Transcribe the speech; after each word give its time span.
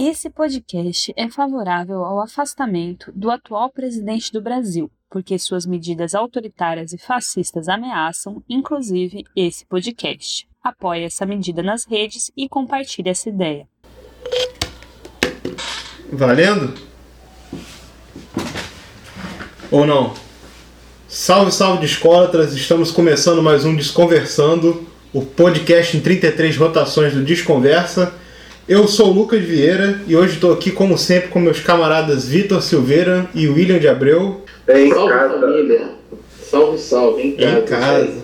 Esse 0.00 0.30
podcast 0.30 1.12
é 1.16 1.28
favorável 1.28 2.04
ao 2.04 2.20
afastamento 2.20 3.10
do 3.16 3.32
atual 3.32 3.68
presidente 3.68 4.30
do 4.30 4.40
Brasil, 4.40 4.88
porque 5.10 5.36
suas 5.40 5.66
medidas 5.66 6.14
autoritárias 6.14 6.92
e 6.92 6.98
fascistas 6.98 7.68
ameaçam, 7.68 8.40
inclusive, 8.48 9.24
esse 9.34 9.66
podcast. 9.66 10.46
Apoie 10.62 11.02
essa 11.02 11.26
medida 11.26 11.64
nas 11.64 11.84
redes 11.84 12.30
e 12.36 12.48
compartilhe 12.48 13.08
essa 13.08 13.28
ideia. 13.28 13.66
Valendo? 16.12 16.74
Ou 19.68 19.84
não? 19.84 20.14
Salve, 21.08 21.50
salve 21.50 21.80
discólatras! 21.80 22.54
Estamos 22.54 22.92
começando 22.92 23.42
mais 23.42 23.64
um 23.64 23.74
Desconversando, 23.74 24.86
o 25.12 25.26
podcast 25.26 25.96
em 25.96 26.00
33 26.00 26.56
rotações 26.56 27.14
do 27.14 27.24
Desconversa. 27.24 28.16
Eu 28.68 28.86
sou 28.86 29.08
o 29.08 29.12
Lucas 29.14 29.40
Vieira 29.42 29.98
e 30.06 30.14
hoje 30.14 30.34
estou 30.34 30.52
aqui, 30.52 30.70
como 30.70 30.98
sempre, 30.98 31.30
com 31.30 31.40
meus 31.40 31.58
camaradas 31.58 32.28
Vitor 32.28 32.60
Silveira 32.60 33.26
e 33.34 33.48
William 33.48 33.78
de 33.78 33.88
Abreu. 33.88 34.44
É 34.66 34.84
em 34.84 34.92
salve 34.92 35.10
casa. 35.10 35.40
família. 35.40 35.88
Salve, 36.42 36.78
salve, 36.78 37.22
em 37.22 37.32
casa. 37.32 37.58
Em 37.58 37.62
casa. 37.64 38.18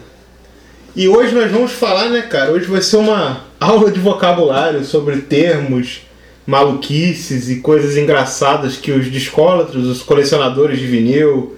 E 0.95 1.09
hoje 1.09 1.34
nós 1.34 1.51
vamos 1.51 1.73
falar, 1.73 2.10
né, 2.10 2.20
cara? 2.20 2.52
Hoje 2.52 2.66
vai 2.66 2.82
ser 2.82 2.98
uma 2.98 3.46
aula 3.59 3.91
de 3.91 3.98
vocabulário 3.98 4.84
sobre 4.84 5.16
termos, 5.23 6.02
maluquices 6.46 7.48
e 7.48 7.60
coisas 7.60 7.96
engraçadas 7.96 8.76
que 8.76 8.92
os 8.92 9.10
discólatros, 9.10 9.87
os 9.87 10.02
colecionadores 10.02 10.79
de 10.79 10.87
vinil, 10.87 11.56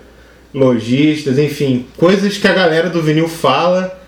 lojistas, 0.54 1.40
enfim, 1.40 1.86
coisas 1.96 2.38
que 2.38 2.46
a 2.46 2.54
galera 2.54 2.88
do 2.88 3.02
vinil 3.02 3.26
fala, 3.26 4.00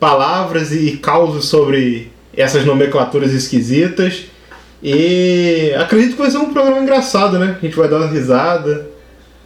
palavras 0.00 0.72
e 0.72 0.96
causos 0.96 1.44
sobre 1.44 2.12
essas 2.36 2.64
nomenclaturas 2.64 3.32
esquisitas. 3.32 4.24
E 4.86 5.72
acredito 5.78 6.12
que 6.12 6.20
vai 6.20 6.30
ser 6.30 6.36
um 6.36 6.52
programa 6.52 6.80
engraçado, 6.80 7.38
né? 7.38 7.56
A 7.58 7.64
gente 7.64 7.74
vai 7.74 7.88
dar 7.88 7.96
uma 7.96 8.06
risada, 8.06 8.86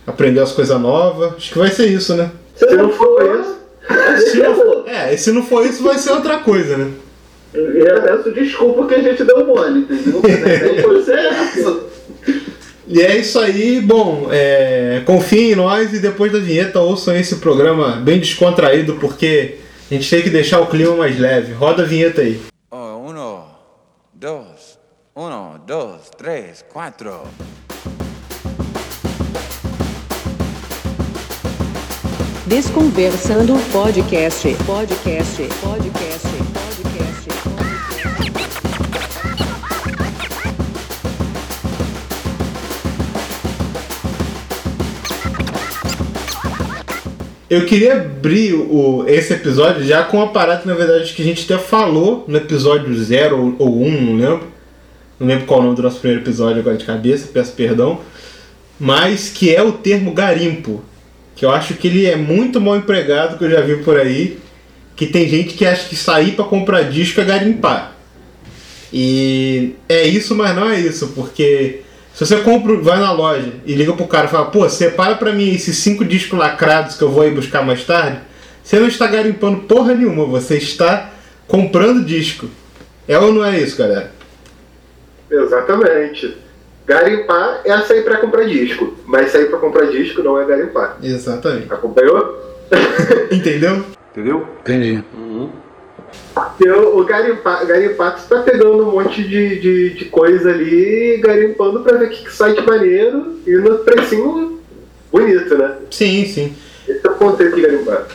aprender 0.05 0.41
as 0.41 0.50
coisas 0.50 0.80
novas. 0.80 1.34
Acho 1.34 1.53
que 1.53 1.58
vai 1.58 1.70
ser 1.70 1.86
isso, 1.86 2.17
né? 2.17 2.28
Se 2.56 2.75
não 2.75 2.91
for 2.91 3.41
isso, 3.41 4.30
Se 4.33 4.39
não, 4.39 4.83
é, 4.91 5.14
e 5.14 5.19
se 5.19 5.30
não 5.30 5.45
for 5.45 5.64
isso, 5.64 5.84
vai 5.84 5.97
ser 5.97 6.11
outra 6.11 6.39
coisa, 6.39 6.77
né? 6.77 6.91
eu 7.55 7.86
já 7.86 8.00
peço 8.00 8.33
desculpa 8.33 8.86
que 8.86 8.95
a 8.95 9.03
gente 9.03 9.25
deu 9.25 9.47
mole, 9.47 9.80
entendeu? 9.80 10.20
Não 10.20 10.83
foi 10.83 11.03
certo. 11.03 11.89
E 12.86 13.00
é 13.00 13.17
isso 13.17 13.39
aí, 13.39 13.80
bom, 13.80 14.28
é, 14.30 15.02
confiem 15.05 15.52
em 15.52 15.55
nós 15.55 15.92
e 15.92 15.98
depois 15.98 16.30
da 16.33 16.39
vinheta 16.39 16.80
ouçam 16.80 17.17
esse 17.17 17.36
programa 17.36 17.97
bem 17.97 18.19
descontraído, 18.19 18.95
porque 18.95 19.56
a 19.91 19.95
gente 19.95 20.08
tem 20.08 20.23
que 20.23 20.30
deixar 20.30 20.61
o 20.61 20.67
clima 20.67 20.97
mais 20.97 21.19
leve. 21.19 21.52
Roda 21.52 21.83
a 21.83 21.86
vinheta 21.86 22.20
aí. 22.20 22.41
Oh, 22.70 23.08
uno, 23.08 23.45
dos, 24.14 24.58
uno, 25.19 25.58
dos, 25.66 26.11
tres, 26.16 26.64
cuatro. 26.72 27.22
Desconversando 32.47 33.55
podcast, 33.72 34.55
podcast, 34.64 35.36
podcast, 35.61 36.28
podcast. 36.28 36.28
Eu 47.50 47.66
queria 47.66 47.94
abrir 48.02 48.55
o, 48.55 49.05
esse 49.08 49.33
episódio 49.33 49.83
já 49.83 50.05
com 50.05 50.19
uma 50.19 50.28
parada 50.28 50.61
que, 50.61 50.69
na 50.69 50.74
verdade, 50.74 51.12
que 51.12 51.22
a 51.22 51.24
gente 51.24 51.52
até 51.52 51.61
falou 51.61 52.24
no 52.28 52.36
episódio 52.36 52.94
0 52.94 53.56
ou 53.58 53.80
1, 53.80 53.84
um, 53.84 54.00
não 54.00 54.16
lembro. 54.16 54.58
Não 55.19 55.27
lembro 55.27 55.47
qual 55.47 55.61
o 55.61 55.62
nome 55.62 55.77
do 55.77 55.83
nosso 55.83 55.98
primeiro 55.98 56.22
episódio 56.22 56.61
agora 56.61 56.77
de 56.77 56.84
cabeça, 56.84 57.28
peço 57.33 57.52
perdão. 57.52 58.00
Mas 58.78 59.28
que 59.28 59.55
é 59.55 59.62
o 59.62 59.72
termo 59.72 60.12
garimpo. 60.12 60.83
Que 61.34 61.44
eu 61.44 61.50
acho 61.50 61.74
que 61.74 61.88
ele 61.88 62.06
é 62.06 62.16
muito 62.16 62.61
mal 62.61 62.77
empregado, 62.77 63.36
que 63.36 63.44
eu 63.44 63.50
já 63.50 63.61
vi 63.61 63.77
por 63.78 63.98
aí. 63.98 64.39
Que 64.95 65.07
tem 65.07 65.28
gente 65.28 65.55
que 65.55 65.67
acha 65.67 65.89
que 65.89 65.96
sair 65.96 66.33
para 66.33 66.45
comprar 66.45 66.83
disco 66.83 67.20
é 67.20 67.24
garimpar. 67.24 67.96
E 68.92 69.74
é 69.89 70.07
isso, 70.07 70.34
mas 70.34 70.55
não 70.57 70.68
é 70.68 70.80
isso, 70.80 71.08
porque 71.08 71.83
se 72.14 72.27
você 72.27 72.36
compra, 72.39 72.77
vai 72.77 72.98
na 72.98 73.12
loja 73.12 73.52
e 73.67 73.74
liga 73.74 73.92
pro 73.92 74.07
cara 74.07 74.27
e 74.27 74.30
fala, 74.30 74.46
pô, 74.46 74.68
separa 74.68 75.14
pra 75.14 75.33
mim 75.33 75.55
esses 75.55 75.77
cinco 75.77 76.05
discos 76.05 76.39
lacrados 76.39 76.96
que 76.96 77.02
eu 77.02 77.11
vou 77.11 77.27
ir 77.27 77.33
buscar 77.33 77.62
mais 77.62 77.84
tarde, 77.84 78.18
você 78.62 78.80
não 78.80 78.89
está 78.89 79.07
garimpando 79.07 79.61
porra 79.61 79.95
nenhuma, 79.95 80.24
você 80.24 80.57
está 80.57 81.12
comprando 81.46 82.05
disco. 82.05 82.48
É 83.07 83.18
ou 83.18 83.33
não 83.33 83.45
é 83.45 83.61
isso, 83.61 83.77
galera? 83.77 84.17
Exatamente. 85.30 86.36
Garimpar 86.86 87.61
é 87.64 87.78
sair 87.83 88.02
pra 88.02 88.16
comprar 88.16 88.44
disco, 88.44 88.94
mas 89.05 89.30
sair 89.30 89.46
pra 89.46 89.58
comprar 89.58 89.86
disco 89.86 90.22
não 90.22 90.40
é 90.40 90.46
garimpar. 90.46 90.96
Exatamente. 91.02 91.72
Acompanhou? 91.72 92.56
Entendeu? 93.30 93.84
Entendeu? 94.11 94.46
Entendi. 94.61 95.05
Porque 96.34 96.70
o, 96.70 96.98
o 96.98 97.05
garimpar, 97.05 97.66
garimpar 97.66 98.16
tu 98.16 98.28
tá 98.28 98.42
pegando 98.42 98.89
um 98.89 98.92
monte 98.92 99.22
de, 99.22 99.61
de, 99.61 99.90
de 99.90 100.05
coisa 100.06 100.50
ali, 100.50 101.20
garimpando 101.22 101.80
pra 101.80 101.98
ver 101.98 102.06
o 102.06 102.10
que, 102.10 102.24
que 102.24 102.33
sai 102.33 102.55
de 102.55 102.62
maneiro 102.62 103.39
e 103.46 103.52
no 103.56 103.78
precinho 103.78 104.60
bonito, 105.12 105.56
né? 105.56 105.77
Sim, 105.90 106.24
sim. 106.27 106.56
Esse 106.86 107.06
é 107.06 107.10
o 107.10 107.14
conceito 107.14 107.56
de 107.56 107.62
garimpar. 107.62 108.06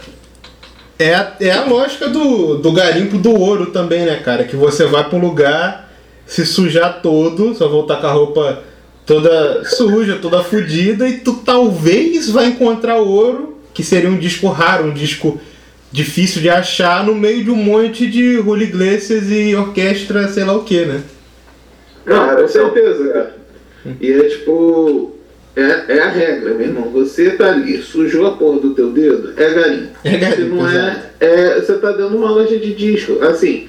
É 0.98 1.14
a, 1.14 1.34
é 1.40 1.52
a 1.52 1.66
lógica 1.66 2.08
do, 2.08 2.58
do 2.58 2.72
garimpo 2.72 3.18
do 3.18 3.34
ouro 3.40 3.68
também, 3.68 4.06
né, 4.06 4.16
cara? 4.18 4.44
Que 4.44 4.56
você 4.56 4.86
vai 4.86 5.04
pra 5.08 5.18
um 5.18 5.22
lugar, 5.22 5.83
se 6.26 6.46
sujar 6.46 7.02
todo, 7.02 7.54
só 7.54 7.68
voltar 7.68 8.00
com 8.00 8.08
a 8.08 8.12
roupa 8.12 8.64
toda 9.06 9.64
suja, 9.66 10.18
toda 10.22 10.44
fodida, 10.44 11.08
e 11.08 11.20
tu 11.20 11.34
talvez 11.46 12.30
vai 12.30 12.48
encontrar 12.48 12.98
ouro, 12.98 13.58
que 13.74 13.84
seria 13.84 14.10
um 14.10 14.18
disco 14.18 14.48
raro, 14.48 14.86
um 14.86 14.94
disco 14.94 15.40
difícil 15.92 16.42
de 16.42 16.50
achar, 16.50 17.06
no 17.06 17.14
meio 17.14 17.44
de 17.44 17.52
um 17.52 17.56
monte 17.56 18.08
de 18.08 18.36
Julio 18.36 18.68
Iglesias 18.68 19.26
e 19.30 19.56
orquestra, 19.56 20.28
sei 20.28 20.44
lá 20.44 20.54
o 20.54 20.64
que, 20.64 20.86
né? 20.86 21.04
Não, 22.06 22.36
com 22.36 22.48
certeza, 22.48 23.10
cara. 23.10 23.36
E 24.00 24.12
é 24.12 24.24
tipo. 24.30 25.12
É, 25.56 25.98
é 25.98 26.02
a 26.02 26.10
regra, 26.10 26.56
meu 26.56 26.68
irmão. 26.68 26.90
Você 26.92 27.32
tá 27.32 27.52
ali, 27.52 27.80
sujou 27.82 28.26
a 28.26 28.32
porra 28.32 28.60
do 28.60 28.74
teu 28.74 28.92
dedo, 28.92 29.34
é 29.38 29.54
garimpo. 29.54 29.98
É 30.04 30.18
garimpo, 30.18 30.42
Se 30.42 30.48
não 30.48 30.70
é, 30.70 31.04
é. 31.20 31.62
Você 31.62 31.74
tá 31.76 31.92
dando 31.92 32.18
uma 32.18 32.32
loja 32.32 32.58
de 32.58 32.74
disco. 32.74 33.22
Assim, 33.24 33.68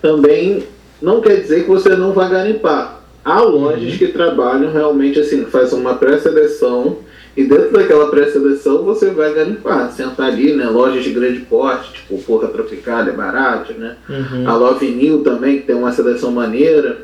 também 0.00 0.62
não 1.04 1.20
quer 1.20 1.36
dizer 1.36 1.62
que 1.64 1.68
você 1.68 1.90
não 1.90 2.12
vai 2.12 2.30
garimpar. 2.30 3.00
Há 3.24 3.40
lojas 3.40 3.92
Uhum. 3.92 3.98
que 3.98 4.08
trabalham 4.08 4.72
realmente 4.72 5.20
assim, 5.20 5.44
fazem 5.44 5.78
uma 5.78 5.94
pré-seleção. 5.94 6.98
E 7.36 7.44
dentro 7.44 7.72
daquela 7.72 8.08
pré-seleção 8.10 8.84
você 8.84 9.10
vai 9.10 9.32
garimpar. 9.34 9.90
Sentar 9.92 10.28
ali, 10.28 10.52
né? 10.54 10.66
Lojas 10.66 11.02
de 11.04 11.10
grande 11.10 11.40
porte, 11.40 11.92
tipo 11.92 12.18
Porra 12.22 12.48
Tropical, 12.48 13.00
é 13.08 13.12
barato, 13.12 13.72
né? 13.74 13.96
Uhum. 14.08 14.48
A 14.48 14.54
Love 14.56 14.88
New 14.88 15.22
também, 15.22 15.58
que 15.58 15.66
tem 15.66 15.74
uma 15.76 15.90
seleção 15.92 16.30
maneira. 16.30 16.98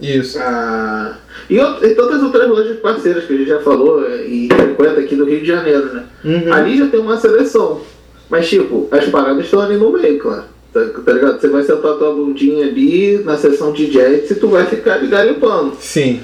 Isso. 0.00 0.38
Ah, 0.40 1.16
e, 1.48 1.56
e 1.56 1.94
tantas 1.94 2.22
outras 2.22 2.48
lojas 2.48 2.76
parceiras 2.78 3.24
que 3.24 3.32
a 3.32 3.36
gente 3.36 3.48
já 3.48 3.60
falou 3.60 4.04
eh, 4.06 4.24
e 4.26 4.48
frequenta 4.52 5.00
aqui 5.00 5.14
do 5.16 5.24
Rio 5.24 5.40
de 5.40 5.46
Janeiro, 5.46 5.94
né? 5.94 6.04
Uhum. 6.24 6.52
Ali 6.52 6.76
já 6.78 6.88
tem 6.88 7.00
uma 7.00 7.16
seleção. 7.16 7.80
Mas, 8.28 8.48
tipo, 8.48 8.88
as 8.90 9.04
paradas 9.06 9.44
estão 9.44 9.60
ali 9.60 9.76
no 9.76 9.92
meio, 9.92 10.18
claro. 10.18 10.44
Tá, 10.74 10.84
tá 11.06 11.12
ligado? 11.12 11.40
Você 11.40 11.48
vai 11.48 11.62
sentar 11.62 11.94
tua 11.94 12.12
bundinha 12.12 12.66
ali 12.66 13.18
na 13.18 13.36
sessão 13.36 13.72
de 13.72 13.86
jazz 13.86 14.28
e 14.28 14.34
tu 14.34 14.48
vai 14.48 14.66
ficar 14.66 14.94
ali 14.94 15.06
garimpando. 15.06 15.76
Sim. 15.78 16.20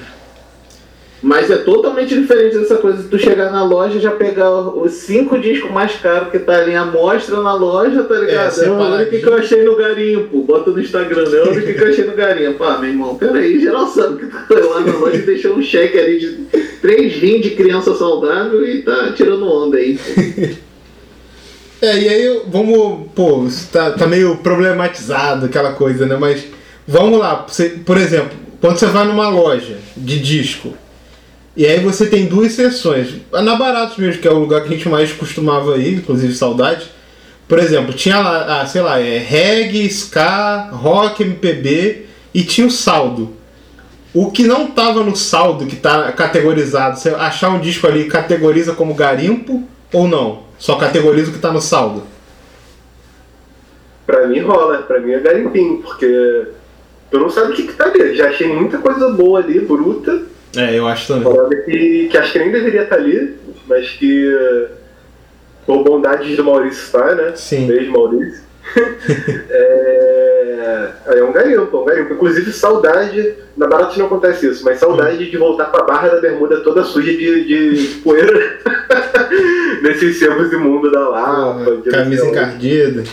Mas 1.23 1.49
é 1.49 1.55
totalmente 1.55 2.19
diferente 2.19 2.57
dessa 2.57 2.75
coisa 2.75 3.01
de 3.01 3.07
tu 3.07 3.17
chegar 3.17 3.49
na 3.49 3.63
loja 3.63 3.97
e 3.97 4.01
já 4.01 4.11
pegar 4.11 4.51
os 4.51 4.91
cinco 4.91 5.37
discos 5.39 5.71
mais 5.71 5.95
caros 5.95 6.29
que 6.29 6.39
tá 6.39 6.57
ali 6.57 6.75
à 6.75 6.83
mostra 6.83 7.39
na 7.41 7.53
loja, 7.53 8.03
tá 8.03 8.15
ligado? 8.15 8.59
É, 8.59 8.69
olha 8.69 9.05
o 9.05 9.09
que, 9.09 9.19
que 9.19 9.27
eu 9.27 9.35
achei 9.35 9.63
no 9.63 9.75
garimpo. 9.77 10.41
Bota 10.41 10.71
no 10.71 10.81
Instagram? 10.81 11.23
Olha 11.29 11.61
o 11.61 11.63
que, 11.63 11.73
que 11.73 11.81
eu 11.81 11.87
achei 11.87 12.05
no 12.05 12.13
garimpo. 12.13 12.61
Ah, 12.63 12.77
meu 12.77 12.89
irmão, 12.89 13.15
peraí, 13.15 13.61
geral 13.61 13.87
sabe 13.87 14.17
que 14.17 14.25
tu 14.25 14.47
foi 14.47 14.63
lá 14.63 14.81
na 14.81 14.97
loja 14.97 15.17
e 15.17 15.21
deixou 15.21 15.55
um 15.55 15.61
cheque 15.61 15.97
ali 15.97 16.19
de 16.19 16.31
três 16.81 17.13
rins 17.13 17.43
de 17.43 17.51
criança 17.51 17.95
saudável 17.95 18.65
e 18.65 18.81
tá 18.81 19.13
tirando 19.13 19.45
onda 19.45 19.77
aí. 19.77 19.97
É, 21.81 21.99
e 21.99 22.07
aí 22.07 22.41
vamos. 22.47 23.07
Pô, 23.15 23.45
isso 23.47 23.67
tá, 23.71 23.91
tá 23.91 24.05
meio 24.05 24.37
problematizado 24.37 25.47
aquela 25.47 25.73
coisa, 25.73 26.05
né? 26.05 26.15
Mas 26.15 26.45
vamos 26.87 27.19
lá. 27.19 27.45
Você, 27.47 27.69
por 27.69 27.97
exemplo, 27.97 28.37
quando 28.59 28.77
você 28.77 28.85
vai 28.85 29.05
numa 29.05 29.27
loja 29.29 29.77
de 29.97 30.19
disco, 30.19 30.73
e 31.57 31.65
aí 31.65 31.79
você 31.79 32.05
tem 32.05 32.27
duas 32.27 32.53
seções. 32.53 33.09
Na 33.31 33.55
Baratos 33.55 33.97
mesmo, 33.97 34.21
que 34.21 34.27
é 34.27 34.31
o 34.31 34.37
lugar 34.37 34.61
que 34.61 34.67
a 34.67 34.71
gente 34.71 34.87
mais 34.87 35.11
costumava 35.11 35.77
ir, 35.77 35.95
inclusive 35.95 36.33
saudade. 36.35 36.85
Por 37.47 37.59
exemplo, 37.59 37.93
tinha 37.93 38.19
lá, 38.19 38.61
ah, 38.61 38.65
sei 38.65 38.81
lá, 38.81 38.99
é 38.99 39.17
reggae, 39.17 39.85
ska, 39.87 40.69
rock, 40.71 41.23
MPB 41.23 42.05
e 42.33 42.43
tinha 42.43 42.65
o 42.65 42.71
saldo. 42.71 43.35
O 44.13 44.31
que 44.31 44.45
não 44.45 44.67
tava 44.67 45.03
no 45.03 45.15
saldo, 45.15 45.65
que 45.65 45.75
tá 45.75 46.11
categorizado, 46.11 46.97
você 46.99 47.09
achar 47.09 47.49
um 47.49 47.59
disco 47.59 47.87
ali 47.87 48.05
categoriza 48.05 48.73
como 48.73 48.93
garimpo 48.93 49.63
ou 49.91 50.07
não? 50.07 50.50
Só 50.61 50.75
categoriza 50.75 51.31
o 51.31 51.33
que 51.33 51.39
tá 51.39 51.51
no 51.51 51.59
saldo. 51.59 52.03
Pra 54.05 54.27
mim 54.27 54.41
rola, 54.41 54.77
pra 54.83 54.99
mim 54.99 55.11
é 55.11 55.19
garimpinho, 55.19 55.81
porque 55.81 56.49
tu 57.09 57.19
não 57.19 57.31
sabe 57.31 57.51
o 57.51 57.55
que, 57.55 57.63
que 57.63 57.73
tá 57.73 57.85
ali. 57.85 58.15
Já 58.15 58.29
achei 58.29 58.47
muita 58.47 58.77
coisa 58.77 59.09
boa 59.09 59.39
ali, 59.39 59.59
bruta. 59.59 60.21
É, 60.55 60.77
eu 60.77 60.87
acho 60.87 61.07
também. 61.07 61.33
Parada 61.33 61.55
que, 61.63 62.07
que 62.11 62.15
acho 62.15 62.33
que 62.33 62.39
nem 62.39 62.51
deveria 62.51 62.83
estar 62.83 62.97
ali, 62.97 63.39
mas 63.67 63.89
que 63.89 64.31
por 65.65 65.83
bondade 65.83 66.35
do 66.35 66.43
Maurício 66.43 66.91
tá, 66.91 67.15
né? 67.15 67.31
Sim. 67.35 67.65
Beijo, 67.65 67.91
Maurício. 67.91 68.43
é, 69.49 70.20
é 70.51 71.23
um 71.23 71.31
garimpo, 71.31 71.77
é 71.77 71.79
um 71.79 71.85
garimpo. 71.85 72.13
Inclusive, 72.13 72.51
saudade. 72.51 73.35
Na 73.55 73.67
Barata 73.67 73.97
não 73.97 74.05
acontece 74.05 74.47
isso, 74.47 74.63
mas 74.63 74.79
saudade 74.79 75.29
de 75.29 75.37
voltar 75.37 75.65
com 75.65 75.77
a 75.77 75.83
barra 75.83 76.09
da 76.09 76.21
bermuda 76.21 76.61
toda 76.61 76.83
suja 76.83 77.11
de, 77.11 77.45
de 77.45 77.87
poeira 77.99 78.59
nesses 79.83 80.17
sebos 80.17 80.51
imundos 80.51 80.91
da 80.91 81.09
Lapa. 81.09 81.77
De 81.77 81.89
camisa 81.89 82.25
encardida. 82.27 83.03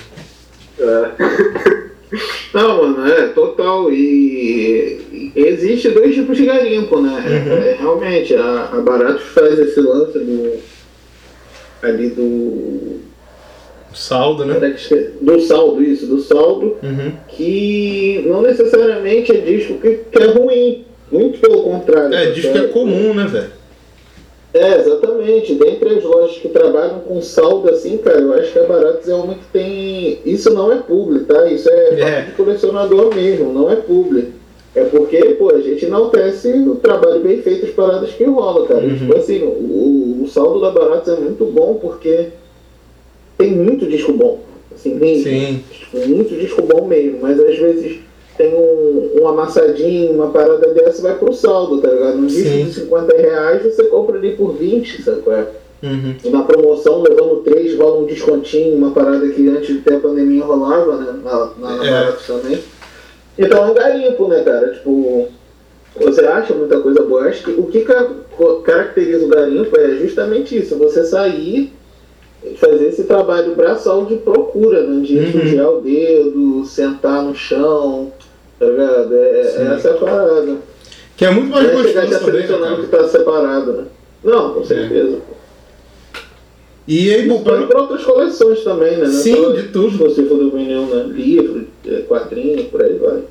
É. 0.79 1.88
Não, 2.55 2.82
mano, 2.82 3.12
é 3.12 3.29
total. 3.29 3.93
E, 3.93 5.32
e 5.34 5.46
existe 5.46 5.91
dois 5.91 6.14
tipos 6.14 6.37
de 6.37 6.46
garimpo, 6.46 7.00
né? 7.00 7.23
É, 7.26 7.76
realmente, 7.79 8.34
a, 8.34 8.70
a 8.73 8.81
Baratos 8.81 9.25
faz 9.29 9.58
esse 9.58 9.81
lance 9.81 10.19
do. 10.19 10.56
ali 11.82 12.08
do. 12.11 13.07
Saldo, 13.94 14.44
né? 14.44 14.55
Do 15.20 15.40
saldo, 15.40 15.82
isso, 15.82 16.06
do 16.06 16.20
saldo, 16.20 16.76
Uhum. 16.82 17.12
que 17.29 18.23
não 18.26 18.43
necessariamente 18.43 19.32
é 19.32 19.40
disco 19.40 19.75
que, 19.79 20.00
que 20.11 20.19
é 20.23 20.26
ruim. 20.26 20.85
Muito 21.11 21.38
pelo 21.40 21.62
contrário. 21.62 22.14
É, 22.14 22.31
que 22.32 22.46
é 22.46 22.67
comum, 22.69 23.14
né, 23.14 23.26
velho? 23.26 23.50
É, 24.52 24.76
exatamente. 24.79 25.55
Dentre 25.55 25.88
as 25.96 26.05
lojas 26.05 26.37
que 26.38 26.49
trabalham 26.49 27.00
com 27.00 27.20
saldo 27.23 27.70
assim, 27.70 27.96
cara, 27.99 28.19
eu 28.19 28.32
acho 28.35 28.52
que 28.52 28.58
a 28.58 28.64
Baratos 28.64 29.08
é 29.08 29.14
uma 29.14 29.35
que 29.35 29.44
tem. 29.52 30.19
Isso 30.25 30.52
não 30.52 30.70
é 30.73 30.76
publi, 30.76 31.20
tá? 31.20 31.46
Isso 31.50 31.69
é, 31.70 32.00
É. 32.00 32.20
de 32.23 32.32
colecionador 32.32 33.14
mesmo, 33.14 33.52
não 33.52 33.70
é 33.70 33.76
publi. 33.76 34.32
É 34.75 34.84
porque, 34.84 35.17
pô, 35.38 35.50
a 35.55 35.61
gente 35.61 35.87
enaltece 35.87 36.49
o 36.52 36.76
trabalho 36.76 37.20
bem 37.20 37.41
feito, 37.43 37.64
as 37.67 37.73
paradas 37.73 38.11
que 38.11 38.25
rola, 38.25 38.67
cara. 38.67 38.84
Uhum. 38.84 38.96
Tipo 38.99 39.17
assim, 39.17 39.43
o, 39.43 40.20
o 40.25 40.29
saldo 40.29 40.61
da 40.61 40.70
Baratos 40.70 41.12
é 41.12 41.17
muito 41.17 41.44
bom 41.46 41.79
porque 41.81 42.29
tem 43.38 43.52
muito 43.52 43.87
disco 43.87 44.12
bom. 44.12 44.40
Assim, 44.75 44.94
mesmo. 44.94 45.25
Sim. 45.25 45.64
Muito 46.06 46.35
disco 46.35 46.62
bom 46.62 46.87
mesmo, 46.87 47.20
mas 47.23 47.40
às 47.40 47.56
vezes 47.58 48.00
tem 48.37 48.55
um, 48.55 49.11
um 49.20 49.29
amassadinho, 49.29 50.12
uma 50.12 50.29
parada 50.31 50.69
dessa, 50.69 51.02
vai 51.02 51.17
pro 51.17 51.32
saldo, 51.32 51.81
tá 51.81 51.88
ligado? 51.88 52.19
Um 52.19 52.26
disco 52.26 52.49
Sim. 52.49 52.64
de 52.64 52.73
50 52.75 53.17
reais 53.17 53.62
você 53.62 53.85
compra 53.85 54.17
ali 54.19 54.37
por 54.37 54.52
20, 54.56 55.02
sabe 55.02 55.23
qual 55.23 55.37
é? 55.37 55.46
Uhum. 55.82 56.14
E 56.25 56.29
na 56.31 56.43
promoção, 56.43 57.02
levando 57.02 57.43
três, 57.43 57.76
rola 57.76 58.00
um 58.00 58.06
descontinho, 58.06 58.76
uma 58.76 58.90
parada 58.90 59.26
que 59.29 59.49
antes 59.49 59.69
de 59.69 59.81
ter 59.81 59.94
a 59.94 60.00
pandemia 60.00 60.44
rolava, 60.44 60.96
né? 60.96 61.20
Na, 61.25 61.50
na, 61.58 61.76
na 61.76 61.87
É. 61.87 62.12
Também. 62.26 62.58
Então 63.38 63.67
é 63.67 63.70
um 63.70 63.75
garimpo, 63.75 64.26
né, 64.29 64.43
cara? 64.43 64.73
Tipo, 64.75 65.29
você 65.96 66.20
acha 66.23 66.55
muita 66.55 66.81
coisa 66.81 67.02
boa. 67.02 67.23
Acho 67.29 67.44
que 67.44 67.50
o 67.52 67.67
que 67.67 67.81
ca- 67.82 68.11
caracteriza 68.64 69.25
o 69.25 69.29
garimpo 69.29 69.76
é 69.79 69.96
justamente 69.96 70.56
isso, 70.58 70.76
você 70.76 71.05
sair 71.05 71.73
fazer 72.56 72.88
esse 72.88 73.05
trabalho 73.05 73.55
braçal 73.55 74.05
de 74.06 74.17
procura, 74.17 74.82
né? 74.82 75.02
De 75.05 75.19
Uhum. 75.19 75.32
sujar 75.32 75.70
o 75.70 75.81
dedo, 75.81 76.64
sentar 76.64 77.23
no 77.23 77.35
chão, 77.35 78.12
tá 78.58 78.67
ligado? 78.67 79.14
É, 79.14 79.44
Sim. 79.44 79.58
é 79.62 79.75
essa 79.75 79.90
a 79.90 79.94
parada. 79.94 80.56
Que 81.17 81.25
é 81.25 81.31
muito 81.31 81.50
mais 81.50 81.67
é 81.69 81.82
chegar 81.82 82.06
gostoso 82.06 82.38
já 82.40 82.46
também, 82.46 82.61
né, 82.70 82.76
que 82.81 82.87
tá 82.87 83.08
separado, 83.08 83.73
né? 83.73 83.85
Não, 84.23 84.55
com 84.55 84.64
certeza. 84.64 85.19
E 86.87 87.12
aí, 87.12 87.29
bom, 87.29 87.43
para 87.43 87.61
outras 87.81 88.02
coleções 88.05 88.64
também, 88.64 88.96
né? 88.96 89.05
É 89.05 89.08
Sim, 89.08 89.37
só 89.37 89.50
de 89.52 89.62
tudo. 89.64 89.88
Exclusivo 89.88 90.37
do 90.37 90.50
vinil, 90.50 90.87
né? 90.87 91.02
Livro, 91.08 91.67
quadrinho, 92.08 92.64
por 92.67 92.82
aí 92.82 92.94
vai. 92.96 93.23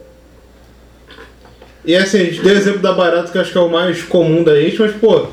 E 1.83 1.95
assim, 1.95 2.19
a 2.19 2.23
gente 2.25 2.41
deu 2.41 2.53
exemplo 2.55 2.81
da 2.81 2.91
Barata, 2.91 3.31
que 3.31 3.37
eu 3.37 3.41
acho 3.41 3.51
que 3.51 3.57
é 3.57 3.61
o 3.61 3.69
mais 3.69 4.03
comum 4.03 4.43
da 4.43 4.59
gente, 4.59 4.79
mas, 4.79 4.91
pô, 4.97 5.27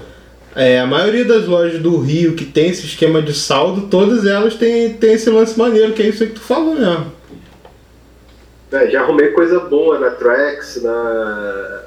é, 0.54 0.78
a 0.78 0.86
maioria 0.86 1.24
das 1.24 1.46
lojas 1.46 1.80
do 1.80 1.98
Rio 1.98 2.34
que 2.34 2.44
tem 2.44 2.68
esse 2.68 2.86
esquema 2.86 3.20
de 3.20 3.34
saldo, 3.34 3.88
todas 3.88 4.26
elas 4.26 4.54
têm, 4.54 4.94
têm 4.94 5.14
esse 5.14 5.28
lance 5.28 5.58
maneiro, 5.58 5.92
que 5.92 6.02
é 6.02 6.08
isso 6.08 6.22
aí 6.22 6.28
que 6.28 6.36
tu 6.36 6.40
falou 6.40 6.74
mesmo. 6.74 7.12
É, 8.72 8.90
já 8.90 9.02
arrumei 9.02 9.28
coisa 9.30 9.60
boa 9.60 9.98
na 9.98 10.10
Trax, 10.10 10.82
na 10.82 11.82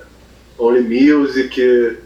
Only 0.58 0.82
Music, 0.82 1.98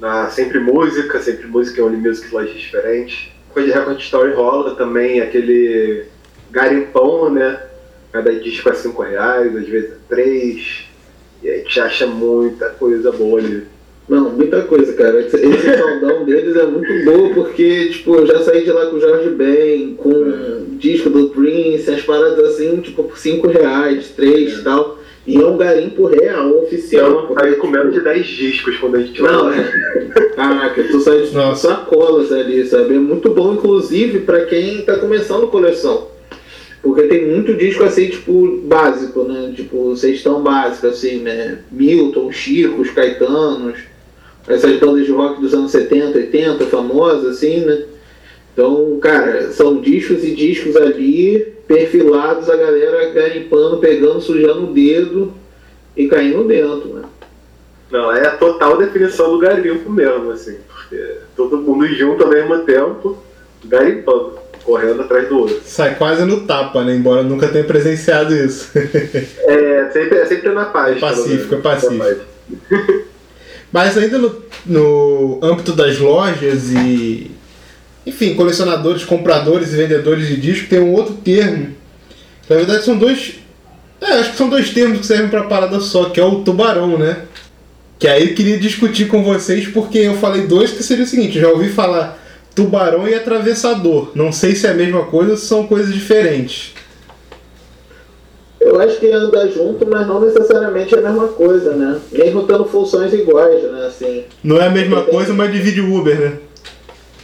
na 0.00 0.30
Sempre 0.30 0.60
Música, 0.60 1.20
Sempre 1.20 1.46
Música 1.46 1.80
e 1.80 1.82
Only 1.82 1.96
Music 1.96 2.32
lojas 2.32 2.54
diferentes. 2.54 3.28
Coisa 3.52 3.72
de 3.72 3.78
Record 3.78 4.00
Story 4.00 4.32
rola 4.32 4.74
também, 4.74 5.20
aquele 5.20 6.06
garimpão, 6.50 7.30
né? 7.30 7.60
Cada 8.12 8.32
disco 8.32 8.68
é 8.68 8.74
5 8.74 9.02
reais, 9.02 9.56
às 9.56 9.66
vezes 9.66 9.90
é 9.90 9.96
3. 10.08 10.84
E 11.42 11.50
a 11.50 11.56
gente 11.58 11.80
acha 11.80 12.06
muita 12.06 12.70
coisa 12.70 13.10
boa 13.12 13.40
ali. 13.40 13.66
Não, 14.08 14.30
muita 14.30 14.62
coisa, 14.62 14.92
cara. 14.92 15.20
Esse, 15.20 15.38
saldão 15.78 16.24
deles 16.26 16.56
é 16.56 16.66
muito 16.66 17.04
bom 17.04 17.32
porque, 17.34 17.88
tipo, 17.88 18.16
eu 18.16 18.26
já 18.26 18.40
saí 18.40 18.64
de 18.64 18.70
lá 18.70 18.86
com 18.86 18.96
o 18.96 19.00
Jorge 19.00 19.30
Ben, 19.30 19.94
com 19.94 20.10
um 20.10 20.76
disco 20.76 21.08
do 21.08 21.28
Prince, 21.30 21.90
as 21.90 22.02
paradas 22.02 22.38
assim, 22.50 22.76
tipo, 22.80 23.04
por 23.04 23.16
5 23.16 23.48
reais, 23.48 24.10
3 24.10 24.58
e 24.58 24.62
tal. 24.62 24.98
E 25.26 25.36
é 25.36 25.46
um 25.46 25.56
garimpo 25.56 26.04
real, 26.04 26.50
oficial. 26.64 27.10
Então, 27.10 27.26
porque, 27.28 27.46
aí 27.46 27.54
com 27.56 27.66
menos 27.66 27.94
de 27.94 28.00
tipo, 28.00 28.04
10 28.04 28.26
discos 28.26 28.76
quando 28.76 28.96
a 28.96 29.00
gente 29.00 29.22
Não, 29.22 29.44
vai 29.44 29.56
lá. 29.58 29.62
é. 29.62 30.20
Caraca, 30.36 30.84
tu 30.84 31.00
sai 31.00 31.22
de 31.22 31.34
Nossa. 31.34 31.68
sacolas 31.68 32.30
ali, 32.30 32.66
sabe? 32.66 32.94
É 32.94 32.98
muito 32.98 33.30
bom, 33.30 33.54
inclusive, 33.54 34.20
pra 34.20 34.44
quem 34.44 34.82
tá 34.82 34.98
começando 34.98 35.46
coleção. 35.46 36.08
Porque 36.82 37.04
tem 37.04 37.26
muito 37.26 37.54
disco 37.54 37.82
assim, 37.84 38.08
tipo, 38.08 38.60
básico, 38.64 39.22
né? 39.24 39.54
Tipo, 39.56 39.96
sextão 39.96 40.42
básica, 40.42 40.88
assim, 40.88 41.20
né? 41.20 41.60
Milton, 41.72 42.30
Chico, 42.30 42.82
os 42.82 42.90
Caetanos, 42.90 43.78
essas 44.46 44.78
bandas 44.78 45.06
de 45.06 45.12
rock 45.12 45.40
dos 45.40 45.54
anos 45.54 45.70
70, 45.70 46.18
80, 46.18 46.66
famosas, 46.66 47.36
assim, 47.36 47.60
né? 47.60 47.84
Então, 48.52 48.98
cara, 49.00 49.50
são 49.50 49.80
discos 49.80 50.22
e 50.22 50.34
discos 50.34 50.76
ali, 50.76 51.54
perfilados, 51.66 52.48
a 52.48 52.56
galera 52.56 53.10
garimpando, 53.10 53.78
pegando, 53.78 54.20
sujando 54.20 54.64
o 54.64 54.72
dedo 54.72 55.34
e 55.96 56.06
caindo 56.06 56.44
dentro, 56.44 56.94
né? 56.94 57.02
Não, 57.90 58.12
é 58.12 58.26
a 58.26 58.36
total 58.36 58.76
definição 58.76 59.30
do 59.32 59.38
garimpo 59.38 59.90
mesmo, 59.90 60.30
assim. 60.30 60.56
Porque 60.68 61.16
todo 61.36 61.58
mundo 61.58 61.86
junto 61.88 62.22
ao 62.24 62.30
mesmo 62.30 62.58
tempo, 62.60 63.18
garimpando, 63.64 64.34
correndo 64.64 65.02
atrás 65.02 65.28
do 65.28 65.38
outro. 65.38 65.60
Sai 65.64 65.96
quase 65.96 66.24
no 66.24 66.46
tapa, 66.46 66.84
né? 66.84 66.94
Embora 66.94 67.22
eu 67.22 67.28
nunca 67.28 67.48
tenha 67.48 67.64
presenciado 67.64 68.34
isso. 68.34 68.70
É 69.46 69.90
sempre, 69.92 70.18
é 70.18 70.26
sempre 70.26 70.50
na 70.50 70.64
paz. 70.66 70.96
É 70.96 71.00
pacífico, 71.00 71.54
é 71.54 71.58
pacífico. 71.58 72.20
Mas 73.74 73.98
ainda 73.98 74.18
no, 74.18 74.40
no 74.64 75.40
âmbito 75.42 75.72
das 75.72 75.98
lojas 75.98 76.70
e. 76.70 77.32
Enfim, 78.06 78.34
colecionadores, 78.34 79.04
compradores 79.04 79.72
e 79.72 79.76
vendedores 79.76 80.28
de 80.28 80.36
disco, 80.36 80.68
tem 80.68 80.78
um 80.78 80.92
outro 80.92 81.14
termo. 81.14 81.74
Na 82.48 82.54
verdade, 82.54 82.84
são 82.84 82.96
dois. 82.96 83.34
É, 84.00 84.12
acho 84.12 84.30
que 84.30 84.36
são 84.36 84.48
dois 84.48 84.70
termos 84.70 85.00
que 85.00 85.06
servem 85.06 85.26
pra 85.26 85.42
parada 85.42 85.80
só, 85.80 86.04
que 86.10 86.20
é 86.20 86.24
o 86.24 86.44
tubarão, 86.44 86.96
né? 86.96 87.22
Que 87.98 88.06
aí 88.06 88.28
eu 88.28 88.34
queria 88.36 88.58
discutir 88.58 89.08
com 89.08 89.24
vocês, 89.24 89.66
porque 89.66 89.98
eu 89.98 90.14
falei 90.18 90.46
dois 90.46 90.70
que 90.70 90.84
seria 90.84 91.02
o 91.02 91.08
seguinte: 91.08 91.40
já 91.40 91.48
ouvi 91.48 91.68
falar 91.68 92.22
tubarão 92.54 93.08
e 93.08 93.14
atravessador. 93.16 94.12
Não 94.14 94.30
sei 94.30 94.54
se 94.54 94.68
é 94.68 94.70
a 94.70 94.74
mesma 94.74 95.06
coisa 95.06 95.32
ou 95.32 95.36
se 95.36 95.46
são 95.46 95.66
coisas 95.66 95.92
diferentes. 95.92 96.74
Eu 98.64 98.80
acho 98.80 98.98
que 98.98 99.10
anda 99.10 99.46
junto, 99.48 99.86
mas 99.86 100.06
não 100.06 100.20
necessariamente 100.20 100.94
é 100.94 100.98
a 100.98 101.02
mesma 101.02 101.28
coisa, 101.28 101.72
né? 101.74 102.00
Mesmo 102.10 102.44
tendo 102.44 102.64
funções 102.64 103.12
iguais, 103.12 103.62
né? 103.62 103.86
Assim, 103.86 104.24
Não 104.42 104.56
é 104.56 104.66
a 104.66 104.70
mesma 104.70 105.02
coisa, 105.02 105.34
mas 105.34 105.52
divide 105.52 105.82
o 105.82 105.94
Uber, 105.94 106.18
né? 106.18 106.38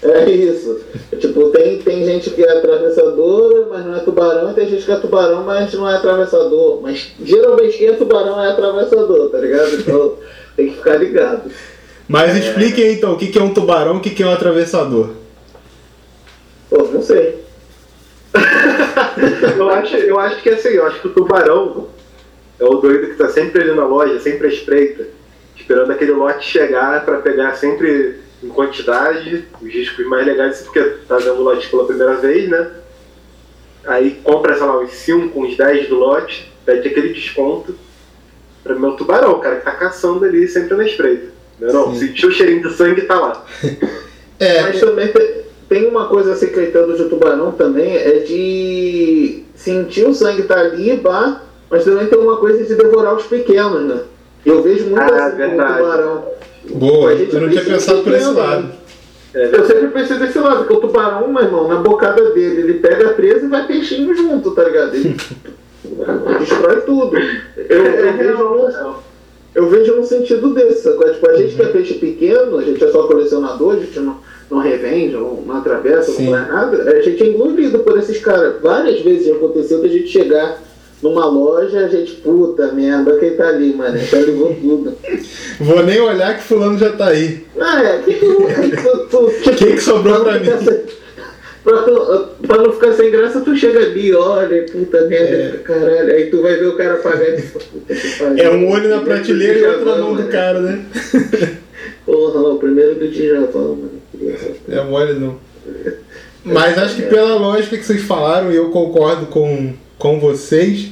é 0.02 0.30
isso. 0.30 0.80
Tipo, 1.18 1.50
tem, 1.50 1.78
tem 1.78 2.04
gente 2.04 2.30
que 2.30 2.42
é 2.42 2.58
atravessadora, 2.58 3.66
mas 3.70 3.86
não 3.86 3.96
é 3.96 4.00
tubarão, 4.00 4.50
e 4.50 4.54
tem 4.54 4.68
gente 4.68 4.84
que 4.84 4.92
é 4.92 4.96
tubarão, 4.96 5.44
mas 5.44 5.72
não 5.74 5.88
é 5.88 5.96
atravessador. 5.96 6.80
Mas 6.82 7.12
geralmente 7.22 7.78
quem 7.78 7.88
é 7.88 7.92
tubarão 7.92 8.42
é 8.42 8.50
atravessador, 8.50 9.30
tá 9.30 9.38
ligado? 9.38 9.74
Então 9.76 10.14
tem 10.56 10.70
que 10.70 10.76
ficar 10.76 10.96
ligado. 10.96 11.50
Mas 12.08 12.36
expliquem 12.36 12.84
aí, 12.84 12.94
então 12.94 13.12
o 13.12 13.18
que 13.18 13.38
é 13.38 13.42
um 13.42 13.54
tubarão 13.54 13.96
e 13.96 13.98
o 13.98 14.00
que 14.00 14.22
é 14.22 14.26
um 14.26 14.32
atravessador. 14.32 15.10
Pô, 16.68 16.82
não 16.84 17.02
sei. 17.02 17.39
Eu, 19.56 19.70
acho, 19.70 19.96
eu 19.96 20.18
acho 20.18 20.42
que 20.42 20.48
é 20.48 20.54
assim, 20.54 20.68
eu 20.70 20.86
acho 20.86 21.00
que 21.00 21.08
o 21.08 21.12
tubarão 21.12 21.88
é 22.58 22.64
o 22.64 22.76
doido 22.76 23.08
que 23.08 23.14
tá 23.14 23.28
sempre 23.28 23.62
ali 23.62 23.74
na 23.74 23.86
loja, 23.86 24.20
sempre 24.20 24.46
à 24.46 24.50
espreita, 24.50 25.06
esperando 25.56 25.90
aquele 25.90 26.12
lote 26.12 26.46
chegar 26.46 27.04
pra 27.04 27.18
pegar 27.18 27.54
sempre 27.54 28.16
em 28.42 28.48
quantidade 28.48 29.44
os 29.60 29.72
discos 29.72 30.06
mais 30.06 30.26
legais, 30.26 30.60
porque 30.62 30.80
tá 31.06 31.16
vendo 31.16 31.36
o 31.36 31.42
lote 31.42 31.68
pela 31.68 31.86
primeira 31.86 32.14
vez, 32.16 32.48
né? 32.48 32.70
Aí 33.86 34.20
compra, 34.22 34.56
sei 34.56 34.66
lá, 34.66 34.78
uns 34.78 34.92
5, 34.92 35.40
uns 35.40 35.56
10 35.56 35.88
do 35.88 35.96
lote, 35.96 36.52
pede 36.64 36.88
aquele 36.88 37.14
desconto. 37.14 37.74
Pra 38.62 38.74
mim 38.74 38.84
é 38.84 38.88
o 38.88 38.96
tubarão, 38.96 39.32
o 39.32 39.40
cara 39.40 39.56
que 39.56 39.64
tá 39.64 39.72
caçando 39.72 40.24
ali 40.24 40.46
sempre 40.46 40.76
na 40.76 40.84
espreita. 40.84 41.28
Não, 41.58 41.72
não, 41.72 41.92
Sim. 41.94 42.06
sentiu 42.06 42.28
o 42.28 42.32
cheirinho 42.32 42.68
de 42.68 42.74
sangue 42.74 43.02
tá 43.02 43.18
lá. 43.18 43.44
É, 44.38 44.62
Mas 44.62 44.80
também 44.80 45.08
tem, 45.70 45.86
uma 45.86 46.06
coisa 46.08 46.34
secretando 46.34 46.96
de 46.96 47.04
tubarão 47.04 47.52
também, 47.52 47.96
é 47.96 48.18
de 48.18 49.44
sentir 49.54 50.04
o 50.04 50.12
sangue 50.12 50.42
tá 50.42 50.58
ali, 50.58 50.98
pá, 50.98 51.42
mas 51.70 51.84
também 51.84 52.08
tem 52.08 52.18
uma 52.18 52.36
coisa 52.36 52.64
de 52.64 52.74
devorar 52.74 53.14
os 53.16 53.22
pequenos, 53.22 53.82
né? 53.82 54.00
Eu 54.44 54.62
vejo 54.62 54.86
muito 54.86 55.00
Ah, 55.00 55.26
assim 55.26 55.36
com 55.36 55.44
o 55.44 55.48
verdade. 55.48 55.78
tubarão. 55.78 56.24
Boa, 56.74 57.10
A 57.10 57.14
gente 57.16 57.34
eu 57.34 57.40
não 57.40 57.48
tinha 57.48 57.64
pensado 57.64 58.02
por 58.02 58.12
esse 58.12 58.24
pequeno, 58.28 58.38
lado. 58.38 58.62
né? 58.62 58.72
Eu 59.32 59.64
sempre 59.64 59.86
pensei 59.88 60.18
desse 60.18 60.38
lado, 60.40 60.66
que 60.66 60.72
o 60.72 60.80
tubarão, 60.80 61.32
meu 61.32 61.42
irmão, 61.42 61.68
na 61.68 61.76
bocada 61.76 62.30
dele, 62.30 62.62
ele 62.62 62.74
pega 62.74 63.10
a 63.10 63.14
presa 63.14 63.46
e 63.46 63.48
vai 63.48 63.64
peixinho 63.66 64.12
junto, 64.14 64.50
tá 64.50 64.64
ligado? 64.64 64.94
Ele 64.96 65.14
destrói 66.40 66.80
tudo. 66.80 67.16
Eu, 67.56 67.84
eu 67.84 68.16
vejo 68.16 68.38
no, 68.38 68.96
eu 69.54 69.68
vejo 69.68 70.04
sentido 70.04 70.52
desse, 70.52 70.82
sacou? 70.82 71.08
Tipo, 71.12 71.30
a 71.30 71.36
gente 71.36 71.54
que 71.54 71.62
é 71.62 71.66
peixe 71.66 71.94
pequeno, 71.94 72.58
a 72.58 72.62
gente 72.62 72.82
é 72.82 72.90
só 72.90 73.04
colecionador, 73.06 73.74
a 73.74 73.78
gente 73.78 74.00
não, 74.00 74.16
não 74.50 74.58
revende, 74.58 75.14
não, 75.14 75.34
não 75.46 75.56
atravessa, 75.58 76.12
Sim. 76.12 76.24
não 76.24 76.32
faz 76.32 76.48
nada, 76.48 76.90
a 76.90 77.00
gente 77.02 77.22
é 77.22 77.26
engolido 77.26 77.78
por 77.80 77.98
esses 77.98 78.18
caras. 78.18 78.60
Várias 78.60 79.00
vezes 79.02 79.26
já 79.28 79.34
aconteceu 79.34 79.80
da 79.80 79.88
gente 79.88 80.08
chegar 80.08 80.60
numa 81.02 81.24
loja, 81.26 81.78
a 81.80 81.88
gente, 81.88 82.12
puta 82.16 82.72
merda, 82.72 83.16
quem 83.18 83.30
tá 83.36 83.48
ali, 83.48 83.72
mano, 83.72 83.96
já 83.98 84.18
levou 84.18 84.54
tudo. 84.54 84.96
Vou 85.60 85.82
nem 85.82 86.00
olhar 86.00 86.36
que 86.36 86.42
fulano 86.42 86.78
já 86.78 86.90
tá 86.92 87.08
aí. 87.08 87.46
Ah, 87.58 87.82
é, 87.82 87.98
que 87.98 88.14
tu, 88.14 88.36
tu, 89.10 89.30
tu, 89.42 89.54
Quem 89.56 89.74
que 89.74 89.80
sobrou 89.80 90.20
pra 90.24 90.38
mim? 90.38 90.48
Pra, 91.62 91.82
tu, 91.82 92.28
pra 92.46 92.56
não 92.56 92.72
ficar 92.72 92.92
sem 92.94 93.10
graça, 93.10 93.40
tu 93.42 93.54
chega 93.54 93.78
ali, 93.80 94.14
olha, 94.14 94.64
puta 94.64 95.02
merda, 95.06 95.36
É. 95.36 95.60
caralho. 95.62 96.12
Aí 96.12 96.30
tu 96.30 96.40
vai 96.42 96.56
ver 96.56 96.66
o 96.68 96.76
cara 96.76 96.96
pagar 96.96 97.36
puta 97.52 97.94
que. 97.94 98.40
É 98.40 98.50
um 98.50 98.68
olho 98.70 98.88
na 98.88 99.00
prateleira 99.00 99.58
e 99.58 99.66
outro 99.66 99.84
na 99.84 99.96
mão 99.96 100.16
do 100.16 100.24
cara, 100.28 100.58
né? 100.60 100.84
Porra, 102.10 102.40
o 102.48 102.58
primeiro 102.58 102.96
do 102.96 103.08
Djavão, 103.08 103.76
mano. 103.76 103.90
É 104.68 104.82
mole 104.82 105.14
não. 105.14 105.36
Mas 106.44 106.76
acho 106.78 106.96
que 106.96 107.02
pela 107.02 107.34
lógica 107.36 107.76
que 107.76 107.84
vocês 107.84 108.02
falaram, 108.02 108.50
e 108.50 108.56
eu 108.56 108.70
concordo 108.70 109.26
com, 109.26 109.74
com 109.98 110.18
vocês, 110.18 110.88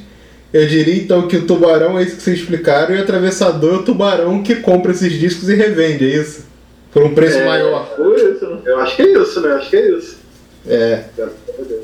eu 0.53 0.67
diria 0.67 0.95
então 0.95 1.27
que 1.27 1.39
o 1.39 1.47
tubarão 1.47 1.99
é 1.99 2.03
isso 2.03 2.17
que 2.17 2.23
vocês 2.23 2.39
explicaram, 2.39 2.95
e 2.95 2.99
o 2.99 3.03
atravessador 3.03 3.75
é 3.75 3.79
o 3.79 3.83
tubarão 3.83 4.43
que 4.43 4.57
compra 4.57 4.93
esses 4.93 5.13
discos 5.19 5.49
e 5.49 5.55
revende, 5.55 6.05
é 6.05 6.17
isso? 6.17 6.47
Por 6.93 7.03
um 7.03 7.15
preço 7.15 7.39
É. 7.39 7.47
maior. 7.47 7.95
Foi 7.97 8.15
isso, 8.15 8.47
né? 8.47 8.59
Eu 8.65 8.79
acho 8.81 8.97
que 8.97 9.03
é 9.03 9.19
isso, 9.19 9.41
né? 9.41 9.53
Acho 9.53 9.71
que 9.71 9.77
é 9.77 9.91
isso. 9.91 10.19
É. 10.67 11.05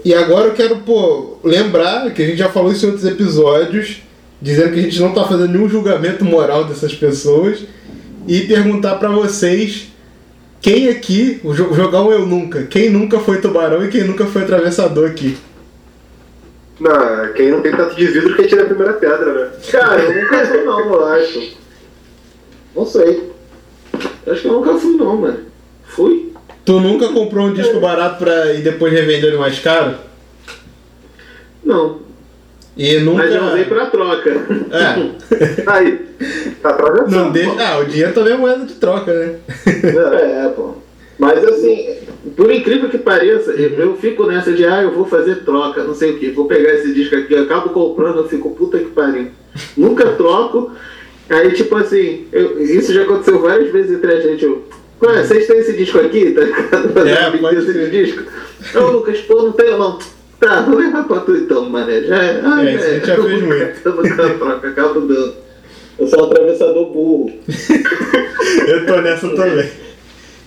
E 0.04 0.14
agora 0.14 0.48
eu 0.48 0.52
quero, 0.54 0.76
pô, 0.78 1.38
lembrar 1.42 2.10
que 2.12 2.22
a 2.22 2.26
gente 2.26 2.38
já 2.38 2.50
falou 2.50 2.70
isso 2.70 2.84
em 2.84 2.90
outros 2.90 3.06
episódios, 3.06 4.02
dizendo 4.40 4.72
que 4.74 4.80
a 4.80 4.82
gente 4.82 5.00
não 5.00 5.12
tá 5.14 5.24
fazendo 5.24 5.48
nenhum 5.48 5.68
julgamento 5.68 6.24
moral 6.24 6.64
dessas 6.64 6.94
pessoas, 6.94 7.60
e 8.26 8.42
perguntar 8.42 8.96
pra 8.96 9.08
vocês 9.08 9.88
quem 10.60 10.88
aqui, 10.88 11.40
jogar 11.44 12.02
um 12.02 12.10
eu 12.10 12.26
nunca, 12.26 12.62
quem 12.62 12.88
nunca 12.88 13.18
foi 13.20 13.40
tubarão 13.40 13.84
e 13.84 13.88
quem 13.88 14.04
nunca 14.04 14.24
foi 14.24 14.42
atravessador 14.42 15.10
aqui. 15.10 15.36
Não, 16.80 17.32
quem 17.34 17.50
não 17.50 17.60
tem 17.60 17.76
tanto 17.76 17.94
de 17.94 18.06
vidro 18.06 18.34
que 18.34 18.46
tira 18.46 18.62
a 18.62 18.66
primeira 18.66 18.94
pedra, 18.94 19.32
né? 19.34 19.50
Cara, 19.70 20.02
eu 20.02 20.22
nunca 20.22 20.46
fui 20.46 20.64
não, 20.64 20.80
eu 20.80 21.06
acho. 21.06 21.56
Não 22.74 22.86
sei. 22.86 23.30
Acho 24.26 24.40
que 24.40 24.48
eu 24.48 24.52
nunca 24.52 24.74
fui 24.78 24.96
não, 24.96 25.16
mano. 25.16 25.40
Fui? 25.84 26.32
Tu 26.64 26.80
nunca 26.80 27.08
comprou 27.08 27.46
um 27.46 27.52
disco 27.52 27.78
barato 27.78 28.24
pra 28.24 28.54
e 28.54 28.62
depois 28.62 28.92
revender 28.92 29.30
ele 29.30 29.36
mais 29.36 29.58
caro? 29.58 29.96
Não. 31.62 32.00
E 32.76 32.98
nunca. 32.98 33.22
Mas 33.22 33.34
eu 33.34 33.44
usei 33.44 33.64
pra 33.64 33.86
troca. 33.86 34.30
É. 34.30 35.64
Aí, 35.70 35.98
tá 36.60 36.70
atravessando. 36.70 37.10
Não 37.10 37.30
deixa. 37.32 37.54
Ah, 37.62 37.78
o 37.78 37.84
dinheiro 37.84 38.12
também 38.12 38.34
é 38.34 38.36
moeda 38.36 38.64
de 38.64 38.74
troca, 38.74 39.12
né? 39.12 39.36
É, 39.66 40.48
pô. 40.48 40.74
Mas 41.18 41.44
assim, 41.44 41.98
por 42.36 42.50
incrível 42.52 42.88
que 42.88 42.98
pareça, 42.98 43.52
eu, 43.52 43.70
eu 43.78 43.96
fico 43.96 44.26
nessa 44.26 44.52
de, 44.52 44.64
ah, 44.66 44.82
eu 44.82 44.90
vou 44.92 45.06
fazer 45.06 45.44
troca, 45.44 45.84
não 45.84 45.94
sei 45.94 46.12
o 46.12 46.18
que, 46.18 46.30
vou 46.30 46.46
pegar 46.46 46.74
esse 46.74 46.92
disco 46.92 47.14
aqui, 47.14 47.36
acabo 47.36 47.70
comprando, 47.70 48.18
eu 48.18 48.28
fico, 48.28 48.50
puta 48.50 48.78
que 48.78 48.86
pariu. 48.86 49.28
Nunca 49.76 50.06
troco. 50.12 50.72
Aí, 51.30 51.52
tipo 51.52 51.76
assim, 51.76 52.26
eu- 52.32 52.60
isso 52.60 52.92
já 52.92 53.02
aconteceu 53.02 53.40
várias 53.40 53.70
vezes 53.70 53.92
entre 53.92 54.12
a 54.12 54.20
gente. 54.20 54.44
Eu, 54.44 54.64
Ué, 55.02 55.22
vocês 55.22 55.46
têm 55.46 55.58
esse 55.58 55.74
disco 55.74 55.98
aqui? 55.98 56.32
Tá 56.34 56.40
ligado? 57.02 57.46
É, 57.46 57.88
de 57.88 57.90
disco? 57.90 58.22
Não, 58.72 58.90
Lucas, 58.92 59.20
pô, 59.20 59.42
não 59.42 59.52
tenho 59.52 59.78
não. 59.78 59.98
Tá, 60.40 60.62
vou 60.62 60.78
levar 60.78 61.04
pra 61.04 61.20
tu 61.20 61.36
então, 61.36 61.68
mané. 61.70 62.02
Já, 62.02 62.16
é. 62.22 62.40
ah, 62.44 62.64
É, 62.64 62.74
isso 62.74 62.84
a 62.84 62.90
gente 62.90 63.06
já 63.06 63.22
fez 63.22 63.42
muito. 63.42 63.80
Eu 63.84 63.94
nunca 63.94 64.34
troco, 64.34 64.66
acabo 64.66 65.00
dando. 65.00 65.34
Eu 65.98 66.06
sou 66.08 66.22
um 66.22 66.24
atravessador 66.24 66.86
burro. 66.90 67.32
Eu 68.66 68.86
tô 68.86 69.00
nessa 69.00 69.28
também. 69.30 69.70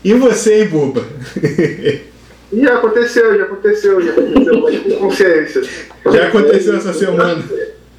E 0.03 0.13
você, 0.13 0.61
hein, 0.61 0.67
Buba? 0.67 1.03
Já 2.53 2.75
aconteceu, 2.75 3.37
já 3.37 3.43
aconteceu, 3.43 4.01
já 4.01 4.11
aconteceu, 4.11 4.61
mas 4.61 4.79
com 4.79 4.95
consciência. 4.95 5.61
Já 6.05 6.27
aconteceu 6.27 6.77
essa 6.77 6.93
semana. 6.93 7.43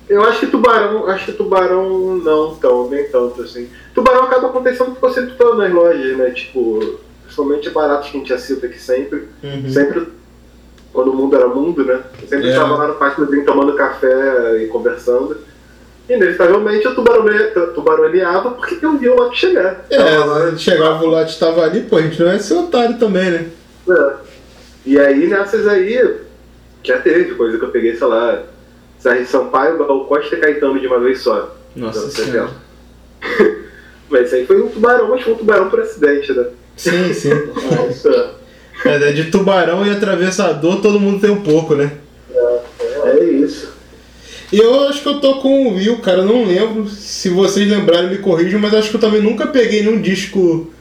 Eu 0.09 0.23
acho 0.23 0.41
que 0.41 0.47
tubarão, 0.47 1.07
acho 1.07 1.27
que 1.27 1.33
tubarão 1.33 2.17
não 2.17 2.55
tão, 2.55 2.89
nem 2.89 3.05
tanto 3.09 3.43
assim. 3.43 3.69
Tubarão 3.95 4.23
acaba 4.23 4.49
acontecendo 4.49 4.93
porque 4.93 5.07
você 5.07 5.27
tá 5.27 5.55
nas 5.55 5.71
lojas, 5.71 6.17
né? 6.17 6.31
Tipo, 6.31 6.99
principalmente 7.25 7.69
baratos 7.69 8.09
que 8.09 8.17
a 8.17 8.21
gente 8.21 8.29
já 8.31 8.39
cita 8.39 8.67
aqui 8.67 8.81
sempre. 8.81 9.25
Uhum. 9.45 9.69
Sempre, 9.71 10.07
quando 10.93 11.11
o 11.13 11.15
mundo 11.17 11.37
era 11.37 11.47
mundo, 11.49 11.85
né? 11.85 12.01
Eu 12.23 12.29
sempre 12.29 12.49
É. 12.49 12.51
estava 12.53 12.77
lá 12.77 12.89
no 12.89 12.95
pátiozinho 12.95 13.45
tomando 13.45 13.75
café 13.75 14.63
e 14.63 14.67
conversando. 14.67 15.37
Inevitavelmente 16.09 16.89
o 16.89 16.95
tubarão, 16.95 17.27
tubarõeava 17.75 18.53
porque 18.53 18.79
eu 18.85 18.97
vi 18.97 19.09
o 19.11 19.15
lote 19.17 19.39
chegar. 19.39 19.85
É, 19.91 20.57
chegava 20.57 21.05
o 21.05 21.09
lote 21.09 21.39
tava 21.39 21.63
ali, 21.63 21.83
pô, 21.83 21.97
a 21.97 22.03
gente 22.03 22.23
não 22.23 22.31
é 22.31 22.39
ser 22.39 22.55
otário 22.55 22.99
também, 22.99 23.31
né? 23.31 23.47
É. 23.91 24.13
E 24.87 24.99
aí 24.99 25.27
nessas 25.27 25.67
aí, 25.67 26.17
já 26.83 26.99
teve 26.99 27.35
coisa 27.35 27.59
que 27.59 27.65
eu 27.65 27.69
peguei, 27.71 27.95
sei 27.95 28.07
lá, 28.07 28.43
Sarri 28.99 29.27
Sampaio, 29.27 29.77
Gal 29.77 30.07
Costa 30.07 30.35
e 30.35 30.41
Caetano 30.41 30.81
de 30.81 30.87
uma 30.87 30.99
vez 30.99 31.21
só. 31.21 31.55
Nossa 31.77 31.99
Então, 31.99 32.11
senhora. 32.11 32.51
Mas 34.09 34.27
isso 34.29 34.37
aí 34.37 34.47
foi 34.47 34.63
um 34.63 34.69
tubarão, 34.69 35.09
mas 35.09 35.23
foi 35.23 35.35
um 35.35 35.37
tubarão 35.37 35.69
por 35.69 35.81
acidente, 35.81 36.33
né? 36.33 36.47
Sim, 36.79 37.13
sim. 37.13 37.29
Nossa, 37.55 38.31
É, 38.85 39.13
de 39.13 39.25
tubarão 39.25 39.85
e 39.85 39.91
atravessador 39.91 40.81
todo 40.81 41.01
mundo 41.01 41.21
tem 41.21 41.31
um 41.31 41.43
pouco, 41.43 41.75
né? 41.75 41.93
é 43.05 43.25
isso. 43.25 43.73
E 44.53 44.59
eu 44.59 44.89
acho 44.89 45.03
que 45.03 45.09
eu 45.09 45.21
tô 45.21 45.37
com 45.37 45.69
o 45.69 45.75
Will, 45.75 45.99
cara, 45.99 46.19
eu 46.19 46.27
não 46.27 46.45
lembro. 46.45 46.89
Se 46.89 47.29
vocês 47.29 47.69
lembrarem, 47.69 48.11
me 48.11 48.19
corrijam, 48.19 48.61
mas 48.61 48.73
acho 48.73 48.91
que 48.91 48.97
eu 48.97 49.01
também 49.01 49.21
nunca 49.21 49.47
peguei 49.47 49.83
nenhum 49.83 50.01
disco 50.01 50.73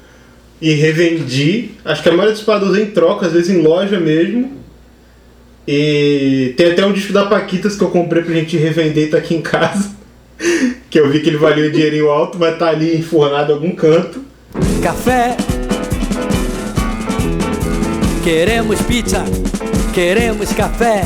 e 0.61 0.73
revendi. 0.73 1.71
Acho 1.83 2.01
que 2.01 2.09
a 2.09 2.13
maioria 2.13 2.33
dos 2.33 2.69
usei 2.69 2.83
em 2.83 2.91
troca, 2.91 3.25
às 3.25 3.33
vezes 3.33 3.49
em 3.49 3.61
loja 3.61 3.99
mesmo. 3.99 4.53
E 5.67 6.53
tem 6.55 6.71
até 6.71 6.85
um 6.85 6.93
disco 6.93 7.11
da 7.11 7.25
Paquitas 7.25 7.75
que 7.75 7.83
eu 7.83 7.89
comprei 7.89 8.23
pra 8.23 8.33
gente 8.33 8.55
revender 8.55 9.07
e 9.07 9.09
tá 9.09 9.17
aqui 9.17 9.35
em 9.35 9.41
casa. 9.41 9.91
que 10.89 10.97
eu 10.97 11.09
vi 11.09 11.19
que 11.19 11.29
ele 11.29 11.37
valia 11.37 11.67
um 11.67 11.71
dinheirinho 11.71 12.09
alto, 12.09 12.37
mas 12.39 12.57
tá 12.57 12.69
ali 12.69 12.95
enfornado 12.97 13.51
em 13.51 13.55
algum 13.55 13.75
canto. 13.75 14.23
Café. 14.81 15.35
Queremos 18.27 18.81
pizza. 18.81 19.23
Queremos 19.93 20.51
café. 20.51 21.03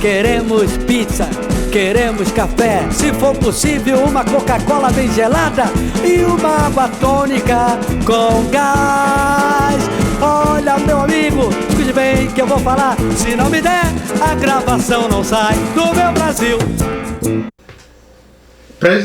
Queremos 0.00 0.74
pizza. 0.86 1.28
Queremos 1.70 2.32
café. 2.32 2.88
Se 2.90 3.12
for 3.12 3.36
possível, 3.36 3.98
uma 3.98 4.24
Coca-Cola 4.24 4.90
bem 4.90 5.12
gelada 5.12 5.64
e 6.02 6.24
uma 6.24 6.66
água 6.66 6.88
tônica 6.98 7.78
com 8.06 8.48
gás. 8.48 9.76
Olha, 10.22 10.78
meu 10.78 11.00
amigo, 11.02 11.50
escute 11.68 11.92
bem 11.92 12.28
que 12.28 12.40
eu 12.40 12.46
vou 12.46 12.58
falar. 12.60 12.96
Se 13.14 13.36
não 13.36 13.50
me 13.50 13.60
der, 13.60 13.84
a 14.22 14.34
gravação 14.34 15.06
não 15.06 15.22
sai 15.22 15.54
do 15.74 15.94
meu 15.94 16.12
Brasil. 16.12 16.56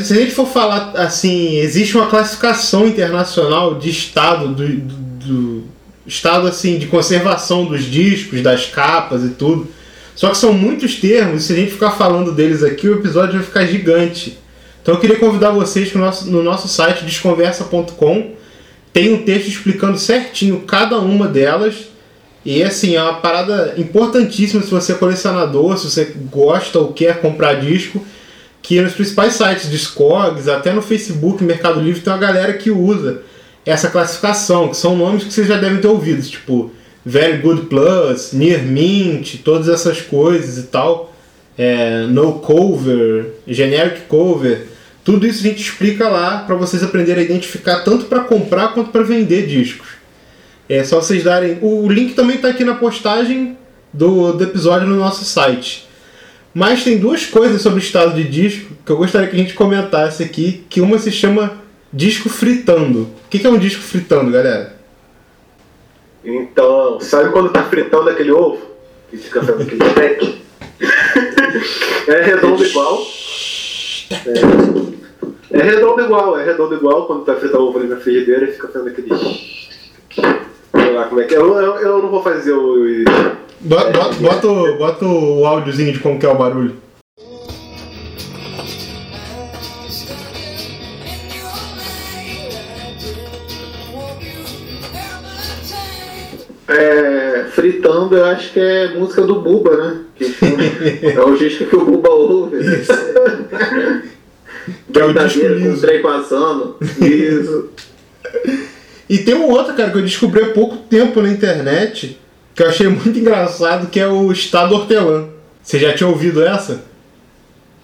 Se 0.02 0.14
a 0.14 0.16
gente 0.16 0.30
for 0.32 0.46
falar 0.46 0.92
assim, 0.96 1.56
existe 1.58 1.94
uma 1.94 2.06
classificação 2.06 2.86
internacional 2.88 3.74
de 3.74 3.90
estado 3.90 4.48
do, 4.48 4.66
do- 4.66 4.94
do- 5.26 5.79
estado 6.10 6.46
assim 6.46 6.76
de 6.76 6.86
conservação 6.86 7.64
dos 7.64 7.84
discos, 7.84 8.42
das 8.42 8.66
capas 8.66 9.24
e 9.24 9.28
tudo. 9.28 9.68
Só 10.14 10.28
que 10.30 10.36
são 10.36 10.52
muitos 10.52 10.96
termos, 10.96 11.44
e 11.44 11.46
se 11.46 11.52
a 11.52 11.56
gente 11.56 11.70
ficar 11.70 11.92
falando 11.92 12.32
deles 12.32 12.62
aqui, 12.62 12.88
o 12.88 12.96
episódio 12.96 13.34
vai 13.34 13.42
ficar 13.42 13.64
gigante. 13.64 14.36
Então 14.82 14.94
eu 14.94 15.00
queria 15.00 15.16
convidar 15.16 15.50
vocês 15.50 15.90
que 15.90 15.96
no 15.96 16.04
nosso, 16.04 16.30
no 16.30 16.42
nosso 16.42 16.68
site 16.68 17.04
desconversa.com 17.04 18.32
tem 18.92 19.14
um 19.14 19.22
texto 19.22 19.48
explicando 19.48 19.96
certinho 19.96 20.60
cada 20.62 20.98
uma 20.98 21.28
delas. 21.28 21.88
E 22.44 22.62
assim, 22.62 22.96
é 22.96 23.02
uma 23.02 23.14
parada 23.14 23.74
importantíssima 23.76 24.62
se 24.62 24.70
você 24.70 24.92
é 24.92 24.96
colecionador, 24.96 25.78
se 25.78 25.88
você 25.88 26.12
gosta 26.30 26.78
ou 26.78 26.92
quer 26.92 27.20
comprar 27.20 27.54
disco 27.54 28.04
que 28.62 28.80
nos 28.80 28.92
principais 28.92 29.34
sites 29.34 29.70
Discogs, 29.70 30.48
até 30.48 30.72
no 30.72 30.82
Facebook, 30.82 31.42
Mercado 31.42 31.80
Livre, 31.80 32.00
tem 32.00 32.12
uma 32.12 32.18
galera 32.18 32.52
que 32.54 32.70
usa 32.70 33.22
essa 33.64 33.90
classificação, 33.90 34.68
que 34.68 34.76
são 34.76 34.96
nomes 34.96 35.24
que 35.24 35.32
vocês 35.32 35.46
já 35.46 35.56
devem 35.56 35.80
ter 35.80 35.88
ouvido, 35.88 36.22
tipo 36.22 36.70
Very 37.04 37.38
Good 37.38 37.62
Plus, 37.66 38.32
Near 38.32 38.62
Mint, 38.62 39.36
todas 39.44 39.68
essas 39.68 40.00
coisas 40.00 40.58
e 40.58 40.66
tal, 40.68 41.14
é, 41.56 42.06
No 42.06 42.34
Cover, 42.34 43.26
Generic 43.46 44.02
Cover, 44.02 44.66
tudo 45.04 45.26
isso 45.26 45.40
a 45.40 45.48
gente 45.48 45.62
explica 45.62 46.08
lá 46.08 46.38
para 46.38 46.54
vocês 46.54 46.82
aprenderem 46.82 47.22
a 47.22 47.26
identificar 47.26 47.80
tanto 47.80 48.04
para 48.06 48.20
comprar 48.20 48.68
quanto 48.68 48.90
para 48.90 49.02
vender 49.02 49.46
discos. 49.46 49.88
É 50.68 50.84
só 50.84 51.00
vocês 51.00 51.24
darem. 51.24 51.58
O 51.62 51.88
link 51.88 52.14
também 52.14 52.36
está 52.36 52.48
aqui 52.48 52.64
na 52.64 52.74
postagem 52.74 53.56
do, 53.92 54.32
do 54.32 54.44
episódio 54.44 54.86
no 54.86 54.96
nosso 54.96 55.24
site. 55.24 55.88
Mas 56.52 56.84
tem 56.84 56.98
duas 56.98 57.26
coisas 57.26 57.62
sobre 57.62 57.80
o 57.80 57.82
estado 57.82 58.14
de 58.14 58.24
disco 58.24 58.74
que 58.84 58.92
eu 58.92 58.96
gostaria 58.96 59.28
que 59.28 59.36
a 59.36 59.38
gente 59.38 59.54
comentasse 59.54 60.22
aqui, 60.22 60.64
que 60.68 60.80
uma 60.80 60.98
se 60.98 61.10
chama 61.10 61.59
disco 61.92 62.28
fritando. 62.28 63.02
O 63.02 63.28
que 63.30 63.38
que 63.38 63.46
é 63.46 63.50
um 63.50 63.58
disco 63.58 63.82
fritando, 63.82 64.30
galera? 64.30 64.74
Então, 66.24 67.00
sabe 67.00 67.30
quando 67.30 67.50
tá 67.50 67.62
fritando 67.64 68.10
aquele 68.10 68.30
ovo? 68.32 68.58
E 69.12 69.16
fica 69.16 69.40
fazendo 69.42 69.62
aquele 69.62 69.84
stack? 69.84 70.40
é 72.08 72.22
redondo 72.22 72.64
igual. 72.64 72.98
É, 74.26 75.58
é 75.58 75.62
redondo 75.62 76.02
igual, 76.02 76.38
é 76.38 76.44
redondo 76.44 76.74
igual 76.74 77.06
quando 77.06 77.24
tá 77.24 77.34
fritando 77.36 77.64
ovo 77.68 77.78
ali 77.78 77.88
na 77.88 77.96
frigideira 77.96 78.44
e 78.48 78.52
fica 78.52 78.68
fazendo 78.68 78.88
aquele. 78.88 79.08
Sei 79.14 80.92
lá 80.92 81.04
como 81.04 81.20
é 81.20 81.24
que 81.24 81.34
é. 81.34 81.38
Eu, 81.38 81.54
eu, 81.56 81.76
eu 81.76 82.02
não 82.02 82.08
vou 82.10 82.22
fazer 82.22 82.52
o. 82.52 83.04
Bota, 83.60 83.90
bota, 83.90 84.14
bota, 84.14 84.46
o- 84.48 84.78
bota 84.78 85.04
o 85.06 85.44
áudiozinho 85.46 85.92
de 85.92 85.98
como 86.00 86.18
que 86.18 86.26
é 86.26 86.28
o 86.28 86.34
barulho. 86.38 86.76
É, 96.70 97.44
fritando, 97.50 98.16
eu 98.16 98.24
acho 98.26 98.52
que 98.52 98.60
é 98.60 98.94
música 98.94 99.22
do 99.22 99.40
Buba, 99.40 99.76
né? 99.76 100.00
Que 100.14 100.24
é 101.06 101.20
o 101.20 101.36
disco 101.36 101.64
que 101.64 101.76
o 101.76 101.84
Buba 101.84 102.10
ouve. 102.10 102.56
Né? 102.58 102.82
Que 104.92 105.00
é 105.00 105.04
o 105.04 105.12
disco 105.12 105.40
com 105.40 105.80
trem 105.80 106.02
passando. 106.02 106.76
Isso. 107.00 107.70
E 109.08 109.18
tem 109.18 109.34
um 109.34 109.50
outro, 109.50 109.74
cara, 109.74 109.90
que 109.90 109.98
eu 109.98 110.02
descobri 110.02 110.42
há 110.42 110.52
pouco 110.52 110.76
tempo 110.76 111.20
na 111.20 111.30
internet, 111.30 112.20
que 112.54 112.62
eu 112.62 112.68
achei 112.68 112.86
muito 112.86 113.18
engraçado, 113.18 113.88
que 113.88 113.98
é 113.98 114.06
o 114.06 114.30
Estado 114.30 114.74
Hortelã. 114.74 115.28
Você 115.62 115.78
já 115.78 115.92
tinha 115.92 116.08
ouvido 116.08 116.44
essa? 116.44 116.84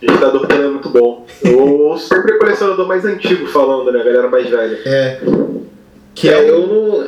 Ditador 0.00 0.47
também 0.47 0.66
é 0.66 0.71
muito 0.71 0.88
bom. 0.90 1.26
Eu 1.43 1.97
sempre 1.99 2.35
o 2.35 2.38
colecionador 2.38 2.87
mais 2.87 3.05
antigo 3.05 3.47
falando, 3.47 3.90
né? 3.90 4.00
A 4.00 4.05
galera 4.05 4.28
mais 4.28 4.49
velha. 4.49 4.78
É. 4.85 5.21
Que 6.14 6.28
É, 6.28 6.45
é 6.45 6.50
eu 6.50 6.66
não. 6.66 7.07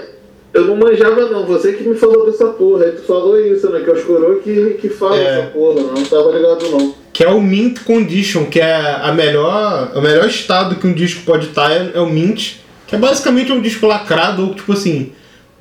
Eu 0.59 0.67
não 0.67 0.77
manjava 0.77 1.27
não, 1.27 1.47
você 1.47 1.73
que 1.73 1.89
me 1.89 1.95
falou 1.95 2.27
dessa 2.27 2.47
porra, 2.47 2.87
aí 2.87 2.93
tu 2.93 3.03
falou 3.03 3.41
isso, 3.41 3.71
né? 3.71 3.79
Que 3.79 3.91
é 3.91 3.93
os 3.93 4.03
coroa 4.03 4.41
que, 4.41 4.77
que 4.81 4.89
fala 4.89 5.17
É. 5.17 5.39
essa 5.41 5.51
porra, 5.51 5.83
não 5.83 6.03
tava 6.03 6.33
ligado 6.33 6.69
não. 6.69 6.95
Que 7.13 7.23
é 7.23 7.29
o 7.29 7.41
Mint 7.41 7.85
Condition, 7.85 8.47
que 8.47 8.59
é 8.59 8.75
a 8.75 9.13
melhor, 9.13 9.93
o 9.95 10.01
melhor 10.01 10.27
estado 10.27 10.75
que 10.75 10.87
um 10.87 10.93
disco 10.93 11.23
pode 11.25 11.47
estar 11.47 11.71
é, 11.71 11.93
é 11.95 12.01
o 12.01 12.09
Mint, 12.09 12.57
que 12.89 12.97
é 12.97 12.99
basicamente 12.99 13.53
um 13.53 13.61
disco 13.61 13.87
lacrado, 13.87 14.43
ou 14.43 14.55
tipo 14.55 14.73
assim, 14.73 15.13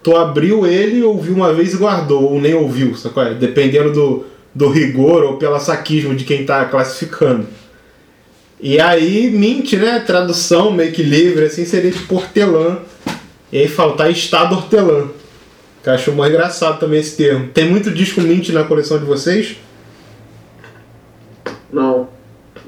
tu 0.01 0.16
abriu 0.16 0.66
ele, 0.66 1.04
ouviu 1.04 1.36
uma 1.36 1.54
vez 1.54 1.75
e 1.75 1.77
guardou, 1.77 2.24
ou 2.34 2.42
nem 2.42 2.56
ouviu, 2.56 2.96
sacou? 2.96 3.22
É? 3.22 3.36
Dependendo 3.36 3.92
do, 3.94 4.25
do 4.54 4.68
rigor 4.68 5.24
ou 5.24 5.38
pela 5.38 5.60
saquismo 5.60 6.16
de 6.16 6.24
quem 6.24 6.44
tá 6.44 6.66
classificando. 6.66 7.46
E 8.60 8.80
aí, 8.80 9.30
Mint, 9.30 9.74
né, 9.74 10.00
tradução 10.00 10.72
meio 10.72 10.92
que 10.92 11.04
livre, 11.04 11.46
assim, 11.46 11.66
seria 11.66 11.92
tipo 11.92 12.16
hortelã. 12.16 12.80
E 13.51 13.60
aí 13.60 13.68
fala, 13.68 13.96
tá 13.96 14.10
estado 14.10 14.56
hortelã. 14.56 15.08
Que 15.84 15.89
eu 15.89 15.94
acho 15.94 16.12
mais 16.13 16.32
engraçado 16.34 16.80
também 16.80 17.00
esse 17.00 17.16
termo. 17.16 17.50
Tem 17.54 17.70
muito 17.70 17.92
disco 17.92 18.20
Mint 18.22 18.50
na 18.50 18.63
coleção 18.63 18.98
de 19.00 19.06
vocês? 19.06 19.58
Não. 21.72 22.10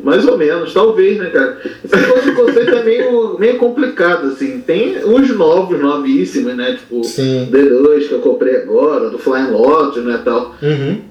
Mais 0.02 0.26
ou 0.26 0.38
menos, 0.38 0.74
talvez, 0.74 1.18
né, 1.18 1.30
cara? 1.30 1.62
Esse 1.84 2.32
conceito 2.32 2.74
é 2.74 2.84
meio, 2.84 3.38
meio 3.38 3.58
complicado, 3.58 4.28
assim. 4.28 4.62
Tem 4.62 5.04
os 5.04 5.30
novos, 5.36 5.78
novíssimos, 5.78 6.56
né? 6.56 6.78
Tipo, 6.80 7.04
Sim. 7.04 7.50
D2 7.52 8.08
que 8.08 8.14
eu 8.14 8.20
comprei 8.20 8.56
agora, 8.56 9.10
do 9.10 9.20
Flying 9.20 9.52
Lotus, 9.52 10.04
né, 10.06 10.22
tal. 10.24 10.56
Uhum. 10.62 11.02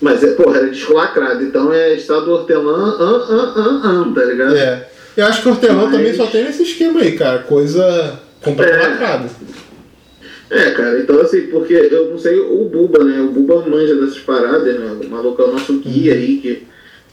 Mas, 0.00 0.22
é, 0.22 0.28
porra, 0.34 0.58
era 0.58 0.70
disco 0.70 0.94
lacrado, 0.94 1.42
então 1.42 1.72
é 1.72 1.94
estado 1.94 2.30
hortelã, 2.30 2.96
an, 3.00 3.26
an, 3.28 3.52
an, 3.56 3.80
an, 3.84 4.12
tá 4.14 4.24
ligado? 4.24 4.56
É. 4.56 4.88
Eu 5.16 5.26
acho 5.26 5.42
que 5.42 5.48
hortelã 5.48 5.82
Mas- 5.86 5.92
também 5.92 6.14
só 6.14 6.26
tem 6.26 6.44
nesse 6.44 6.62
esquema 6.62 7.00
aí, 7.00 7.12
cara. 7.18 7.40
Coisa 7.40 8.20
completa 8.42 8.72
É. 8.76 8.88
lacrada. 8.88 9.28
É, 10.50 10.70
cara, 10.72 10.98
então 10.98 11.20
assim, 11.20 11.42
porque 11.42 11.74
eu 11.74 12.10
não 12.10 12.18
sei 12.18 12.38
o 12.40 12.64
Buba, 12.64 13.04
né? 13.04 13.20
O 13.20 13.28
Buba 13.28 13.64
manja 13.68 13.94
dessas 13.94 14.18
paradas, 14.18 14.78
né? 14.80 14.96
O 15.00 15.08
maluco 15.08 15.40
é 15.40 15.44
o 15.44 15.52
nosso 15.52 15.74
guia 15.74 16.12
aí, 16.14 16.38
que, 16.38 16.62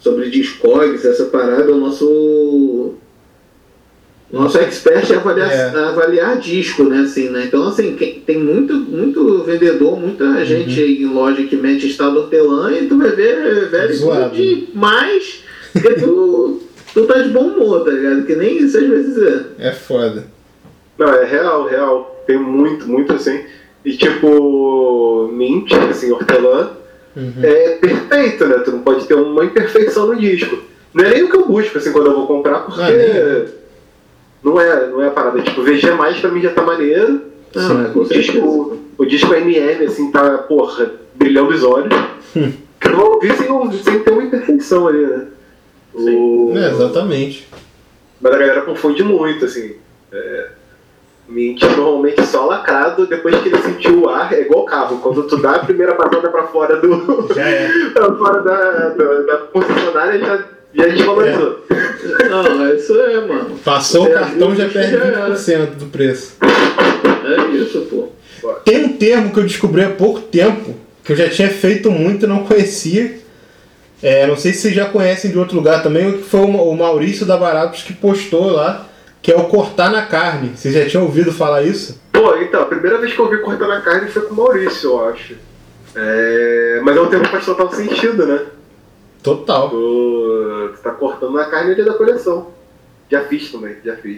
sobre 0.02 0.30
Discogs, 0.32 1.06
essa 1.06 1.26
parada, 1.26 1.70
é 1.70 1.74
o 1.74 1.78
nosso. 1.78 2.96
Nosso 4.32 4.58
expert 4.58 5.10
em 5.10 5.16
avaliar, 5.16 5.50
É. 5.52 5.70
avaliar 5.86 6.38
disco, 6.40 6.84
né? 6.84 7.02
Assim, 7.02 7.30
né? 7.30 7.46
Então, 7.46 7.66
assim, 7.68 7.96
tem 8.26 8.38
muito, 8.40 8.74
muito 8.74 9.44
vendedor, 9.44 9.98
muita 9.98 10.44
gente 10.44 10.82
aí 10.82 11.02
em 11.02 11.06
loja 11.06 11.44
que 11.44 11.56
mete 11.56 11.88
estado 11.88 12.18
hortelã 12.18 12.72
e 12.74 12.88
tu 12.88 12.98
vai 12.98 13.12
ver 13.12 13.70
velho 13.70 13.94
Zoado. 13.96 14.36
de 14.36 14.68
mais 14.74 15.44
porque 15.72 15.94
tu, 15.94 16.62
tu 16.94 17.06
tá 17.06 17.22
de 17.22 17.30
bom 17.30 17.48
humor, 17.52 17.86
tá 17.86 17.92
ligado? 17.92 18.26
Que 18.26 18.36
nem 18.36 18.58
isso 18.58 18.78
às 18.78 18.88
vezes 18.88 19.18
é. 19.18 19.70
É 19.70 19.72
foda. 19.72 20.26
Não, 20.98 21.14
é 21.14 21.26
real, 21.26 21.66
real. 21.68 22.24
Tem 22.26 22.38
muito, 22.38 22.88
muito 22.88 23.14
assim. 23.14 23.44
E 23.86 23.96
tipo, 23.96 25.30
mint, 25.32 25.72
assim, 25.74 26.12
hortelã, 26.12 26.72
Uhum. 27.16 27.34
é 27.42 27.70
perfeito, 27.78 28.46
né? 28.46 28.60
Tu 28.60 28.72
não 28.72 28.80
pode 28.80 29.06
ter 29.08 29.16
uma 29.16 29.44
imperfeição 29.46 30.08
no 30.08 30.16
disco. 30.16 30.58
Não 30.94 31.04
é 31.06 31.10
nem 31.12 31.24
o 31.24 31.30
que 31.30 31.36
eu 31.38 31.48
busco, 31.48 31.78
assim, 31.78 31.92
quando 31.92 32.08
eu 32.08 32.14
vou 32.16 32.28
comprar, 32.28 32.60
porque 32.62 32.82
Ah, 32.82 32.90
nem. 32.92 33.46
não, 34.44 34.60
é, 34.60 34.88
não 34.88 35.02
é 35.02 35.08
a 35.08 35.12
parada. 35.12 35.42
Tipo, 35.42 35.62
VG 35.64 35.92
mais 35.92 36.18
pra 36.20 36.30
mim 36.32 36.42
já 36.42 36.52
tá 36.52 36.62
maneiro. 36.64 37.22
É 37.56 37.90
com 37.94 38.00
O 38.02 38.06
disco, 38.08 38.78
o 38.98 39.06
disco 39.06 39.34
MM, 39.34 39.86
assim, 39.86 40.12
tá, 40.12 40.38
porra, 40.40 40.92
brilhando 41.16 41.50
os 41.50 41.64
olhos. 41.64 41.94
Que 42.80 42.88
eu 42.88 42.92
não 42.92 43.14
ouvi 43.14 43.34
sem, 43.34 43.50
ouvir- 43.52 43.78
sem 43.84 44.00
ter 44.00 44.12
uma 44.12 44.24
imperfeição 44.24 44.88
ali, 44.88 45.04
né? 45.06 45.26
O- 45.96 46.54
É, 46.56 46.70
exatamente. 46.70 47.48
Mas 48.22 48.34
a 48.34 48.38
galera 48.38 48.62
confunde 48.62 49.02
muito, 49.04 49.46
assim. 49.46 49.74
É, 50.12 50.50
mint 51.28 51.62
normalmente 51.62 52.26
só 52.26 52.46
lacrado, 52.46 53.06
depois 53.06 53.36
que 53.42 53.50
ele 53.50 53.62
sentiu 53.62 54.04
o 54.04 54.10
ar, 54.10 54.32
é 54.34 54.42
igual 54.42 54.66
carro. 54.66 54.98
Quando 55.00 55.24
tu 55.24 55.38
dá 55.38 55.56
a 55.56 55.60
primeira 55.60 55.94
passada 55.96 56.30
pra 56.30 56.44
fora 56.44 56.78
do. 56.78 57.28
Já 57.34 57.48
é. 57.48 57.70
pra 57.94 58.14
fora 58.16 58.42
da, 58.42 58.90
da, 58.90 59.22
da 59.22 59.38
concessionária, 59.52 60.20
já, 60.20 60.44
já 60.74 60.88
desvalorizou. 60.88 61.66
Não, 62.30 62.74
isso 62.74 63.00
é, 63.00 63.26
mano. 63.26 63.60
Passou 63.64 64.06
Você 64.06 64.12
o 64.12 64.14
cartão, 64.14 64.56
já 64.56 64.70
perde 64.70 64.92
já 64.92 65.04
era. 65.04 65.36
20% 65.36 65.66
do 65.76 65.86
preço. 65.88 66.38
É 66.44 67.56
isso, 67.56 67.82
pô. 67.90 68.08
Tem 68.64 68.86
um 68.86 68.94
termo 68.94 69.32
que 69.32 69.40
eu 69.40 69.44
descobri 69.44 69.84
há 69.84 69.90
pouco 69.90 70.22
tempo, 70.22 70.76
que 71.04 71.12
eu 71.12 71.16
já 71.16 71.30
tinha 71.30 71.50
feito 71.50 71.92
muito 71.92 72.26
e 72.26 72.30
não 72.30 72.46
conhecia. 72.46 73.20
É, 74.02 74.28
não 74.28 74.38
sei 74.38 74.54
se 74.54 74.60
vocês 74.60 74.76
já 74.76 74.86
conhecem 74.86 75.32
de 75.32 75.40
outro 75.40 75.56
lugar 75.56 75.82
também, 75.82 76.12
que 76.12 76.24
foi 76.24 76.42
o 76.42 76.76
Maurício 76.76 77.26
da 77.26 77.36
Baratos 77.36 77.82
que 77.82 77.94
postou 77.94 78.52
lá, 78.52 78.88
que 79.22 79.32
é 79.32 79.36
o 79.36 79.46
cortar 79.46 79.92
na 79.92 80.06
carne. 80.06 80.56
Vocês 80.56 80.74
já 80.74 80.86
tinham 80.86 81.04
ouvido 81.04 81.32
falar 81.32 81.64
isso? 81.64 82.02
Pô, 82.12 82.36
então, 82.38 82.62
a 82.62 82.66
primeira 82.66 82.98
vez 82.98 83.14
que 83.14 83.20
eu 83.20 83.26
ouvi 83.26 83.38
cortando 83.40 83.72
a 83.72 83.82
carne 83.82 84.10
foi 84.10 84.24
com 84.24 84.34
o 84.34 84.38
Maurício, 84.38 84.90
eu 84.90 85.10
acho. 85.10 85.36
É, 85.96 86.82
mas 86.84 86.96
é 86.96 87.02
um 87.02 87.08
termo 87.08 87.26
que 87.26 87.32
faz 87.32 87.46
total 87.46 87.72
sentido, 87.72 88.26
né? 88.26 88.46
Total. 89.24 89.70
Tu, 89.70 90.72
tu 90.76 90.82
tá 90.82 90.92
cortando 90.92 91.38
a 91.40 91.46
carne 91.46 91.74
ali 91.74 91.84
da 91.84 91.94
coleção. 91.94 92.52
Já 93.10 93.22
fiz 93.26 93.52
também, 93.52 93.76
já 93.84 93.96
fiz. 93.96 94.18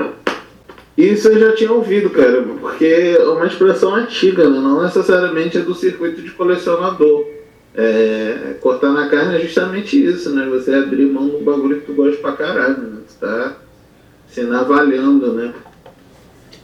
Isso 0.97 1.29
eu 1.29 1.39
já 1.39 1.55
tinha 1.55 1.71
ouvido, 1.71 2.09
cara, 2.09 2.43
porque 2.59 3.15
é 3.17 3.23
uma 3.23 3.47
expressão 3.47 3.95
antiga, 3.95 4.49
né? 4.49 4.59
não 4.59 4.83
necessariamente 4.83 5.57
é 5.57 5.61
do 5.61 5.73
circuito 5.73 6.21
de 6.21 6.31
colecionador. 6.31 7.25
É, 7.73 8.55
cortar 8.59 8.89
na 8.91 9.07
carne 9.07 9.37
é 9.37 9.39
justamente 9.39 10.03
isso, 10.03 10.31
né? 10.31 10.45
Você 10.49 10.73
abrir 10.73 11.05
mão 11.05 11.29
do 11.29 11.39
bagulho 11.39 11.79
que 11.79 11.85
tu 11.85 11.93
gosta 11.93 12.19
pra 12.19 12.33
caralho, 12.33 12.77
né? 12.79 12.97
Você 13.07 13.17
tá 13.25 13.55
se 14.31 14.41
navalhando, 14.41 15.33
né? 15.33 15.53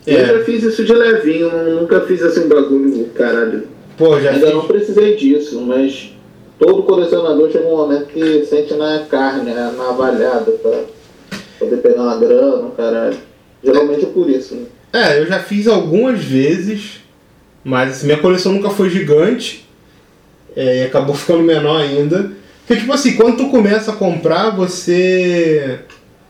Eu 0.05 0.17
É. 0.19 0.25
já 0.25 0.43
fiz 0.43 0.63
isso 0.63 0.83
de 0.85 0.93
levinho, 0.93 1.49
nu- 1.51 1.81
nunca 1.81 2.01
fiz 2.01 2.21
assim 2.21 2.45
um 2.45 2.49
bagulho, 2.49 3.05
caralho. 3.15 3.63
Pô, 3.97 4.19
já 4.19 4.31
Ainda 4.31 4.45
fiz. 4.47 4.55
não 4.55 4.67
precisei 4.67 5.15
disso, 5.15 5.61
mas 5.61 6.11
todo 6.59 6.83
colecionador 6.83 7.49
chega 7.51 7.67
um 7.67 7.77
momento 7.77 8.05
que 8.07 8.45
sente 8.45 8.73
na 8.75 8.99
carne, 9.09 9.43
né? 9.49 9.53
na 9.55 9.71
navalhada, 9.71 10.51
pra 10.51 10.81
poder 11.59 11.77
pegar 11.77 12.03
uma 12.03 12.17
grana, 12.17 12.69
caralho. 12.77 13.17
Geralmente 13.63 14.03
é 14.05 14.09
por 14.09 14.29
isso, 14.29 14.55
né? 14.55 14.65
É, 14.93 15.19
eu 15.19 15.25
já 15.25 15.39
fiz 15.39 15.67
algumas 15.67 16.23
vezes, 16.23 16.99
mas 17.63 17.91
assim, 17.93 18.05
minha 18.05 18.19
coleção 18.19 18.53
nunca 18.53 18.69
foi 18.69 18.89
gigante 18.89 19.65
é, 20.55 20.83
e 20.83 20.85
acabou 20.85 21.15
ficando 21.15 21.41
menor 21.41 21.81
ainda. 21.81 22.31
Porque, 22.67 22.79
tipo 22.81 22.93
assim, 22.93 23.15
quando 23.15 23.37
tu 23.37 23.49
começa 23.49 23.91
a 23.91 23.95
comprar, 23.95 24.55
você. 24.55 25.79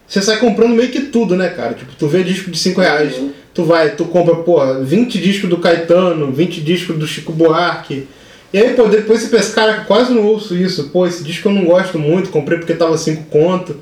Você 0.08 0.22
sai 0.22 0.38
comprando 0.38 0.76
meio 0.76 0.90
que 0.90 1.02
tudo, 1.02 1.36
né, 1.36 1.50
cara? 1.50 1.74
Tipo, 1.74 1.92
tu 1.98 2.08
vê 2.08 2.24
disco 2.24 2.52
de 2.52 2.58
5 2.58 2.80
reais, 2.82 3.18
Uhum. 3.18 3.32
tu 3.54 3.64
vai, 3.64 3.90
tu 3.96 4.06
compra, 4.06 4.36
porra, 4.36 4.80
20 4.82 5.20
discos 5.20 5.50
do 5.50 5.58
Caetano, 5.58 6.32
20 6.32 6.62
discos 6.62 6.98
do 6.98 7.08
Chico 7.08 7.32
Buarque. 7.34 8.08
E 8.54 8.58
aí, 8.58 8.74
pô, 8.74 8.84
depois 8.88 9.22
você 9.22 9.28
pensa, 9.36 9.54
cara, 9.54 9.82
quase 9.88 10.14
não 10.14 10.24
ouço 10.26 10.56
isso. 10.56 10.90
Pô, 10.90 11.06
esse 11.08 11.24
disco 11.24 11.50
eu 11.50 11.54
não 11.54 11.66
gosto 11.66 11.98
muito, 12.00 12.30
comprei 12.30 12.58
porque 12.60 12.74
tava 12.74 12.98
5 12.98 13.24
conto. 13.26 13.78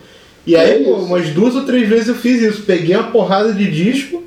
E 0.48 0.56
aí, 0.56 0.82
É 0.82 0.84
pô, 0.84 0.96
umas 0.96 1.30
duas 1.30 1.56
ou 1.56 1.64
três 1.64 1.88
vezes 1.88 2.08
eu 2.08 2.16
fiz 2.16 2.42
isso. 2.42 2.64
Peguei 2.64 2.96
uma 2.96 3.12
porrada 3.12 3.54
de 3.54 3.70
disco 3.70 4.24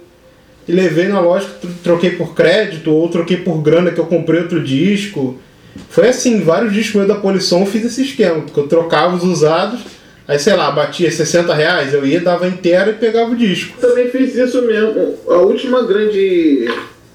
e 0.69 0.73
levei 0.73 1.09
na 1.09 1.21
loja, 1.21 1.47
tro- 1.61 1.71
troquei 1.83 2.11
por 2.11 2.35
crédito 2.35 2.91
ou 2.93 3.09
troquei 3.09 3.39
por 3.39 3.61
grana 3.63 3.91
que 3.91 3.99
eu 3.99 4.07
comprei 4.07 4.41
outro 4.43 4.63
disco. 4.63 5.39
Foi 5.91 6.09
assim, 6.09 6.41
vários 6.41 6.73
discos 6.73 6.95
meus 6.97 7.09
da 7.09 7.17
Polisson 7.17 7.61
eu 7.61 7.67
fiz 7.67 7.85
esse 7.85 8.03
esquema, 8.03 8.43
porque 8.43 8.59
eu 8.61 8.67
trocava 8.69 9.17
os 9.17 9.25
usados, 9.25 9.81
aí 10.27 10.39
sei 10.39 10.55
lá, 10.55 10.71
batia 10.71 11.11
60 11.11 11.55
reais, 11.55 11.95
eu 11.95 12.07
ia, 12.07 12.21
dava 12.21 12.47
inteiro 12.47 12.91
e 12.91 12.95
pegava 12.95 13.31
o 13.31 13.37
disco. 13.37 13.79
Também 13.81 14.09
fiz 14.09 14.35
isso 14.35 14.63
mesmo. 14.63 15.17
A 15.29 15.39
última 15.39 15.85
grande 15.85 16.69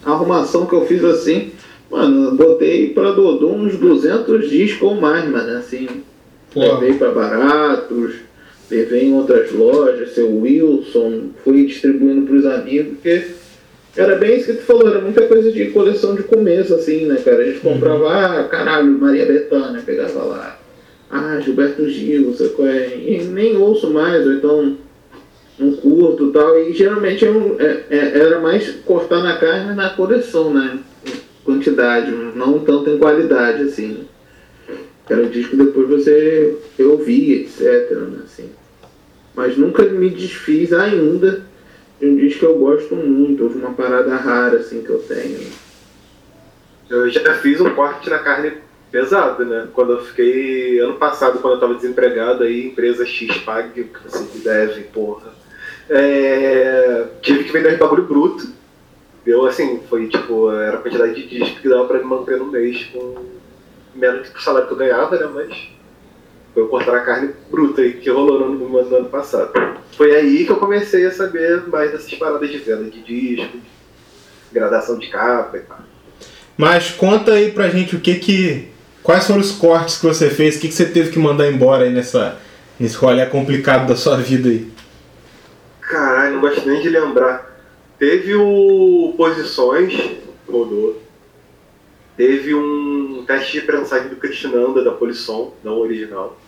arrumação 0.06 0.65
que 0.65 0.74
eu 0.74 0.86
fiz 0.86 1.04
assim, 1.04 1.52
mano, 1.89 2.36
botei 2.36 2.89
pra 2.89 3.12
Dodô 3.12 3.50
uns 3.50 3.78
200 3.78 4.50
discos 4.50 4.82
ou 4.82 4.95
mais, 4.95 5.30
mano, 5.30 5.58
assim. 5.58 5.88
Pô. 6.54 6.60
Levei 6.60 6.93
pra 6.93 7.12
baratos, 7.12 8.15
levei 8.69 9.06
em 9.06 9.13
outras 9.13 9.52
lojas, 9.52 10.13
seu 10.13 10.30
Wilson, 10.41 11.30
fui 11.43 11.65
distribuindo 11.65 12.28
pros 12.28 12.45
amigos, 12.45 12.93
porque 12.93 13.26
era 13.95 14.15
bem 14.15 14.38
isso 14.38 14.47
que 14.47 14.54
tu 14.54 14.63
falou, 14.63 14.88
era 14.88 15.00
muita 15.00 15.21
coisa 15.28 15.52
de 15.52 15.65
coleção 15.71 16.15
de 16.15 16.24
começo, 16.24 16.74
assim, 16.74 17.06
né, 17.06 17.15
cara? 17.24 17.41
A 17.41 17.45
gente 17.45 17.60
comprava, 17.60 18.10
ah, 18.10 18.43
caralho, 18.45 18.97
Maria 18.97 19.26
Bethânia, 19.26 19.82
pegava 19.86 20.24
lá. 20.24 20.61
Ah, 21.12 21.39
Gilberto 21.41 21.89
Gil, 21.89 22.34
sei 22.34 22.50
qual 22.50 22.69
é. 22.69 22.95
E 22.95 23.24
nem 23.26 23.58
ouço 23.58 23.89
mais, 23.91 24.26
ou 24.26 24.34
então 24.34 24.78
não 25.60 25.74
curto 25.74 26.30
e 26.30 26.32
tal. 26.32 26.58
E 26.58 26.74
geralmente 26.74 27.26
eu- 27.26 27.58
é- 27.60 27.84
é- 27.89 28.17
era 28.17 28.39
mais 28.39 28.69
cortar 28.86 29.21
na 29.21 29.38
carne 29.38 29.76
na 29.76 29.89
coleção, 29.89 30.54
né? 30.54 30.80
Quantidade, 31.43 32.12
não 32.12 32.60
tanto 32.60 32.89
em 32.89 32.97
qualidade, 32.97 33.63
assim. 33.63 34.06
Era 35.10 35.24
um 35.24 35.30
disco 35.30 35.58
depois 35.58 35.89
você 35.89 36.58
ouvia, 36.80 37.41
etc, 37.41 37.91
né? 37.91 38.19
Assim. 38.24 38.50
Mas 39.36 39.58
nunca 39.58 39.84
me 39.84 40.10
desfiz 40.10 40.71
ainda 40.71 41.43
de 42.00 42.06
um 42.06 42.15
disco 42.15 42.39
que 42.39 42.45
eu 42.45 42.58
gosto 42.58 42.95
muito, 42.95 43.50
de 43.50 43.58
uma 43.58 43.74
parada 43.74 44.15
rara, 44.15 44.60
assim, 44.60 44.82
que 44.82 44.89
eu 44.89 45.00
tenho. 45.00 45.39
Eu 46.89 47.10
já 47.10 47.34
fiz 47.36 47.60
um 47.60 47.69
corte 47.71 48.10
na 48.10 48.19
carne 48.19 48.54
pesado, 48.91 49.45
né? 49.45 49.67
Quando 49.73 49.93
eu 49.93 50.04
fiquei. 50.04 50.80
Ano 50.80 50.95
passado, 50.95 51.39
quando 51.39 51.56
eu 51.56 51.60
tava 51.60 51.75
desempregado, 51.75 52.43
aí, 52.43 52.67
empresa 52.67 53.06
X 53.06 53.38
pague 53.38 53.82
o 53.82 53.88
que 53.88 54.04
você 54.04 54.19
me 54.19 54.43
deve, 54.43 54.82
porra. 54.86 55.32
É, 55.89 57.08
tive 57.21 57.43
que 57.43 57.51
vender 57.51 57.77
bagulho 57.77 58.04
bruto. 58.04 58.47
Deu 59.25 59.45
assim, 59.45 59.82
foi 59.89 60.08
tipo, 60.08 60.51
era 60.51 60.77
a 60.77 60.82
quantidade 60.82 61.13
de 61.13 61.27
disco 61.27 61.62
que 61.62 61.69
dava 61.69 61.86
pra 61.86 61.99
me 61.99 62.06
manter 62.06 62.38
no 62.38 62.47
mês 62.47 62.86
com 62.86 63.15
menos 63.93 64.30
que 64.30 64.39
o 64.39 64.41
salário 64.41 64.67
que 64.67 64.73
eu 64.73 64.77
ganhava, 64.77 65.15
né? 65.15 65.30
Mas 65.32 65.69
foi 66.54 66.63
eu 66.63 66.67
cortar 66.67 66.95
a 66.95 67.01
carne 67.01 67.34
bruta 67.49 67.82
aí 67.82 67.93
que 67.93 68.10
rolou 68.10 68.39
no, 68.39 68.56
no, 68.56 68.84
no 68.84 68.95
ano 68.95 69.10
passado. 69.10 69.51
Foi 69.95 70.15
aí 70.15 70.45
que 70.45 70.51
eu 70.51 70.58
comecei 70.58 71.06
a 71.06 71.12
saber 71.12 71.67
mais 71.67 71.91
dessas 71.91 72.13
paradas 72.15 72.49
de 72.49 72.58
venda 72.58 72.89
de 72.89 73.01
disco, 73.04 73.58
de 73.58 74.54
gradação 74.54 74.97
de 74.97 75.08
capa 75.08 75.58
e 75.58 75.62
tal. 75.62 75.80
Mas 76.58 76.91
conta 76.91 77.34
aí 77.34 77.51
pra 77.51 77.69
gente 77.69 77.95
o 77.95 77.99
que 77.99 78.15
que. 78.15 78.70
Quais 79.04 79.26
foram 79.26 79.40
os 79.40 79.52
cortes 79.52 79.98
que 79.98 80.06
você 80.06 80.30
fez, 80.30 80.58
o 80.58 80.60
que, 80.60 80.68
que 80.68 80.74
você 80.74 80.86
teve 80.86 81.10
que 81.10 81.20
mandar 81.20 81.52
embora 81.52 81.86
aí 81.86 81.92
nessa, 81.92 82.38
nesse 82.80 82.96
rolê 82.96 83.26
complicado 83.26 83.88
da 83.88 83.96
sua 83.96 84.18
vida 84.18 84.50
aí. 84.50 84.68
Caralho, 85.80 86.34
não 86.34 86.42
gosto 86.42 86.68
nem 86.68 86.82
de 86.82 86.90
lembrar. 86.90 87.52
Teve 88.00 88.34
o 88.36 89.14
Posições, 89.16 89.94
rodou. 90.48 91.02
Teve 92.18 92.56
um 92.56 93.24
teste 93.28 93.60
de 93.60 93.62
prensagem 93.62 94.10
do 94.10 94.16
Krishnanda 94.16 94.84
da 94.84 94.92
Polisson, 94.92 95.54
não 95.64 95.80
original. 95.80 96.40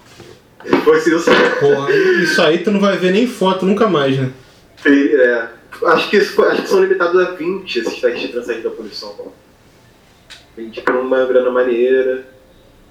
Fosse 0.84 1.14
isso, 1.14 1.30
Porra, 1.60 1.92
isso 1.92 2.42
aí 2.42 2.60
tu 2.60 2.72
não 2.72 2.80
vai 2.80 2.98
ver 2.98 3.12
nem 3.12 3.28
foto 3.28 3.66
nunca 3.66 3.88
mais, 3.88 4.18
né? 4.18 4.32
é, 4.86 5.48
acho, 5.88 6.10
que 6.10 6.18
isso 6.18 6.42
acho 6.44 6.62
que 6.62 6.70
são 6.70 6.82
limitados 6.82 7.20
a 7.22 7.32
20 7.32 7.80
esses 7.80 8.00
testes 8.00 8.22
de 8.22 8.28
prensagem 8.30 8.62
da 8.62 8.70
Polisson. 8.70 9.34
20 10.56 10.82
por 10.82 10.96
uma 10.96 11.26
grana 11.26 11.52
maneira. 11.52 12.26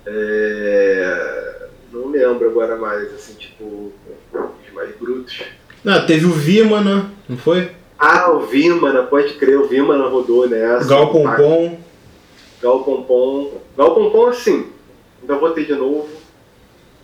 É, 0.06 1.66
não 1.92 2.08
lembro 2.10 2.48
agora 2.48 2.76
mais, 2.76 3.12
assim, 3.14 3.34
tipo, 3.34 3.92
os 4.32 4.74
mais 4.74 4.94
brutos. 4.96 5.42
Não, 5.84 6.06
teve 6.06 6.26
o 6.26 6.30
Vimana, 6.32 7.10
não 7.28 7.36
foi? 7.36 7.70
Ah, 7.98 8.30
o 8.32 8.40
Vimana, 8.40 9.02
pode 9.04 9.34
crer, 9.34 9.58
o 9.58 9.68
Vimana 9.68 10.06
rodou 10.08 10.48
nessa. 10.48 10.88
Gal 10.88 11.10
Pompom. 11.10 11.78
Gal 12.60 12.82
Pompom. 12.82 13.60
Gal 13.76 13.94
Pompom, 13.94 14.26
assim, 14.26 14.66
ainda 15.20 15.36
botei 15.36 15.64
de 15.64 15.74
novo. 15.74 16.08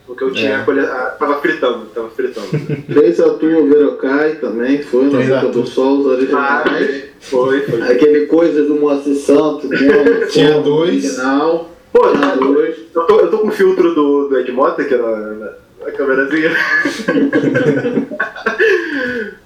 Porque 0.07 0.25
eu 0.25 0.33
tinha 0.33 0.53
É. 0.53 0.55
a 0.57 0.65
colhe... 0.65 0.81
ah, 0.81 1.17
tava 1.19 1.39
fritando, 1.41 1.85
tava 1.95 2.09
fritando. 2.09 2.49
Três 2.89 3.21
Arthur 3.21 3.69
Verocai 3.69 4.37
também, 4.37 4.83
foi 4.83 5.05
na 5.05 5.11
Três 5.11 5.29
Boca 5.29 5.49
do 5.49 5.67
Sol, 5.67 5.99
os 5.99 6.07
ah, 6.07 6.09
originais. 6.11 7.05
foi, 7.21 7.61
foi. 7.61 7.83
Aquele 7.83 8.27
Coisas 8.27 8.67
do 8.67 8.77
Moacir 8.77 9.17
Santos, 9.17 9.69
né? 9.69 10.27
Tinha 10.31 10.61
dois. 10.61 11.05
Original, 11.05 11.71
Pô, 11.93 12.09
tinha 12.11 12.37
dois. 12.37 12.77
Eu 12.99 13.07
tô, 13.07 13.21
eu 13.21 13.31
tô 13.31 13.39
com 13.39 13.49
o 13.49 13.53
filtro 13.53 13.95
do, 13.95 14.29
do 14.29 14.39
Ed 14.39 14.51
Mota 14.51 14.83
aqui 14.83 14.97
na, 14.97 15.17
na, 15.17 15.53
na 15.85 15.93
câmerazinha. 15.93 16.51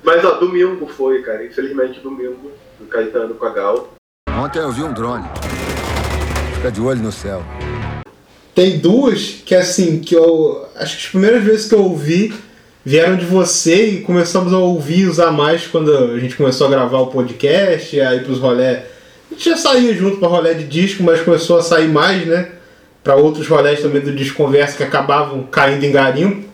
Mas 0.02 0.24
ó, 0.24 0.32
domingo 0.32 0.86
foi, 0.86 1.22
cara. 1.22 1.44
Infelizmente 1.44 2.00
domingo, 2.00 2.50
do 2.80 2.86
Caetano 2.86 3.34
com 3.34 3.44
a 3.44 3.50
Gal. 3.50 3.94
Ontem 4.30 4.58
eu 4.58 4.72
vi 4.72 4.82
um 4.82 4.92
drone. 4.92 5.28
Fica 6.54 6.70
de 6.70 6.80
olho 6.80 7.02
no 7.02 7.12
céu. 7.12 7.42
Tem 8.54 8.78
duas 8.78 9.42
que 9.44 9.54
assim, 9.54 10.00
que 10.00 10.14
eu. 10.14 10.66
Acho 10.76 10.96
que 10.96 11.04
as 11.04 11.10
primeiras 11.10 11.42
vezes 11.42 11.68
que 11.68 11.74
eu 11.74 11.82
ouvi 11.82 12.34
vieram 12.84 13.16
de 13.16 13.24
você 13.26 13.86
e 13.86 14.00
começamos 14.00 14.52
a 14.52 14.58
ouvir 14.58 15.00
e 15.00 15.06
usar 15.06 15.30
mais 15.30 15.66
quando 15.66 15.94
a 15.94 16.18
gente 16.18 16.36
começou 16.36 16.66
a 16.66 16.70
gravar 16.70 16.98
o 16.98 17.06
podcast, 17.08 18.00
aí 18.00 18.20
pros 18.20 18.38
rolé. 18.38 18.86
A 19.30 19.34
gente 19.34 19.48
já 19.48 19.56
saía 19.56 19.94
junto 19.94 20.18
pra 20.18 20.28
rolé 20.28 20.54
de 20.54 20.64
disco, 20.64 21.02
mas 21.02 21.22
começou 21.22 21.58
a 21.58 21.62
sair 21.62 21.88
mais, 21.88 22.26
né? 22.26 22.48
Pra 23.02 23.16
outros 23.16 23.48
rolés 23.48 23.80
também 23.80 24.00
do 24.00 24.12
disco 24.12 24.36
conversa 24.36 24.76
que 24.76 24.82
acabavam 24.84 25.42
caindo 25.44 25.84
em 25.84 25.90
garimpo. 25.92 26.48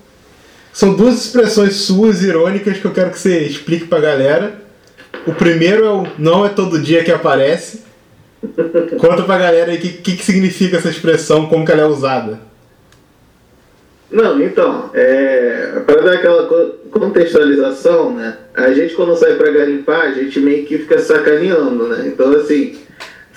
São 0.73 0.95
duas 0.95 1.25
expressões 1.27 1.75
suas 1.77 2.23
irônicas 2.23 2.79
que 2.79 2.85
eu 2.85 2.93
quero 2.93 3.11
que 3.11 3.19
você 3.19 3.41
explique 3.41 3.87
pra 3.87 4.01
galera. 4.01 4.55
O 5.27 5.35
primeiro 5.35 5.85
é 5.85 5.91
o 5.91 6.07
não 6.19 6.47
é 6.47 6.49
todo 6.49 6.81
dia 6.81 7.05
que 7.05 7.11
aparece. 7.11 7.83
Conta 8.99 9.25
pra 9.25 9.37
galera 9.37 9.73
aí 9.73 9.79
o 9.79 9.81
que, 9.81 9.89
que, 9.95 10.17
que 10.17 10.25
significa 10.25 10.77
essa 10.77 10.89
expressão, 10.89 11.47
como 11.47 11.67
que 11.67 11.73
ela 11.73 11.83
é 11.83 11.87
usada. 11.87 12.41
Não, 14.11 14.41
então, 14.43 14.89
é, 14.95 15.83
para 15.85 16.01
dar 16.01 16.13
aquela 16.15 16.47
co- 16.47 16.75
contextualização, 16.91 18.15
né? 18.15 18.39
A 18.55 18.73
gente 18.73 18.95
quando 18.95 19.15
sai 19.17 19.35
pra 19.35 19.51
garimpar, 19.51 20.01
a 20.01 20.13
gente 20.13 20.41
meio 20.41 20.65
que 20.65 20.79
fica 20.79 20.99
sacaneando, 20.99 21.89
né? 21.89 22.05
Então, 22.07 22.33
assim, 22.33 22.79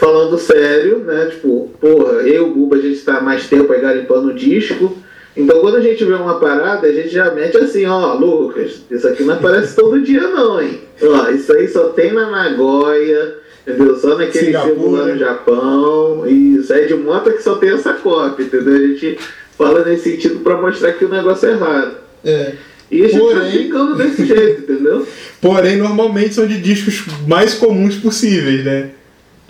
falando 0.01 0.35
sério, 0.39 0.97
né? 1.05 1.27
Tipo, 1.29 1.69
porra, 1.79 2.13
eu 2.23 2.33
e 2.33 2.39
o 2.39 2.47
Buba, 2.53 2.75
a 2.75 2.81
gente 2.81 2.99
tá 3.01 3.21
mais 3.21 3.47
tempo 3.47 3.71
aí 3.71 3.79
garimpando 3.79 4.33
disco. 4.33 4.97
Então, 5.37 5.61
quando 5.61 5.77
a 5.77 5.81
gente 5.81 6.03
vê 6.03 6.13
uma 6.13 6.39
parada, 6.39 6.87
a 6.87 6.91
gente 6.91 7.09
já 7.09 7.31
mete 7.31 7.55
assim, 7.55 7.85
ó, 7.85 8.15
Lucas, 8.15 8.81
isso 8.89 9.07
aqui 9.07 9.23
não 9.23 9.35
aparece 9.35 9.75
todo 9.77 10.01
dia 10.01 10.27
não, 10.27 10.59
hein? 10.59 10.81
Ó, 11.01 11.29
isso 11.29 11.53
aí 11.53 11.67
só 11.67 11.89
tem 11.89 12.11
na 12.11 12.29
Nagoya, 12.29 13.35
entendeu? 13.65 13.95
Só 13.95 14.17
naquele 14.17 14.47
Singapura. 14.47 14.73
símbolo 14.73 14.95
lá 14.97 15.05
no 15.05 15.17
Japão. 15.19 16.23
E 16.27 16.55
isso 16.57 16.73
é 16.73 16.81
de 16.85 16.95
moto 16.95 17.31
que 17.31 17.43
só 17.43 17.55
tem 17.55 17.69
essa 17.69 17.93
cópia, 17.93 18.43
entendeu? 18.43 18.73
A 18.75 18.87
gente 18.87 19.19
fala 19.57 19.85
nesse 19.85 20.09
sentido 20.11 20.39
pra 20.39 20.59
mostrar 20.59 20.93
que 20.93 21.05
o 21.05 21.09
negócio 21.09 21.47
é 21.47 21.53
raro. 21.53 21.91
É. 22.25 22.53
E 22.89 23.05
a 23.05 23.07
gente 23.07 23.19
tá 23.19 23.25
Porém- 23.35 23.51
ficando 23.51 23.95
desse 23.95 24.25
jeito, 24.25 24.61
entendeu? 24.63 25.07
Porém, 25.39 25.77
normalmente 25.77 26.33
são 26.33 26.45
de 26.45 26.59
discos 26.59 27.03
mais 27.25 27.53
comuns 27.53 27.95
possíveis, 27.95 28.65
né? 28.65 28.89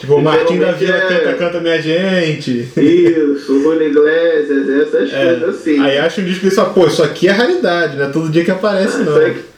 Tipo, 0.02 0.16
o 0.16 0.22
Martim 0.22 0.58
da 0.58 0.72
Vila 0.72 0.96
é- 0.98 1.02
canta, 1.08 1.34
canta 1.36 1.60
minha 1.60 1.80
gente. 1.82 2.68
Isso, 2.76 3.62
Julio 3.62 3.84
Iglesias, 3.88 4.68
essas 4.68 5.14
É, 5.14 5.26
coisas 5.36 5.50
assim. 5.56 5.80
Aí 5.80 5.98
acha 6.00 6.22
um 6.22 6.26
disco 6.26 6.48
e 6.48 6.52
fala, 6.52 6.72
pô, 6.72 6.88
isso 6.88 7.04
aqui 7.04 7.28
é 7.28 7.32
raridade, 7.32 7.98
não 7.98 8.06
é 8.06 8.10
todo 8.10 8.30
dia 8.30 8.44
que 8.44 8.50
aparece, 8.52 8.98
não. 8.98 9.12
Isso 9.14 9.20
aí 9.20 9.34
que- 9.36 9.52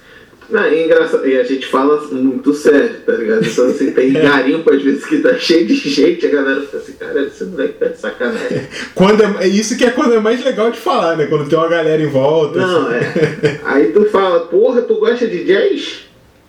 Não, 0.49 0.67
e, 0.71 0.83
engraçado, 0.83 1.25
e 1.25 1.39
a 1.39 1.43
gente 1.43 1.65
fala 1.65 1.99
muito 2.11 2.53
sério, 2.53 2.91
tá 3.05 3.13
ligado? 3.13 3.45
Então, 3.45 3.65
assim, 3.67 3.91
tem 3.91 4.11
garimpo 4.13 4.69
às 4.71 4.83
vezes 4.83 5.05
que 5.05 5.19
tá 5.19 5.33
cheio 5.35 5.65
de 5.65 5.75
gente, 5.75 6.27
a 6.27 6.29
galera 6.29 6.59
fica 6.61 6.77
assim, 6.77 6.91
cara, 6.93 7.21
esse 7.23 7.45
moleque 7.45 7.73
tá 7.79 7.85
de 7.87 7.97
sacanagem. 7.97 8.61
Quando 8.93 9.23
é, 9.23 9.45
é 9.45 9.47
isso 9.47 9.77
que 9.77 9.85
é 9.85 9.89
quando 9.91 10.13
é 10.13 10.19
mais 10.19 10.43
legal 10.43 10.69
de 10.69 10.77
falar, 10.77 11.15
né? 11.15 11.25
Quando 11.27 11.47
tem 11.49 11.57
uma 11.57 11.69
galera 11.69 12.01
em 12.03 12.07
volta. 12.07 12.59
Não, 12.59 12.87
assim. 12.87 12.95
é. 13.43 13.59
Aí 13.63 13.85
tu 13.93 14.03
fala, 14.11 14.41
porra, 14.41 14.81
tu 14.81 14.95
gosta 14.95 15.25
de 15.25 15.45
jazz? 15.45 16.03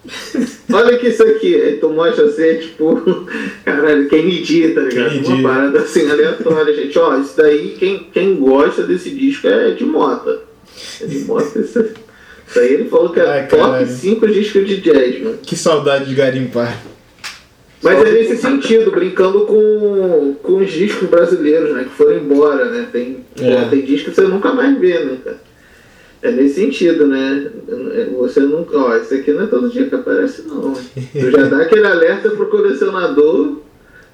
Olha 0.73 0.99
que 0.99 1.09
isso 1.09 1.23
aqui. 1.23 1.79
Tu 1.81 1.89
mostra 1.89 2.25
assim, 2.27 2.59
tipo, 2.59 3.27
caralho, 3.65 4.09
Kennedy, 4.09 4.69
tá 4.75 4.81
ligado? 4.83 5.11
Kennedy. 5.11 5.33
Uma 5.33 5.49
parada 5.49 5.79
assim 5.81 6.11
aleatória, 6.11 6.75
gente. 6.75 6.99
Ó, 6.99 7.19
isso 7.19 7.37
daí, 7.37 7.77
quem, 7.79 8.09
quem 8.13 8.37
gosta 8.37 8.83
desse 8.83 9.11
disco 9.11 9.47
é 9.47 9.71
de 9.71 9.85
Mota. 9.85 10.41
É 11.01 11.07
de 11.07 11.19
Mota, 11.21 11.59
isso, 11.59 11.85
isso 12.47 12.59
aí 12.61 12.75
ele 12.75 12.89
falou 12.89 13.11
que 13.11 13.21
é 13.21 13.27
Ai, 13.27 13.47
top 13.49 13.63
caralho. 13.63 13.87
5 13.87 14.27
discos 14.29 14.67
de 14.67 14.77
jazz, 14.81 15.23
mano. 15.23 15.39
Que 15.43 15.57
saudade 15.57 16.07
de 16.07 16.15
garimpar. 16.15 16.83
Mas 17.83 17.99
é 17.99 18.13
nesse 18.13 18.39
sentido, 18.39 18.91
brincando 18.91 19.41
com, 19.43 20.35
com 20.43 20.57
os 20.57 20.71
discos 20.73 21.07
brasileiros, 21.09 21.71
né? 21.75 21.85
Que 21.85 21.91
foram 21.91 22.17
embora, 22.17 22.65
né? 22.71 22.89
Tem, 22.91 23.19
É. 23.39 23.61
pô, 23.61 23.69
tem 23.69 23.83
disco 23.83 24.09
que 24.11 24.17
você 24.17 24.23
nunca 24.23 24.53
mais 24.55 24.79
vê, 24.79 24.99
né, 25.01 25.19
cara? 25.23 25.39
É 26.25 26.31
nesse 26.31 26.55
sentido, 26.55 27.07
né? 27.07 27.51
Você 28.17 28.41
nunca. 28.41 28.79
Ó, 28.79 28.97
esse 28.97 29.15
aqui 29.17 29.31
não 29.31 29.43
é 29.45 29.47
todo 29.47 29.69
dia 29.69 29.87
que 29.87 29.95
aparece, 29.95 30.43
não. 30.49 30.73
Tu 30.73 31.31
já 31.31 31.43
dá 31.45 31.59
aquele 31.59 31.87
alerta 31.87 32.31
pro 32.31 32.47
colecionador 32.47 33.59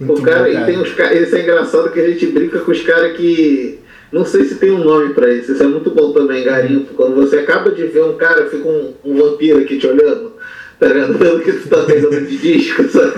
Muito 0.00 0.20
o 0.20 0.24
cara, 0.24 0.42
bom, 0.42 0.48
e 0.48 0.52
cara. 0.54 0.66
tem 0.66 0.78
uns 0.80 0.92
caras. 0.92 1.20
Isso 1.20 1.36
é 1.36 1.42
engraçado 1.42 1.92
que 1.92 2.00
a 2.00 2.10
gente 2.10 2.26
brinca 2.26 2.58
com 2.58 2.72
os 2.72 2.82
caras 2.82 3.16
que. 3.16 3.78
Não 4.10 4.24
sei 4.24 4.42
se 4.42 4.56
tem 4.56 4.72
um 4.72 4.82
nome 4.82 5.14
pra 5.14 5.32
isso, 5.32 5.52
isso 5.52 5.62
é 5.62 5.66
muito 5.68 5.88
bom 5.92 6.10
também, 6.12 6.42
garimpo. 6.42 6.94
Quando 6.94 7.14
você 7.14 7.38
acaba 7.38 7.70
de 7.70 7.86
ver 7.86 8.02
um 8.02 8.14
cara, 8.14 8.46
fica 8.46 8.68
um, 8.68 8.92
um 9.04 9.16
vampiro 9.16 9.60
aqui 9.60 9.78
te 9.78 9.86
olhando, 9.86 10.32
tá? 10.80 10.88
Vendo 10.88 11.38
que 11.44 11.52
tu 11.52 11.68
tá 11.68 11.84
pegando 11.84 12.26
de 12.26 12.36
disco, 12.36 12.88
sabe? 12.88 13.12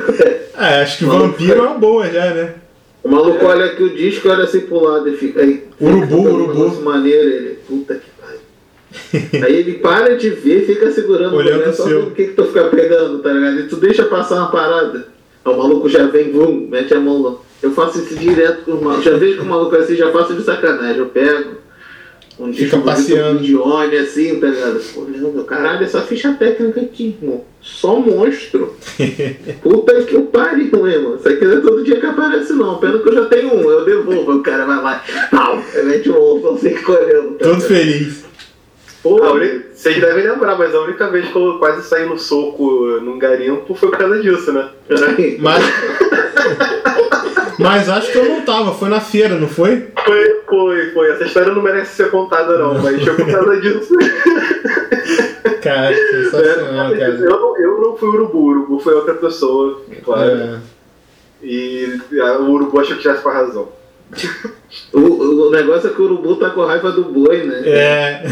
É, 0.55 0.83
acho 0.83 0.99
que 0.99 1.05
Maluco, 1.07 1.29
vampiro 1.29 1.59
é 1.59 1.63
uma 1.63 1.79
boa 1.79 2.11
já, 2.11 2.35
né? 2.35 2.55
O 3.03 3.09
maluco 3.09 3.47
olha 3.47 3.65
aqui 3.65 3.83
o 3.83 3.97
disco, 3.97 4.29
olha 4.29 4.45
assim 4.45 4.61
pro 4.61 4.85
lado 4.85 5.09
e 5.09 5.17
fica. 5.17 5.41
Aí, 5.41 5.65
Urubu, 5.81 6.07
fica 6.07 6.31
urubu. 6.31 6.83
maneiro, 6.83 7.27
ele. 7.27 7.59
Puta 7.67 7.95
que. 7.95 8.12
Aí 9.45 9.57
ele 9.57 9.75
para 9.75 10.17
de 10.17 10.31
ver, 10.31 10.67
fica 10.67 10.91
segurando 10.91 11.37
Olhando 11.37 11.57
o 11.57 11.59
boné, 11.61 11.71
o 11.71 11.75
só 11.75 11.85
o 11.85 12.11
que, 12.11 12.27
que 12.27 12.33
tu 12.35 12.45
fica 12.45 12.65
pegando, 12.65 13.19
tá 13.21 13.33
ligado? 13.33 13.61
E 13.61 13.69
tu 13.69 13.77
deixa 13.77 14.05
passar 14.05 14.37
uma 14.37 14.51
parada. 14.51 15.09
Aí 15.45 15.53
o 15.53 15.57
maluco 15.57 15.89
já 15.89 16.07
vem, 16.07 16.31
vum, 16.31 16.69
mete 16.71 16.95
a 16.95 17.01
mão 17.01 17.23
lá. 17.23 17.35
Eu 17.63 17.73
faço 17.73 17.99
isso 17.99 18.17
direto 18.17 18.65
com 18.65 18.73
o 18.73 18.85
maluco. 18.85 19.03
Já 19.03 19.17
vejo 19.17 19.37
que 19.37 19.43
o 19.43 19.47
maluco 19.47 19.75
é 19.77 19.79
assim, 19.81 19.97
já 19.97 20.11
faço 20.11 20.35
de 20.35 20.43
sacanagem. 20.43 20.99
Eu 20.99 21.07
pego 21.07 21.63
um 22.39 22.51
disco 22.51 22.81
passeando. 22.81 23.41
de 23.41 23.53
Ione, 23.53 23.97
assim, 23.97 24.41
tá 24.41 24.49
ligado? 24.49 24.81
Olhando, 24.97 25.45
caralho, 25.45 25.85
essa 25.85 26.01
ficha 26.01 26.33
técnica 26.33 26.81
aqui, 26.81 27.17
irmão. 27.21 27.45
Só 27.61 27.97
monstro. 27.97 28.75
Puta 29.63 30.03
que 30.03 30.17
o 30.17 30.25
pariu, 30.27 30.87
irmão. 30.89 31.17
Isso 31.17 31.29
aqui 31.29 31.45
não 31.45 31.59
é 31.59 31.61
todo 31.61 31.85
dia 31.85 32.01
que 32.01 32.07
aparece, 32.07 32.53
não. 32.53 32.79
Pena 32.79 32.99
que 32.99 33.09
eu 33.09 33.15
já 33.15 33.25
tenho 33.27 33.55
um, 33.55 33.71
eu 33.71 33.85
devolvo. 33.85 34.33
O 34.33 34.43
cara 34.43 34.67
vai 34.67 34.83
lá, 34.83 35.05
pau, 35.31 35.63
mete 35.85 36.11
um 36.11 36.17
ovo, 36.17 36.55
assim, 36.55 36.75
colhendo. 36.83 37.35
tá 37.35 37.45
Todo 37.45 37.55
ligado? 37.55 37.61
feliz. 37.63 38.25
Pô, 39.03 39.21
A 39.25 39.33
Vocês 39.75 40.01
devem 40.01 40.29
lembrar, 40.29 40.57
mas 40.57 40.75
a 40.75 40.81
única 40.81 41.09
vez 41.09 41.29
que 41.29 41.37
eu 41.37 41.59
quase 41.59 41.87
saí 41.89 42.07
no 42.07 42.19
soco 42.19 43.01
num 43.01 43.19
garimpo 43.19 43.75
foi 43.75 43.91
por 43.91 43.99
causa 43.99 44.21
disso, 44.21 44.53
né? 44.53 44.69
Mas. 45.41 45.65
Mas 47.59 47.89
acho 47.89 48.11
que 48.11 48.19
eu 48.19 48.25
não 48.25 48.41
tava, 48.43 48.73
foi 48.73 48.89
na 48.89 49.01
feira, 49.01 49.37
não 49.37 49.49
foi? 49.49 49.89
Foi, 50.05 50.41
foi, 50.49 50.91
foi. 50.91 51.11
Essa 51.11 51.25
história 51.25 51.53
não 51.53 51.63
merece 51.63 51.97
ser 51.97 52.11
contada, 52.11 52.59
não, 52.59 52.81
mas 52.81 53.03
foi 53.03 53.15
por 53.15 53.31
causa 53.31 53.61
disso. 53.61 53.95
Cara, 55.63 55.95
sensacional, 55.95 56.93
eu, 56.93 56.99
cara. 56.99 57.19
não, 57.19 57.59
eu 57.59 57.81
não 57.81 57.97
fui 57.97 58.09
urubu, 58.09 58.39
o 58.39 58.47
urubu 58.47 58.81
foi 58.81 58.95
outra 58.95 59.15
pessoa, 59.15 59.81
claro. 60.05 60.31
É. 60.31 60.59
E 61.43 62.01
ah, 62.21 62.39
o 62.39 62.51
urubu 62.51 62.81
achou 62.81 62.97
que 62.97 63.03
tivesse 63.03 63.23
com 63.23 63.29
a 63.29 63.33
razão. 63.33 63.69
O, 64.93 64.99
o 65.47 65.51
negócio 65.51 65.91
é 65.91 65.93
que 65.93 66.01
o 66.01 66.05
urubu 66.05 66.37
tá 66.37 66.51
com 66.51 66.65
raiva 66.65 66.93
do 66.93 67.05
boi, 67.05 67.45
né? 67.45 67.63
É. 67.65 68.23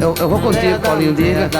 Eu, 0.00 0.14
eu 0.18 0.28
vou 0.28 0.40
contigo, 0.40 0.78
Paulinho, 0.80 1.12
diga. 1.12 1.50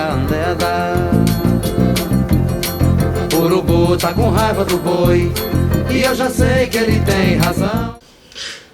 O 3.35 3.37
urubu 3.37 3.97
tá 3.97 4.13
com 4.13 4.31
raiva 4.31 4.65
do 4.65 4.77
boi. 4.79 5.33
E 5.91 6.03
eu 6.03 6.15
já 6.15 6.31
sei 6.31 6.67
que 6.67 6.79
ele 6.79 7.01
tem 7.01 7.37
razão. 7.37 7.97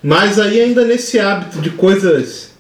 Mas 0.03 0.39
aí 0.39 0.61
ainda 0.61 0.85
nesse 0.85 1.19
hábito 1.19 1.61
de 1.61 1.71
coisas 1.71 2.53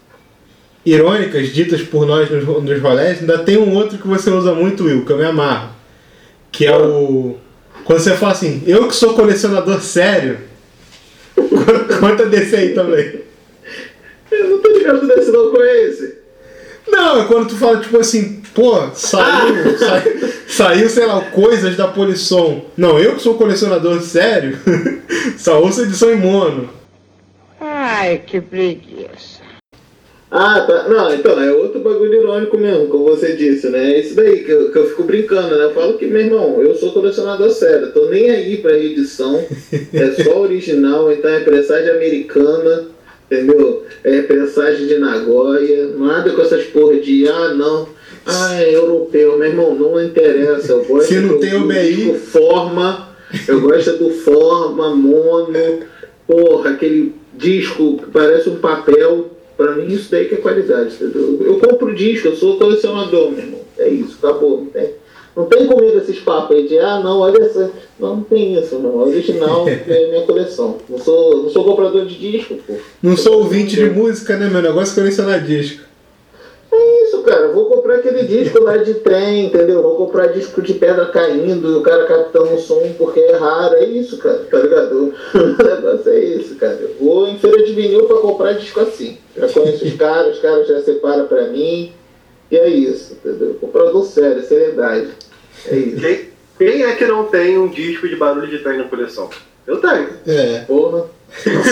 irônicas 0.84 1.48
ditas 1.48 1.82
por 1.82 2.06
nós 2.06 2.30
nos, 2.30 2.44
nos 2.44 2.82
rolés, 2.82 3.20
ainda 3.20 3.38
tem 3.38 3.56
um 3.56 3.74
outro 3.74 3.98
que 3.98 4.06
você 4.06 4.30
usa 4.30 4.54
muito, 4.54 4.84
Will, 4.84 5.04
que 5.04 5.12
eu 5.12 5.18
me 5.18 5.24
amarro. 5.24 5.70
Que 6.50 6.66
é 6.66 6.76
o. 6.76 7.36
Quando 7.84 7.98
você 7.98 8.14
fala 8.16 8.32
assim, 8.32 8.62
eu 8.66 8.88
que 8.88 8.94
sou 8.94 9.14
colecionador 9.14 9.80
sério. 9.80 10.51
Conta 12.00 12.26
desse 12.26 12.56
aí 12.56 12.74
também. 12.74 13.20
Eu 14.30 14.48
não 14.50 14.58
tô 14.62 14.70
ligado 14.72 15.06
desse 15.06 15.30
não 15.30 15.50
com 15.50 15.62
esse. 15.62 16.14
Não, 16.88 17.22
é 17.22 17.24
quando 17.26 17.48
tu 17.48 17.56
fala 17.56 17.78
tipo 17.80 17.98
assim, 17.98 18.42
pô, 18.54 18.88
saiu, 18.94 19.78
sai- 19.78 20.18
saiu, 20.48 20.88
sei 20.88 21.06
lá, 21.06 21.20
coisas 21.20 21.76
da 21.76 21.86
Polisson. 21.88 22.64
Não, 22.76 22.98
eu 22.98 23.14
que 23.14 23.22
sou 23.22 23.34
colecionador 23.34 24.00
sério, 24.02 24.58
só 25.38 25.60
ouço 25.62 25.82
edição 25.82 26.10
em 26.12 26.16
mono. 26.16 26.68
Ai, 27.60 28.20
que 28.26 28.40
preguiça. 28.40 29.41
Ah, 30.34 30.62
tá. 30.66 30.88
Não, 30.88 31.14
então, 31.14 31.38
é 31.42 31.52
outro 31.52 31.80
bagulho 31.80 32.14
irônico 32.14 32.56
mesmo, 32.56 32.86
como 32.86 33.04
você 33.04 33.36
disse, 33.36 33.68
né? 33.68 33.92
É 33.92 34.00
isso 34.00 34.14
daí 34.16 34.42
que 34.42 34.50
eu, 34.50 34.70
que 34.72 34.78
eu 34.78 34.86
fico 34.88 35.02
brincando, 35.02 35.54
né? 35.58 35.64
Eu 35.64 35.72
falo 35.74 35.98
que, 35.98 36.06
meu 36.06 36.22
irmão, 36.22 36.62
eu 36.62 36.74
sou 36.74 36.90
colecionador 36.92 37.50
sério, 37.50 37.92
tô 37.92 38.06
nem 38.06 38.30
aí 38.30 38.56
pra 38.56 38.72
reedição, 38.72 39.44
é 39.92 40.22
só 40.24 40.38
original, 40.40 41.12
então 41.12 41.30
é 41.30 41.40
pressagem 41.40 41.90
americana, 41.90 42.86
entendeu? 43.30 43.84
É 44.02 44.22
pressagem 44.22 44.86
de 44.86 44.96
Nagoya, 44.98 45.88
nada 45.98 46.30
com 46.30 46.40
essas 46.40 46.64
porra 46.64 46.96
de, 46.96 47.28
ah, 47.28 47.52
não, 47.52 47.86
ah, 48.24 48.54
é 48.62 48.74
europeu, 48.74 49.36
meu 49.36 49.48
irmão, 49.48 49.74
não 49.74 50.02
interessa, 50.02 50.72
eu 50.72 50.84
gosto 50.84 51.08
Se 51.08 51.20
não 51.20 51.34
do- 51.34 51.40
tem 51.40 51.50
do 51.50 51.64
OBI. 51.66 51.92
disco 51.94 52.14
forma, 52.14 53.08
eu 53.46 53.60
gosto 53.60 53.98
do 53.98 54.08
forma, 54.08 54.96
mono, 54.96 55.80
porra, 56.26 56.70
aquele 56.70 57.14
disco 57.34 57.98
que 57.98 58.10
parece 58.10 58.48
um 58.48 58.56
papel, 58.56 59.30
pra 59.56 59.72
mim 59.72 59.92
isso 59.92 60.10
daí 60.10 60.28
que 60.28 60.34
é 60.34 60.38
qualidade, 60.38 60.94
entendeu? 60.94 61.38
Eu 61.42 61.58
compro 61.58 61.94
disco, 61.94 62.28
eu 62.28 62.36
sou 62.36 62.58
colecionador, 62.58 63.30
meu 63.30 63.40
irmão. 63.40 63.60
É 63.78 63.88
isso, 63.88 64.18
acabou, 64.22 64.58
não 64.58 64.66
tem. 64.66 64.90
Não 65.34 65.46
tem 65.46 65.66
comigo 65.66 65.96
esses 65.96 66.18
papos 66.18 66.54
aí 66.54 66.68
de, 66.68 66.78
ah, 66.78 67.00
não, 67.00 67.20
olha 67.20 67.42
essa. 67.42 67.70
Não, 67.98 68.16
não 68.16 68.22
tem 68.22 68.58
isso, 68.58 68.78
não. 68.78 69.00
É 69.00 69.04
original 69.06 69.64
é 69.68 70.08
minha 70.10 70.26
coleção. 70.26 70.76
Não 70.88 70.98
sou, 70.98 71.44
não 71.44 71.50
sou 71.50 71.64
comprador 71.64 72.04
de 72.04 72.18
disco, 72.18 72.56
pô. 72.66 72.74
Não 73.02 73.16
sou 73.16 73.38
ouvinte 73.38 73.76
de 73.76 73.88
música, 73.88 74.36
né? 74.36 74.48
Meu 74.48 74.60
negócio 74.60 74.92
é 74.92 74.96
colecionar 74.96 75.42
disco. 75.42 75.91
Isso, 77.12 77.22
cara. 77.22 77.42
Eu 77.42 77.52
vou 77.52 77.66
comprar 77.66 77.96
aquele 77.96 78.22
disco 78.22 78.62
lá 78.62 78.78
de 78.78 78.94
trem, 78.94 79.46
entendeu? 79.46 79.82
Vou 79.82 79.96
comprar 79.96 80.28
disco 80.28 80.62
de 80.62 80.72
pedra 80.72 81.04
caindo 81.06 81.70
e 81.70 81.74
o 81.74 81.82
cara 81.82 82.06
captando 82.06 82.54
o 82.54 82.58
som 82.58 82.94
porque 82.96 83.20
é 83.20 83.36
raro. 83.36 83.74
É 83.74 83.84
isso, 83.84 84.16
cara. 84.16 84.38
Tá 84.50 84.58
ligado? 84.58 85.12
O 85.34 85.62
negócio 85.62 86.10
é 86.10 86.18
isso, 86.18 86.54
cara. 86.56 86.78
Eu 86.80 86.96
vou 86.98 87.28
em 87.28 87.38
feira 87.38 87.62
de 87.64 87.72
vinil 87.74 88.04
pra 88.04 88.16
comprar 88.16 88.54
disco 88.54 88.80
assim. 88.80 89.18
Já 89.36 89.46
conheço 89.48 89.84
os 89.84 89.94
caras, 89.94 90.36
os 90.36 90.42
caras 90.42 90.66
já 90.66 90.80
separam 90.80 91.26
pra 91.26 91.48
mim. 91.48 91.92
E 92.50 92.56
é 92.56 92.68
isso, 92.68 93.14
entendeu? 93.14 93.56
Comprador 93.60 94.04
sério, 94.06 94.42
seriedade. 94.42 95.08
É 95.66 95.76
isso. 95.76 96.00
Quem, 96.00 96.28
quem 96.58 96.84
é 96.84 96.94
que 96.94 97.04
não 97.06 97.24
tem 97.24 97.58
um 97.58 97.68
disco 97.68 98.08
de 98.08 98.16
barulho 98.16 98.48
de 98.48 98.58
trem 98.60 98.78
na 98.78 98.84
coleção? 98.84 99.28
Eu 99.66 99.78
tenho. 99.78 100.08
É, 100.26 100.60
Porra. 100.66 101.06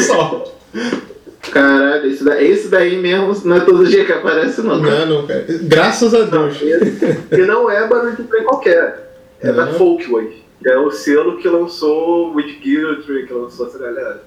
só. 0.06 0.44
Caralho, 1.50 2.06
esse 2.10 2.22
daí, 2.22 2.50
esse 2.50 2.68
daí 2.68 2.96
mesmo 2.96 3.34
não 3.44 3.56
é 3.56 3.60
todo 3.60 3.86
dia 3.86 4.04
que 4.04 4.12
aparece, 4.12 4.60
não. 4.60 4.78
Não, 4.78 5.06
não, 5.06 5.26
cara. 5.26 5.44
Graças 5.62 6.14
a 6.14 6.22
Deus. 6.22 6.60
E 6.60 7.36
não 7.38 7.70
é 7.70 7.86
barulho 7.88 8.16
de 8.16 8.24
trem 8.24 8.44
qualquer. 8.44 9.10
É 9.40 9.52
da 9.52 9.66
que 9.66 10.44
É 10.64 10.76
o 10.78 10.90
selo 10.90 11.38
que 11.38 11.48
lançou 11.48 12.28
o 12.28 12.34
With 12.34 12.58
Guilty, 12.62 13.26
que 13.26 13.32
lançou 13.32 13.66
essa 13.66 13.78
galera. 13.78 14.22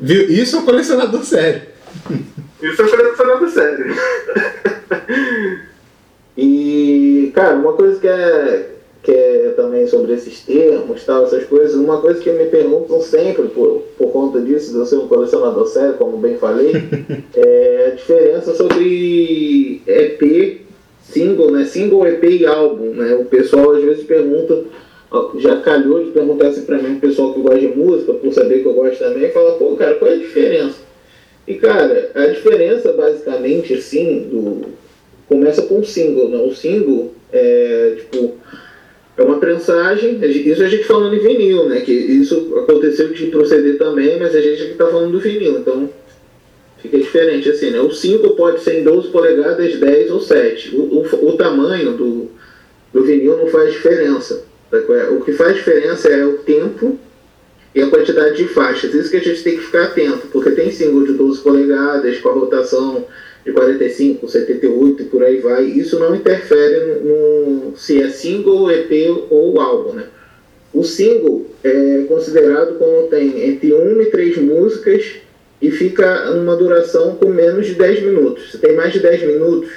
Viu? 0.00 0.30
Isso 0.30 0.56
é 0.56 0.58
um 0.58 0.64
colecionador 0.66 1.24
sério. 1.24 1.62
Isso 2.62 2.82
é 2.82 2.84
colecionador 2.88 3.48
sério. 3.48 3.86
E, 6.36 7.32
cara, 7.34 7.54
uma 7.54 7.72
coisa 7.72 7.98
que 7.98 8.06
é, 8.06 8.75
que 9.06 9.12
é 9.12 9.52
também 9.54 9.86
sobre 9.86 10.14
esses 10.14 10.40
termos, 10.40 11.04
tal, 11.04 11.22
essas 11.22 11.44
coisas, 11.44 11.76
uma 11.76 12.00
coisa 12.00 12.20
que 12.20 12.28
me 12.28 12.46
perguntam 12.46 13.00
sempre, 13.00 13.46
por, 13.46 13.84
por 13.96 14.10
conta 14.10 14.40
disso, 14.40 14.72
de 14.72 14.78
eu 14.78 14.84
ser 14.84 14.96
um 14.96 15.06
colecionador 15.06 15.64
sério, 15.68 15.94
como 15.94 16.16
bem 16.16 16.36
falei, 16.38 16.72
é 17.36 17.90
a 17.92 17.94
diferença 17.94 18.52
sobre 18.52 19.80
EP, 19.86 20.62
single, 21.02 21.52
né? 21.52 21.64
Single, 21.66 22.04
EP 22.08 22.24
e 22.24 22.46
álbum, 22.46 22.94
né? 22.94 23.14
O 23.14 23.26
pessoal 23.26 23.76
às 23.76 23.84
vezes 23.84 24.02
pergunta, 24.02 24.64
já 25.36 25.60
calhou 25.60 26.02
de 26.02 26.10
perguntar 26.10 26.48
assim 26.48 26.62
pra 26.62 26.82
mim, 26.82 26.96
o 26.96 27.00
pessoal 27.00 27.32
que 27.32 27.40
gosta 27.40 27.60
de 27.60 27.68
música, 27.68 28.12
por 28.12 28.32
saber 28.32 28.62
que 28.62 28.66
eu 28.66 28.74
gosto 28.74 28.98
também, 28.98 29.30
fala, 29.30 29.52
pô, 29.52 29.76
cara, 29.76 29.94
qual 29.94 30.10
é 30.10 30.14
a 30.14 30.18
diferença? 30.18 30.78
E, 31.46 31.54
cara, 31.54 32.10
a 32.12 32.26
diferença, 32.26 32.92
basicamente, 32.92 33.72
assim, 33.72 34.26
do, 34.28 34.62
começa 35.28 35.62
com 35.62 35.76
um 35.76 35.84
single, 35.84 36.28
né? 36.28 36.38
O 36.38 36.52
single 36.52 37.12
é 37.32 37.98
tipo 37.98 38.34
é 39.16 39.22
uma 39.22 39.38
prensagem, 39.38 40.18
isso 40.22 40.62
a 40.62 40.68
gente 40.68 40.84
falando 40.84 41.14
em 41.14 41.20
vinil, 41.20 41.68
né? 41.68 41.80
Que 41.80 41.92
isso 41.92 42.54
aconteceu 42.58 43.08
de 43.08 43.26
proceder 43.26 43.78
também, 43.78 44.18
mas 44.18 44.34
a 44.34 44.40
gente 44.40 44.62
aqui 44.62 44.74
tá 44.74 44.86
falando 44.86 45.12
do 45.12 45.20
vinil, 45.20 45.58
então 45.58 45.88
fica 46.82 46.98
diferente 46.98 47.48
assim, 47.48 47.70
né? 47.70 47.80
O 47.80 47.90
single 47.90 48.36
pode 48.36 48.60
ser 48.60 48.80
em 48.80 48.84
12 48.84 49.08
polegadas, 49.08 49.78
10 49.78 50.10
ou 50.10 50.20
7. 50.20 50.76
O, 50.76 50.98
o, 50.98 51.28
o 51.28 51.36
tamanho 51.36 51.92
do, 51.92 52.30
do 52.92 53.04
vinil 53.04 53.38
não 53.38 53.46
faz 53.46 53.72
diferença. 53.72 54.44
O 55.16 55.24
que 55.24 55.32
faz 55.32 55.56
diferença 55.56 56.08
é 56.08 56.24
o 56.26 56.38
tempo 56.38 56.98
e 57.74 57.80
a 57.80 57.88
quantidade 57.88 58.36
de 58.36 58.44
faixas. 58.48 58.92
Isso 58.92 59.10
que 59.10 59.16
a 59.16 59.22
gente 59.22 59.42
tem 59.42 59.56
que 59.56 59.64
ficar 59.64 59.84
atento, 59.84 60.26
porque 60.26 60.50
tem 60.50 60.70
single 60.70 61.06
de 61.06 61.12
12 61.14 61.40
polegadas 61.40 62.18
com 62.18 62.28
a 62.28 62.32
rotação 62.32 63.06
de 63.46 63.52
45, 63.52 64.28
78 64.28 65.02
e 65.02 65.06
por 65.06 65.22
aí 65.22 65.38
vai. 65.38 65.64
Isso 65.64 65.98
não 65.98 66.14
interfere 66.14 66.84
no, 67.02 67.46
no- 67.70 67.76
se 67.76 68.02
é 68.02 68.10
single, 68.10 68.70
EP 68.70 68.90
ou 69.30 69.58
álbum, 69.60 69.92
né? 69.94 70.06
O 70.74 70.82
single 70.82 71.46
é 71.64 72.04
considerado 72.08 72.76
quando 72.76 73.08
tem 73.08 73.48
entre 73.48 73.72
1 73.72 74.02
e 74.02 74.06
3 74.06 74.36
músicas 74.38 75.14
e 75.62 75.70
fica 75.70 76.30
uma 76.32 76.54
duração 76.56 77.14
com 77.14 77.28
menos 77.30 77.66
de 77.66 77.74
10 77.74 78.02
minutos. 78.02 78.50
Se 78.50 78.58
tem 78.58 78.74
mais 78.74 78.92
de 78.92 78.98
10 78.98 79.22
minutos 79.22 79.70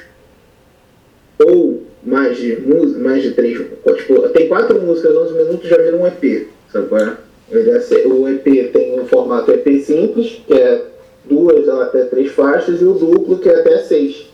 ou 1.45 1.84
mais 2.03 2.38
de, 2.38 2.55
mu- 2.58 2.97
mais 2.99 3.23
de 3.23 3.32
3, 3.32 3.60
tipo, 3.97 4.29
tem 4.29 4.47
4 4.47 4.82
músicas, 4.82 5.15
11 5.15 5.34
minutos 5.36 5.69
já 5.69 5.77
vira 5.77 5.95
um 5.95 6.05
EP. 6.08 6.47
Sabe 6.71 6.88
qual 6.88 7.01
é? 7.01 7.17
É 7.51 8.08
o 8.08 8.27
EP 8.27 8.71
tem 8.73 8.99
um 8.99 9.05
formato 9.08 9.51
EP 9.51 9.82
simples, 9.84 10.41
que 10.45 10.53
é 10.53 10.82
duas 11.25 11.67
ou 11.67 11.82
até 11.82 12.03
três 12.05 12.32
faixas, 12.32 12.82
e 12.82 12.86
o 12.86 12.93
duplo, 12.93 13.39
que 13.39 13.49
é 13.49 13.60
até 13.60 13.79
seis, 13.79 14.25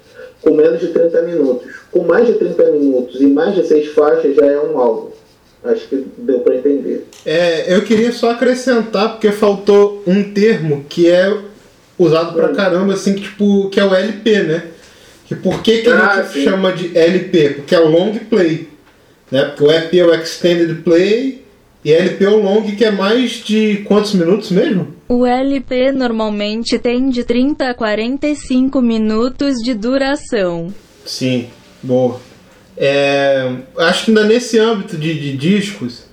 com 0.41 0.53
menos 0.53 0.79
de 0.79 0.87
30 0.87 1.21
minutos. 1.23 1.67
Com 1.91 2.03
mais 2.03 2.27
de 2.27 2.33
30 2.33 2.71
minutos 2.71 3.21
e 3.21 3.27
mais 3.27 3.55
de 3.55 3.65
seis 3.65 3.87
faixas 3.93 4.35
já 4.35 4.45
é 4.45 4.59
um 4.59 4.77
álbum. 4.77 5.11
Acho 5.63 5.87
que 5.87 6.05
deu 6.17 6.39
pra 6.41 6.55
entender. 6.55 7.07
É, 7.25 7.73
eu 7.75 7.81
queria 7.83 8.11
só 8.11 8.31
acrescentar, 8.31 9.13
porque 9.13 9.31
faltou 9.31 10.03
um 10.05 10.23
termo 10.31 10.85
que 10.87 11.09
é 11.09 11.35
usado 11.97 12.33
pra 12.33 12.49
caramba, 12.49 12.93
assim, 12.93 13.15
que, 13.15 13.21
tipo, 13.21 13.69
que 13.69 13.79
é 13.79 13.85
o 13.85 13.93
LP, 13.95 14.43
né? 14.43 14.63
Que 15.25 15.33
por 15.33 15.63
que, 15.63 15.79
que 15.81 15.89
a 15.89 15.97
Ah, 16.11 16.21
gente 16.21 16.33
sim. 16.33 16.43
chama 16.43 16.71
de 16.71 16.95
LP? 16.95 17.49
Porque 17.55 17.73
é 17.73 17.79
o 17.79 17.87
long 17.89 18.13
play. 18.29 18.67
Né? 19.31 19.45
Porque 19.45 19.63
o 19.63 19.71
EP 19.71 19.93
é 19.95 20.05
o 20.05 20.13
extended 20.13 20.83
play 20.83 21.44
e 21.85 21.93
LP 21.93 22.25
é 22.25 22.29
o 22.29 22.41
long, 22.41 22.63
que 22.63 22.83
é 22.83 22.89
mais 22.89 23.43
de 23.43 23.83
quantos 23.87 24.15
minutos 24.15 24.49
mesmo? 24.49 24.87
O 25.07 25.23
LP 25.23 25.91
normalmente 25.91 26.79
tem 26.79 27.11
de 27.11 27.23
30 27.23 27.69
a 27.69 27.73
45 27.75 28.81
minutos 28.81 29.57
de 29.63 29.75
duração. 29.75 30.73
Sim, 31.05 31.47
boa. 31.83 32.19
É, 32.75 33.51
acho 33.77 34.05
que 34.05 34.11
ainda 34.11 34.23
nesse 34.23 34.57
âmbito 34.57 34.97
de, 34.97 35.13
de 35.13 35.37
discos, 35.37 36.07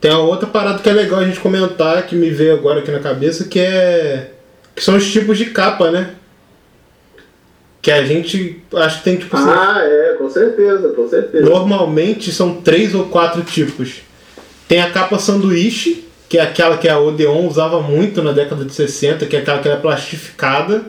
tem 0.00 0.12
uma 0.12 0.20
outra 0.20 0.46
parada 0.46 0.78
que 0.78 0.88
é 0.88 0.92
legal 0.92 1.18
a 1.18 1.24
gente 1.24 1.40
comentar, 1.40 2.06
que 2.06 2.14
me 2.14 2.30
veio 2.30 2.54
agora 2.54 2.78
aqui 2.78 2.92
na 2.92 3.00
cabeça, 3.00 3.48
que 3.48 3.58
é. 3.58 4.30
que 4.76 4.84
são 4.84 4.96
os 4.96 5.10
tipos 5.10 5.36
de 5.36 5.46
capa, 5.46 5.90
né? 5.90 6.14
Que 7.82 7.90
a 7.90 8.04
gente 8.04 8.62
acho 8.72 8.98
que 8.98 9.04
tem 9.04 9.16
tipo 9.16 9.36
assim, 9.36 9.50
Ah, 9.50 9.80
é, 9.82 10.14
com 10.16 10.30
certeza, 10.30 10.90
com 10.90 11.08
certeza. 11.08 11.44
Normalmente 11.44 12.30
são 12.30 12.60
três 12.60 12.94
ou 12.94 13.06
quatro 13.06 13.42
tipos. 13.42 14.06
Tem 14.68 14.82
a 14.82 14.90
capa 14.90 15.18
sanduíche, 15.18 16.04
que 16.28 16.36
é 16.36 16.42
aquela 16.42 16.76
que 16.76 16.88
a 16.88 17.00
Odeon 17.00 17.46
usava 17.46 17.80
muito 17.80 18.22
na 18.22 18.32
década 18.32 18.64
de 18.64 18.74
60, 18.74 19.24
que 19.24 19.34
é 19.34 19.38
aquela 19.40 19.60
que 19.60 19.68
é 19.68 19.76
plastificada. 19.76 20.84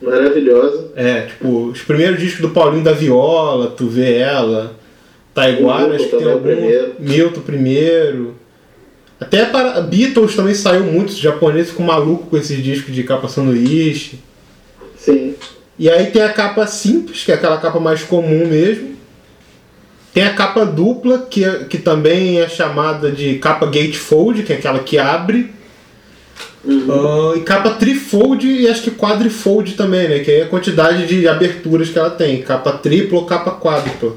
Maravilhosa. 0.00 0.90
É, 0.96 1.26
tipo, 1.26 1.66
os 1.66 1.82
primeiros 1.82 2.18
discos 2.18 2.40
do 2.40 2.50
Paulinho 2.50 2.82
da 2.82 2.92
Viola, 2.92 3.68
tu 3.68 3.86
vê 3.86 4.16
ela. 4.16 4.74
Taiguara, 5.34 5.94
acho 5.94 6.08
que 6.08 6.16
tem 6.16 6.26
o 6.26 6.30
algum. 6.30 6.42
primeiro. 6.42 6.94
Milton 6.98 7.40
primeiro. 7.42 8.34
Até 9.20 9.44
para 9.44 9.80
Beatles 9.82 10.34
também 10.34 10.54
saiu 10.54 10.84
muito, 10.84 11.10
os 11.10 11.18
japoneses 11.18 11.70
ficam 11.70 11.86
malucos 11.86 12.28
com 12.28 12.36
esses 12.36 12.62
discos 12.62 12.94
de 12.94 13.04
capa 13.04 13.28
sanduíche. 13.28 14.18
Sim. 14.96 15.34
E 15.78 15.88
aí 15.88 16.06
tem 16.06 16.22
a 16.22 16.32
capa 16.32 16.66
simples, 16.66 17.24
que 17.24 17.30
é 17.30 17.34
aquela 17.34 17.58
capa 17.58 17.78
mais 17.78 18.02
comum 18.02 18.46
mesmo. 18.46 18.96
Tem 20.12 20.24
a 20.24 20.34
capa 20.34 20.64
dupla, 20.66 21.26
que, 21.30 21.44
é- 21.44 21.64
que 21.64 21.78
também 21.78 22.40
é 22.40 22.48
chamada 22.48 23.10
de 23.10 23.38
capa 23.38 23.66
gatefold, 23.66 24.42
que 24.42 24.52
é 24.52 24.56
aquela 24.56 24.80
que 24.80 24.98
abre. 24.98 25.50
Ah, 26.64 27.32
e 27.36 27.40
capa 27.40 27.70
trifold 27.70 28.46
e 28.46 28.68
acho 28.68 28.82
que 28.82 28.90
quadrifold 28.92 29.74
também, 29.74 30.08
né? 30.08 30.20
Que 30.20 30.30
é 30.30 30.42
a 30.42 30.48
quantidade 30.48 31.06
de 31.06 31.26
aberturas 31.26 31.88
que 31.88 31.98
ela 31.98 32.10
tem. 32.10 32.40
Capa 32.42 32.72
tripla 32.72 33.18
ou 33.18 33.26
capa 33.26 33.50
quádrupla. 33.52 34.14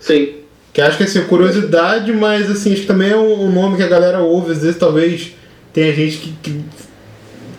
Sim. 0.00 0.36
Que 0.72 0.80
acho 0.80 0.96
que 0.96 1.04
assim, 1.04 1.18
é 1.18 1.22
curiosidade, 1.22 2.12
mas 2.12 2.50
assim, 2.50 2.72
acho 2.72 2.82
que 2.82 2.86
também 2.86 3.10
é 3.10 3.16
um 3.16 3.50
nome 3.50 3.76
que 3.76 3.82
a 3.82 3.88
galera 3.88 4.20
ouve, 4.20 4.52
às 4.52 4.62
vezes 4.62 4.78
talvez 4.78 5.32
tenha 5.72 5.92
gente 5.92 6.18
que, 6.18 6.32
que 6.42 6.60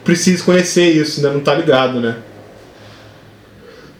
precise 0.04 0.42
conhecer 0.42 0.90
isso, 0.90 1.18
ainda 1.18 1.34
não 1.34 1.40
tá 1.42 1.54
ligado, 1.54 2.00
né? 2.00 2.16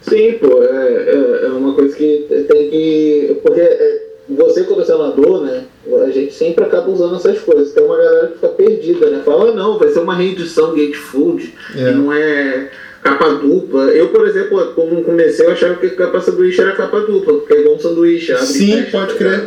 Sim, 0.08 0.32
pô, 0.40 0.62
é, 0.62 1.42
é, 1.42 1.46
é 1.46 1.48
uma 1.48 1.74
coisa 1.74 1.94
que 1.96 2.26
tem 2.48 2.70
que. 2.70 3.36
Porque 3.42 3.60
é, 3.60 4.02
você, 4.28 4.64
como 4.64 4.84
senador, 4.84 5.42
né? 5.42 5.64
A 6.06 6.10
gente 6.10 6.34
sempre 6.34 6.64
acaba 6.64 6.90
usando 6.90 7.16
essas 7.16 7.38
coisas. 7.40 7.72
Tem 7.72 7.82
uma 7.82 7.96
galera 7.96 8.26
que 8.28 8.34
fica 8.34 8.48
perdida, 8.48 9.10
né? 9.10 9.22
Fala, 9.24 9.50
"Ah, 9.50 9.54
não, 9.54 9.78
vai 9.78 9.88
ser 9.88 10.00
uma 10.00 10.14
reedição 10.14 10.74
Gatefold, 10.74 11.54
É. 11.76 11.92
não 11.92 12.12
é 12.12 12.70
capa 13.02 13.30
dupla. 13.30 13.84
Eu, 13.84 14.08
por 14.08 14.26
exemplo, 14.26 14.72
quando 14.74 15.02
comecei, 15.02 15.46
eu 15.46 15.52
achava 15.52 15.76
que 15.76 15.90
capa 15.90 16.20
sanduíche 16.20 16.60
era 16.60 16.72
capa 16.72 17.00
dupla, 17.00 17.34
porque 17.34 17.54
é 17.54 17.60
igual 17.60 17.76
um 17.76 17.80
sanduíche. 17.80 18.32
Abre 18.32 18.46
Sim, 18.46 18.72
fecha, 18.72 18.90
pode 18.90 19.12
tá 19.12 19.18
crer. 19.18 19.44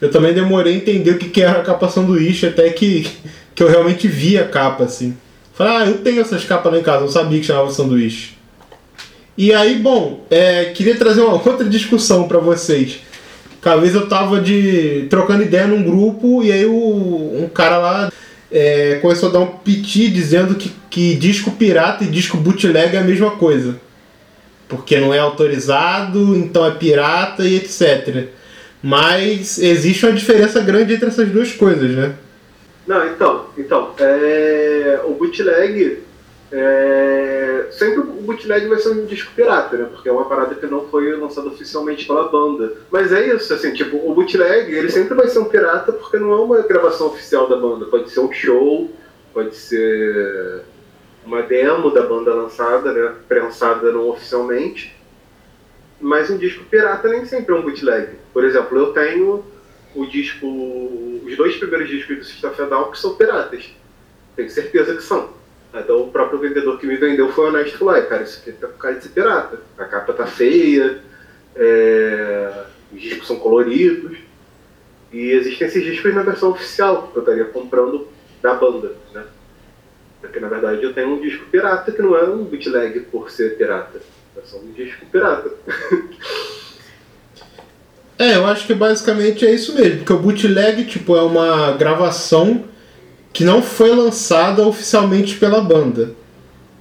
Eu 0.00 0.10
também 0.10 0.32
demorei 0.32 0.74
a 0.74 0.76
entender 0.76 1.10
o 1.12 1.18
que, 1.18 1.28
que 1.28 1.42
era 1.42 1.58
a 1.60 1.62
capa 1.62 1.88
sanduíche, 1.88 2.46
até 2.46 2.70
que, 2.70 3.06
que 3.54 3.62
eu 3.62 3.68
realmente 3.68 4.06
vi 4.08 4.38
a 4.38 4.44
capa, 4.44 4.84
assim. 4.84 5.16
Falei, 5.52 5.72
ah, 5.72 5.86
eu 5.90 5.98
tenho 5.98 6.20
essas 6.20 6.44
capas 6.44 6.72
lá 6.72 6.78
em 6.78 6.82
casa, 6.82 7.00
não 7.00 7.08
sabia 7.10 7.40
que 7.40 7.46
chamava 7.46 7.70
sanduíche. 7.70 8.37
E 9.38 9.54
aí, 9.54 9.76
bom, 9.76 10.26
é, 10.28 10.64
queria 10.64 10.96
trazer 10.96 11.20
uma 11.20 11.34
outra 11.48 11.64
discussão 11.64 12.26
pra 12.26 12.40
vocês. 12.40 12.98
Uma 13.64 13.76
vez 13.76 13.94
eu 13.94 14.08
tava 14.08 14.40
de, 14.40 15.06
trocando 15.08 15.44
ideia 15.44 15.66
num 15.66 15.84
grupo 15.84 16.42
e 16.42 16.50
aí 16.50 16.64
o, 16.64 17.44
um 17.44 17.48
cara 17.52 17.78
lá 17.78 18.12
é, 18.50 18.98
começou 19.00 19.28
a 19.28 19.32
dar 19.32 19.40
um 19.40 19.46
piti 19.46 20.08
dizendo 20.08 20.56
que, 20.56 20.72
que 20.90 21.14
disco 21.14 21.52
pirata 21.52 22.02
e 22.02 22.08
disco 22.08 22.36
bootleg 22.36 22.96
é 22.96 22.98
a 22.98 23.04
mesma 23.04 23.32
coisa. 23.32 23.78
Porque 24.68 24.98
não 24.98 25.14
é 25.14 25.20
autorizado, 25.20 26.34
então 26.34 26.66
é 26.66 26.72
pirata 26.72 27.44
e 27.44 27.56
etc. 27.56 28.28
Mas 28.82 29.58
existe 29.58 30.04
uma 30.04 30.12
diferença 30.14 30.60
grande 30.60 30.94
entre 30.94 31.08
essas 31.08 31.28
duas 31.28 31.52
coisas, 31.52 31.90
né? 31.92 32.14
Não, 32.86 33.06
então, 33.06 33.46
então, 33.56 33.90
é, 33.98 35.00
o 35.04 35.12
bootleg, 35.12 35.98
é, 36.50 37.66
sempre 37.70 38.00
o 38.00 38.04
bootleg 38.04 38.66
vai 38.66 38.78
ser 38.78 38.90
um 38.90 39.04
disco 39.04 39.32
pirata, 39.34 39.76
né? 39.76 39.88
Porque 39.90 40.08
é 40.08 40.12
uma 40.12 40.24
parada 40.24 40.54
que 40.54 40.66
não 40.66 40.88
foi 40.88 41.14
lançada 41.14 41.48
oficialmente 41.48 42.06
pela 42.06 42.28
banda. 42.28 42.72
Mas 42.90 43.12
é 43.12 43.34
isso, 43.34 43.52
assim, 43.52 43.72
tipo, 43.72 43.96
o 43.96 44.14
bootleg, 44.14 44.72
ele 44.72 44.90
sempre 44.90 45.14
vai 45.14 45.28
ser 45.28 45.40
um 45.40 45.44
pirata 45.44 45.92
porque 45.92 46.18
não 46.18 46.32
é 46.32 46.36
uma 46.36 46.62
gravação 46.62 47.08
oficial 47.08 47.48
da 47.48 47.56
banda. 47.56 47.86
Pode 47.86 48.10
ser 48.10 48.20
um 48.20 48.32
show, 48.32 48.90
pode 49.34 49.54
ser 49.54 50.62
uma 51.24 51.42
demo 51.42 51.90
da 51.90 52.02
banda 52.02 52.34
lançada, 52.34 52.92
né? 52.92 53.14
Prensada 53.28 53.92
não 53.92 54.08
oficialmente. 54.08 54.96
Mas 56.00 56.30
um 56.30 56.38
disco 56.38 56.64
pirata 56.64 57.08
nem 57.08 57.26
sempre 57.26 57.54
é 57.54 57.58
um 57.58 57.62
bootleg. 57.62 58.16
Por 58.32 58.44
exemplo, 58.44 58.78
eu 58.78 58.92
tenho 58.92 59.44
o 59.94 60.06
disco, 60.06 60.46
os 61.26 61.36
dois 61.36 61.56
primeiros 61.56 61.88
discos 61.88 62.16
do 62.16 62.24
System 62.24 62.50
of 62.50 62.90
que 62.92 62.98
são 62.98 63.16
piratas. 63.16 63.70
Tenho 64.34 64.48
certeza 64.48 64.94
que 64.94 65.02
são. 65.02 65.37
Então 65.80 66.02
o 66.02 66.10
próprio 66.10 66.38
vendedor 66.38 66.78
que 66.78 66.86
me 66.86 66.96
vendeu 66.96 67.30
foi 67.32 67.48
honesto 67.48 67.74
e 67.74 67.78
falou, 67.78 67.94
"Ai, 67.94 68.06
cara, 68.06 68.22
isso 68.22 68.40
aqui 68.40 68.52
tá 68.52 68.68
com 68.68 68.78
cara 68.78 68.94
de 68.94 69.04
ser 69.04 69.10
pirata. 69.10 69.58
A 69.76 69.84
capa 69.84 70.12
tá 70.12 70.26
feia, 70.26 71.00
é, 71.56 72.64
os 72.92 73.00
discos 73.00 73.26
são 73.26 73.36
coloridos. 73.36 74.18
E 75.12 75.30
existem 75.30 75.66
esses 75.66 75.84
discos 75.84 76.14
na 76.14 76.22
versão 76.22 76.50
oficial, 76.50 77.08
que 77.08 77.16
eu 77.16 77.22
estaria 77.22 77.44
comprando 77.46 78.08
da 78.42 78.54
banda, 78.54 78.92
né? 79.14 79.24
Porque 80.20 80.38
na 80.38 80.48
verdade 80.48 80.82
eu 80.82 80.92
tenho 80.92 81.14
um 81.14 81.20
disco 81.20 81.46
pirata 81.46 81.92
que 81.92 82.02
não 82.02 82.16
é 82.16 82.24
um 82.24 82.44
bootleg 82.44 83.00
por 83.10 83.30
ser 83.30 83.56
pirata. 83.56 84.00
É 84.36 84.40
só 84.44 84.58
um 84.58 84.72
disco 84.72 85.06
pirata. 85.06 85.50
É, 88.20 88.34
eu 88.34 88.44
acho 88.46 88.66
que 88.66 88.74
basicamente 88.74 89.46
é 89.46 89.54
isso 89.54 89.76
mesmo, 89.76 89.98
porque 89.98 90.12
o 90.12 90.18
bootleg 90.18 90.84
tipo 90.86 91.16
é 91.16 91.22
uma 91.22 91.70
gravação 91.76 92.64
que 93.32 93.44
não 93.44 93.62
foi 93.62 93.94
lançada 93.94 94.66
oficialmente 94.66 95.36
pela 95.36 95.60
banda. 95.60 96.12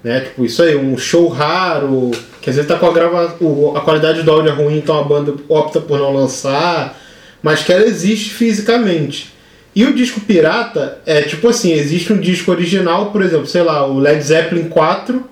Né? 0.04 0.22
Tipo, 0.22 0.46
isso 0.46 0.62
aí, 0.64 0.76
um 0.76 0.98
show 0.98 1.28
raro, 1.28 2.12
que 2.42 2.50
às 2.50 2.56
vezes 2.56 2.70
tá 2.70 2.78
com 2.78 2.88
a 2.88 2.94
grava... 2.94 3.38
a 3.76 3.82
qualidade 3.82 4.24
do 4.24 4.32
áudio 4.32 4.52
é 4.52 4.54
ruim, 4.54 4.78
então 4.78 5.00
a 5.00 5.04
banda 5.04 5.36
opta 5.50 5.80
por 5.80 6.00
não 6.00 6.14
lançar, 6.14 6.98
mas 7.42 7.64
que 7.64 7.74
ela 7.74 7.86
existe 7.86 8.32
fisicamente. 8.32 9.34
E 9.76 9.86
o 9.86 9.94
disco 9.94 10.22
pirata 10.22 11.02
é 11.06 11.22
tipo 11.22 11.48
assim, 11.50 11.72
existe 11.72 12.12
um 12.12 12.20
disco 12.20 12.52
original, 12.52 13.12
por 13.12 13.22
exemplo, 13.22 13.46
sei 13.46 13.62
lá, 13.62 13.86
o 13.86 14.00
Led 14.00 14.22
Zeppelin 14.24 14.70
4, 14.70 15.24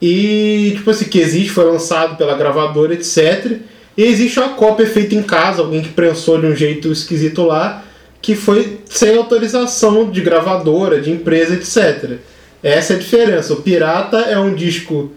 e 0.00 0.72
tipo 0.76 0.90
assim, 0.90 1.04
que 1.04 1.18
existe, 1.18 1.50
foi 1.50 1.64
lançado 1.64 2.16
pela 2.16 2.36
gravadora, 2.36 2.92
etc. 2.92 3.60
E 3.96 4.02
existe 4.02 4.40
uma 4.40 4.50
cópia 4.50 4.86
feita 4.86 5.14
em 5.14 5.22
casa, 5.22 5.62
alguém 5.62 5.80
que 5.80 5.90
prensou 5.90 6.40
de 6.40 6.46
um 6.46 6.56
jeito 6.56 6.90
esquisito 6.90 7.44
lá, 7.44 7.84
que 8.22 8.36
foi 8.36 8.80
sem 8.88 9.16
autorização 9.16 10.08
de 10.08 10.20
gravadora, 10.20 11.00
de 11.00 11.10
empresa, 11.10 11.54
etc. 11.54 12.18
Essa 12.62 12.92
é 12.92 12.96
a 12.96 12.98
diferença. 12.98 13.52
O 13.52 13.62
Pirata 13.62 14.18
é 14.18 14.38
um 14.38 14.54
disco 14.54 15.10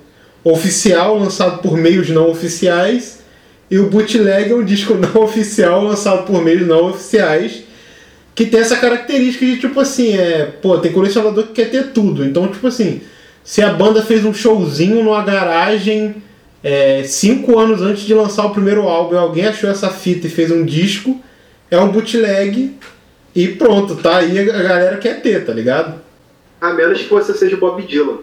oficial 0.44 1.18
lançado 1.18 1.62
por 1.62 1.78
meios 1.78 2.10
não 2.10 2.30
oficiais 2.30 3.20
e 3.70 3.78
o 3.78 3.90
Bootleg 3.90 4.52
é 4.52 4.56
um 4.56 4.66
disco 4.66 4.96
não 4.98 5.22
oficial 5.22 5.84
lançado 5.84 6.26
por 6.26 6.44
meios 6.44 6.68
não 6.68 6.90
oficiais 6.90 7.64
que 8.34 8.46
tem 8.46 8.60
essa 8.60 8.76
característica 8.76 9.46
de 9.46 9.60
tipo 9.60 9.80
assim, 9.80 10.18
é, 10.18 10.46
pô, 10.62 10.78
tem 10.78 10.92
colecionador 10.92 11.46
que 11.46 11.54
quer 11.54 11.70
ter 11.70 11.92
tudo. 11.94 12.26
Então, 12.26 12.48
tipo 12.48 12.68
assim, 12.68 13.02
se 13.44 13.62
a 13.62 13.72
banda 13.72 14.02
fez 14.02 14.26
um 14.26 14.34
showzinho 14.34 15.02
numa 15.02 15.24
garagem 15.24 16.16
é, 16.62 17.04
cinco 17.04 17.58
anos 17.58 17.82
antes 17.82 18.04
de 18.04 18.14
lançar 18.14 18.46
o 18.46 18.50
primeiro 18.50 18.90
álbum 18.90 19.18
alguém 19.18 19.46
achou 19.46 19.70
essa 19.70 19.90
fita 19.90 20.28
e 20.28 20.30
fez 20.30 20.52
um 20.52 20.66
disco, 20.66 21.22
é 21.72 21.80
um 21.80 21.90
bootleg 21.90 22.74
e 23.36 23.50
pronto, 23.50 23.96
tá 23.98 24.18
aí 24.18 24.40
a 24.40 24.64
galera 24.64 24.98
quer 24.98 25.22
ter, 25.22 25.46
tá 25.46 25.54
ligado? 25.54 26.00
A 26.62 26.74
menos 26.74 27.02
que 27.02 27.10
você 27.10 27.34
seja 27.34 27.58
Bob 27.58 27.82
Dylan. 27.84 28.20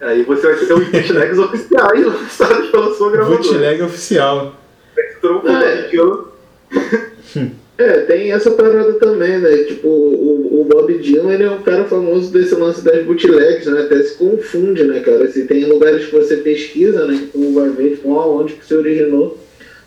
Aí 0.00 0.22
você 0.22 0.46
vai 0.46 0.56
ter 0.56 0.72
os 0.74 0.88
bootlegs 0.88 1.38
oficiais 1.40 2.06
lançados 2.06 2.70
pela 2.70 2.94
sua 2.94 3.10
gravadora. 3.10 3.42
Bootleg 3.42 3.82
oficial. 3.82 4.54
É. 4.96 5.16
Bob 5.20 5.90
Dylan, 5.90 6.24
É, 7.76 7.98
tem 8.02 8.30
essa 8.30 8.52
parada 8.52 8.92
também, 8.94 9.38
né? 9.40 9.64
Tipo, 9.64 9.88
o, 9.88 10.60
o 10.60 10.64
Bob 10.64 10.96
Dylan 10.96 11.32
ele 11.32 11.42
é 11.42 11.50
um 11.50 11.62
cara 11.62 11.84
famoso 11.84 12.32
desse 12.32 12.54
lance 12.54 12.84
das 12.84 13.04
bootlegs, 13.04 13.66
né? 13.66 13.80
Até 13.80 14.00
se 14.00 14.14
confunde, 14.14 14.84
né, 14.84 15.00
cara? 15.00 15.28
Se 15.28 15.44
tem 15.44 15.64
lugares 15.64 16.06
que 16.06 16.14
você 16.14 16.36
pesquisa, 16.36 17.04
né? 17.04 17.18
Que 17.18 17.26
tu 17.36 17.52
vai 17.52 17.70
ver 17.70 17.96
tipo, 17.96 18.10
onde 18.10 18.54
que 18.54 18.64
se 18.64 18.74
originou. 18.76 19.36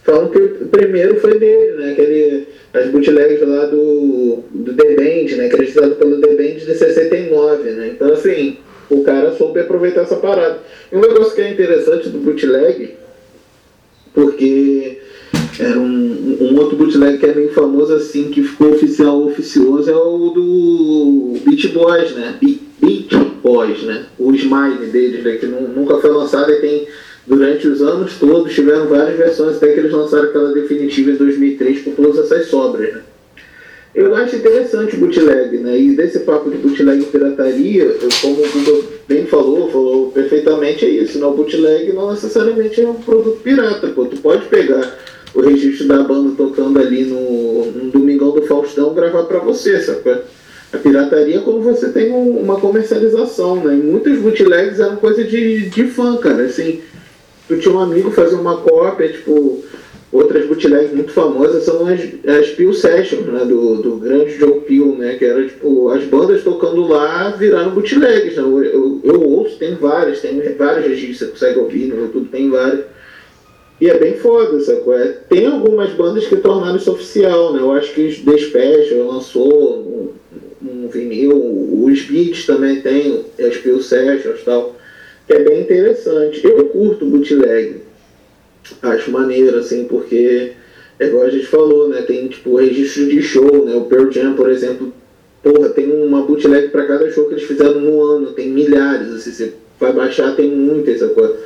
Falam 0.08 0.30
que 0.30 0.38
o 0.40 0.68
primeiro 0.68 1.20
foi 1.20 1.38
dele, 1.38 1.74
né? 1.74 1.92
Aquele, 1.92 2.48
as 2.74 2.90
bootlegs 2.90 3.42
lá 3.46 3.66
do, 3.66 4.40
do 4.52 4.74
The 4.74 4.96
Band, 4.96 5.36
né? 5.36 5.48
Acreditado 5.48 5.96
pelo 5.96 6.22
The 6.22 6.34
Band 6.34 6.60
de 6.60 6.76
69, 6.78 7.70
né? 7.72 7.90
Então, 7.94 8.14
assim, 8.14 8.56
o 8.90 9.04
cara 9.04 9.34
soube 9.34 9.60
aproveitar 9.60 10.04
essa 10.04 10.16
parada. 10.16 10.60
Um 10.94 11.02
negócio 11.02 11.36
que 11.36 11.42
é 11.42 11.52
interessante 11.52 12.08
do 12.08 12.20
bootleg, 12.20 12.96
porque 14.14 15.00
era 15.60 15.78
um, 15.78 16.38
um 16.40 16.58
outro 16.58 16.78
bootleg 16.78 17.18
que 17.18 17.26
é 17.26 17.36
meio 17.36 17.50
famoso 17.52 17.94
assim, 17.94 18.30
que 18.30 18.42
ficou 18.44 18.72
oficial 18.72 19.22
oficioso, 19.26 19.92
é 19.92 19.96
o 19.96 20.30
do 20.30 21.34
Beat 21.46 21.74
Boys, 21.74 22.12
né? 22.16 22.38
Be- 22.42 22.62
Beat 22.80 23.14
Boys, 23.44 23.84
né? 23.84 24.06
O 24.18 24.34
Smile 24.34 24.86
deles, 24.90 25.22
né? 25.22 25.36
Que 25.36 25.48
nu- 25.48 25.68
nunca 25.68 25.98
foi 25.98 26.12
lançado 26.12 26.50
e 26.50 26.62
tem, 26.62 26.88
durante 27.28 27.68
os 27.68 27.82
anos 27.82 28.14
todos, 28.20 28.54
tiveram 28.54 28.88
várias 28.88 29.18
versões, 29.18 29.58
até 29.58 29.74
que 29.74 29.80
eles 29.82 29.92
lançaram 29.92 30.30
aquela 30.30 30.54
definitiva 30.54 31.12
em 31.12 31.16
2003 31.16 31.82
com 31.84 31.92
todas 31.92 32.20
essas 32.32 32.48
sobras, 32.48 32.94
né? 32.94 33.02
Eu 33.94 34.16
acho 34.16 34.36
interessante 34.36 34.96
o 34.96 35.00
bootleg, 35.00 35.58
né? 35.58 35.78
E 35.80 35.96
desse 35.96 36.20
papo 36.20 36.52
de 36.52 36.58
bootleg 36.58 37.02
e 37.02 37.06
pirataria, 37.06 37.84
eu, 37.84 38.10
como 38.22 38.44
o 38.44 38.50
Google 38.52 38.84
bem 39.08 39.26
falou, 39.26 39.72
falou 39.72 40.12
perfeitamente, 40.12 40.86
é 40.86 40.90
isso, 40.90 41.18
né? 41.20 41.26
O 41.26 41.32
bootleg 41.32 41.92
não 41.94 42.12
necessariamente 42.12 42.80
é 42.80 42.88
um 42.88 42.94
produto 42.94 43.40
pirata, 43.42 43.88
pô. 43.88 44.06
Tu 44.06 44.18
pode 44.18 44.46
pegar 44.46 44.98
o 45.34 45.42
registro 45.42 45.88
da 45.88 46.04
banda 46.04 46.32
tocando 46.38 46.78
ali 46.80 47.06
no, 47.06 47.72
no 47.72 47.92
Domingão 47.92 48.32
do 48.32 48.44
Faustão 48.44 48.94
gravar 48.94 49.24
pra 49.24 49.40
você, 49.40 49.80
sabe? 49.82 50.22
A 50.72 50.78
pirataria 50.78 51.38
é 51.38 51.40
quando 51.40 51.62
você 51.64 51.90
tem 51.90 52.12
um- 52.12 52.38
uma 52.40 52.60
comercialização, 52.60 53.56
né? 53.64 53.74
E 53.74 53.78
muitos 53.78 54.16
bootlegs 54.20 54.80
eram 54.80 54.98
coisa 54.98 55.24
de, 55.24 55.70
de 55.70 55.86
fã, 55.86 56.18
cara. 56.18 56.44
Assim, 56.44 56.82
tu 57.48 57.58
tinha 57.58 57.74
um 57.74 57.80
amigo 57.80 58.12
fazer 58.12 58.36
uma 58.36 58.58
cópia, 58.58 59.10
tipo, 59.10 59.64
outras 60.12 60.46
bootlegs 60.46 60.94
muito 60.94 61.12
famosas 61.12 61.64
são 61.64 61.86
as, 61.88 62.02
as 62.26 62.50
Peel 62.50 62.74
Sessions, 62.74 63.26
né? 63.26 63.46
Do, 63.46 63.82
do 63.82 63.98
grande 63.98 64.38
Joe 64.38 64.62
Peel, 64.62 64.96
né? 64.98 65.16
Que 65.16 65.26
era, 65.26 65.46
tipo, 65.46 65.90
as 65.90 66.04
bandas 66.06 66.44
tocando 66.44 66.88
lá 66.88 67.30
viraram 67.32 67.72
bootlegs, 67.72 68.36
né? 68.36 68.44
Eu, 68.44 68.64
eu, 68.64 69.02
eu 69.04 69.22
ouço, 69.22 69.58
tem 69.58 69.76
várias, 69.76 70.22
tem 70.22 70.40
vários 70.56 70.86
registros, 70.86 71.18
você 71.18 71.28
consegue 71.28 71.60
ouvir 71.60 71.88
no 71.88 72.02
YouTube, 72.02 72.30
tem 72.30 72.50
vários. 72.50 72.86
E 73.80 73.88
é 73.90 73.98
bem 73.98 74.16
foda, 74.16 74.60
sacou? 74.60 74.98
É, 74.98 75.08
tem 75.30 75.46
algumas 75.46 75.92
bandas 75.92 76.26
que 76.26 76.36
tornaram 76.38 76.78
isso 76.78 76.92
oficial, 76.92 77.54
né? 77.54 77.60
Eu 77.62 77.72
acho 77.74 77.94
que 77.94 78.24
The 78.24 78.38
Special 78.38 79.08
lançou 79.08 79.80
um, 79.80 80.68
um 80.68 80.88
vinil, 80.88 81.38
os 81.84 82.02
Beats 82.02 82.46
também 82.46 82.82
tem, 82.82 83.24
as 83.40 83.58
Peel 83.58 83.80
Sessions 83.82 84.40
e 84.42 84.46
tal, 84.46 84.76
é 85.34 85.44
bem 85.44 85.62
interessante. 85.62 86.46
Eu 86.46 86.66
curto 86.66 87.06
bootleg, 87.06 87.82
acho 88.82 89.12
maneiro, 89.12 89.58
assim, 89.58 89.86
porque 89.86 90.54
é 91.00 91.08
igual 91.08 91.24
a 91.24 91.30
gente 91.30 91.46
falou, 91.46 91.90
né? 91.90 92.02
Tem, 92.02 92.28
tipo, 92.28 92.56
registro 92.56 93.08
de 93.08 93.22
show, 93.22 93.66
né? 93.66 93.76
O 93.76 93.86
Pearl 93.86 94.12
Jam, 94.12 94.36
por 94.36 94.50
exemplo, 94.50 94.94
porra, 95.44 95.70
tem 95.70 95.92
uma 95.92 96.24
bootleg 96.24 96.70
pra 96.70 96.86
cada 96.86 97.10
show 97.12 97.26
que 97.26 97.36
eles 97.36 97.44
fizeram 97.44 97.80
no 97.80 98.02
ano, 98.02 98.34
tem 98.34 98.50
milhares, 98.50 99.10
assim, 99.14 99.32
você 99.32 99.54
vai 99.80 99.94
baixar, 99.94 100.36
tem 100.36 100.50
muitas, 100.50 101.00
sacou? 101.00 101.38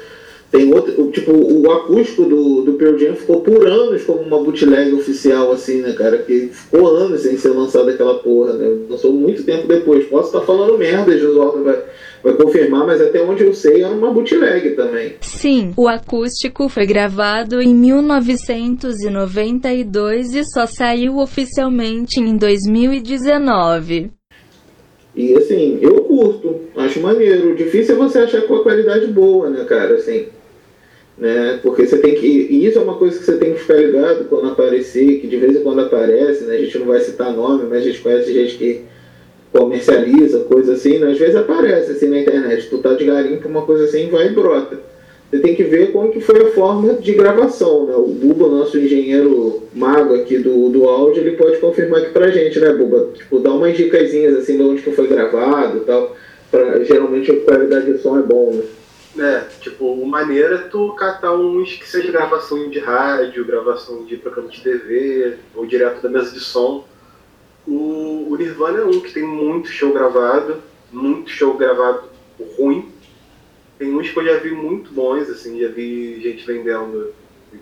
Tem 0.51 0.71
outro, 0.73 1.09
tipo, 1.11 1.31
o 1.31 1.71
acústico 1.71 2.25
do, 2.25 2.63
do 2.63 2.73
Pearl 2.73 2.97
Jam 2.97 3.15
ficou 3.15 3.39
por 3.39 3.65
anos 3.65 4.03
como 4.03 4.19
uma 4.19 4.43
bootleg 4.43 4.93
oficial, 4.93 5.53
assim, 5.53 5.77
né, 5.77 5.93
cara? 5.93 6.17
Que 6.17 6.49
ficou 6.49 6.87
anos 6.87 7.21
sem 7.21 7.37
ser 7.37 7.51
lançada 7.51 7.91
aquela 7.91 8.15
porra, 8.15 8.51
né? 8.53 8.79
Lançou 8.89 9.13
muito 9.13 9.45
tempo 9.45 9.65
depois. 9.65 10.05
Posso 10.07 10.27
estar 10.27 10.41
falando 10.41 10.77
merda, 10.77 11.17
Josualdo 11.17 11.63
vai, 11.63 11.81
vai 12.21 12.33
confirmar, 12.33 12.85
mas 12.85 12.99
até 12.99 13.23
onde 13.23 13.45
eu 13.45 13.53
sei 13.53 13.81
era 13.81 13.93
uma 13.93 14.11
bootleg 14.11 14.71
também. 14.71 15.13
Sim, 15.21 15.71
o 15.77 15.87
acústico 15.87 16.67
foi 16.67 16.85
gravado 16.85 17.61
em 17.61 17.73
1992 17.73 20.35
e 20.35 20.43
só 20.43 20.65
saiu 20.65 21.19
oficialmente 21.19 22.19
em 22.19 22.35
2019. 22.35 24.11
E 25.15 25.33
assim, 25.33 25.79
eu 25.81 25.95
curto, 26.01 26.59
acho 26.75 26.99
maneiro. 26.99 27.51
O 27.51 27.55
difícil 27.55 27.95
é 27.95 27.97
você 27.97 28.19
achar 28.19 28.41
com 28.41 28.55
a 28.55 28.63
qualidade 28.63 29.07
boa, 29.07 29.49
né, 29.49 29.63
cara? 29.63 29.95
Assim, 29.95 30.25
né? 31.21 31.59
Porque 31.61 31.85
você 31.85 31.99
tem 31.99 32.15
que. 32.15 32.25
E 32.25 32.65
isso 32.65 32.79
é 32.79 32.81
uma 32.81 32.95
coisa 32.95 33.19
que 33.19 33.23
você 33.23 33.37
tem 33.37 33.53
que 33.53 33.59
ficar 33.59 33.75
ligado 33.75 34.25
quando 34.25 34.49
aparecer, 34.49 35.19
que 35.19 35.27
de 35.27 35.37
vez 35.37 35.55
em 35.55 35.61
quando 35.61 35.81
aparece, 35.81 36.45
né? 36.45 36.55
A 36.55 36.57
gente 36.57 36.79
não 36.79 36.87
vai 36.87 36.99
citar 36.99 37.31
nome, 37.31 37.65
mas 37.69 37.83
a 37.83 37.85
gente 37.85 38.01
conhece 38.01 38.33
gente 38.33 38.57
que 38.57 38.81
comercializa, 39.53 40.39
coisa 40.45 40.73
assim, 40.73 40.97
né? 40.97 41.11
Às 41.11 41.19
vezes 41.19 41.35
aparece 41.35 41.91
assim 41.91 42.07
na 42.07 42.21
internet, 42.21 42.67
tu 42.71 42.79
tá 42.79 42.95
de 42.95 43.05
garimpo, 43.05 43.47
uma 43.47 43.61
coisa 43.61 43.85
assim, 43.85 44.09
vai 44.09 44.27
e 44.27 44.29
brota. 44.31 44.79
Você 45.29 45.39
tem 45.39 45.55
que 45.55 45.63
ver 45.63 45.91
como 45.91 46.11
que 46.11 46.19
foi 46.19 46.41
a 46.41 46.49
forma 46.49 46.95
de 46.95 47.13
gravação, 47.13 47.85
né? 47.85 47.93
O 47.95 48.07
Buba, 48.07 48.47
nosso 48.47 48.79
engenheiro 48.79 49.61
mago 49.75 50.15
aqui 50.15 50.39
do, 50.39 50.69
do 50.69 50.89
áudio, 50.89 51.21
ele 51.21 51.37
pode 51.37 51.57
confirmar 51.57 52.01
aqui 52.01 52.11
pra 52.11 52.31
gente, 52.31 52.59
né, 52.59 52.73
Buba? 52.73 53.09
Tipo, 53.13 53.37
dar 53.37 53.51
umas 53.51 53.77
dicasinhas 53.77 54.35
assim 54.37 54.57
de 54.57 54.63
onde 54.63 54.81
que 54.81 54.91
foi 54.91 55.07
gravado 55.07 55.77
e 55.77 55.81
tal. 55.81 56.17
Pra, 56.49 56.83
geralmente 56.83 57.31
a 57.31 57.39
qualidade 57.41 57.93
de 57.93 57.99
som 57.99 58.17
é 58.17 58.23
bom, 58.23 58.53
né? 58.53 58.63
É, 59.17 59.41
tipo, 59.59 59.91
o 59.91 60.05
maneiro 60.05 60.55
é 60.55 60.57
tu 60.59 60.93
catar 60.93 61.33
uns 61.33 61.73
que 61.75 61.87
seja 61.87 62.11
gravação 62.11 62.69
de 62.69 62.79
rádio, 62.79 63.45
gravação 63.45 64.05
de 64.05 64.15
programa 64.15 64.49
de 64.49 64.61
TV, 64.61 65.37
ou 65.53 65.65
direto 65.65 66.01
da 66.01 66.09
mesa 66.09 66.31
de 66.31 66.39
som. 66.39 66.87
O, 67.67 68.27
o 68.29 68.37
Nirvana 68.37 68.79
é 68.79 68.85
um 68.85 69.01
que 69.01 69.11
tem 69.13 69.23
muito 69.23 69.67
show 69.67 69.91
gravado, 69.91 70.61
muito 70.91 71.29
show 71.29 71.55
gravado 71.57 72.03
ruim. 72.57 72.89
Tem 73.77 73.93
uns 73.93 74.09
que 74.09 74.17
eu 74.17 74.23
já 74.25 74.37
vi 74.37 74.51
muito 74.51 74.93
bons, 74.93 75.29
assim, 75.29 75.59
já 75.59 75.67
vi 75.67 76.21
gente 76.21 76.45
vendendo 76.45 77.13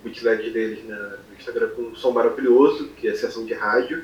bootlegs 0.03 0.53
deles 0.53 0.87
na- 0.87 0.95
no 1.29 1.35
Instagram 1.37 1.69
com 1.69 1.81
um 1.81 1.95
som 1.95 2.11
maravilhoso, 2.11 2.89
que 2.89 3.07
é 3.07 3.13
sessão 3.15 3.43
de 3.43 3.53
rádio. 3.55 4.03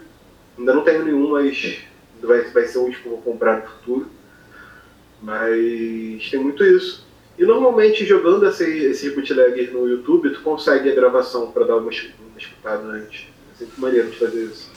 Ainda 0.57 0.73
não 0.73 0.83
tenho 0.83 1.05
nenhum, 1.05 1.29
mas 1.31 1.77
vai, 2.23 2.41
vai 2.41 2.65
ser 2.65 2.79
um 2.79 2.89
que 2.89 3.05
eu 3.05 3.11
vou 3.11 3.21
comprar 3.21 3.61
no 3.61 3.67
futuro. 3.67 4.07
Mas 5.21 6.27
tem 6.29 6.39
muito 6.39 6.63
isso. 6.65 7.04
E 7.37 7.43
normalmente 7.43 8.05
jogando 8.05 8.47
esse, 8.47 8.87
bootlegs 9.09 9.71
no 9.73 9.87
YouTube, 9.89 10.29
tu 10.29 10.41
consegue 10.41 10.89
a 10.89 10.95
gravação 10.95 11.51
para 11.51 11.65
dar 11.65 11.77
uma, 11.77 11.91
es- 11.91 12.07
uma 12.19 12.37
escutada 12.39 12.83
antes. 12.87 13.25
É 13.53 13.57
sempre 13.59 13.81
maneiro 13.81 14.07
de 14.09 14.17
fazer 14.17 14.43
isso. 14.43 14.69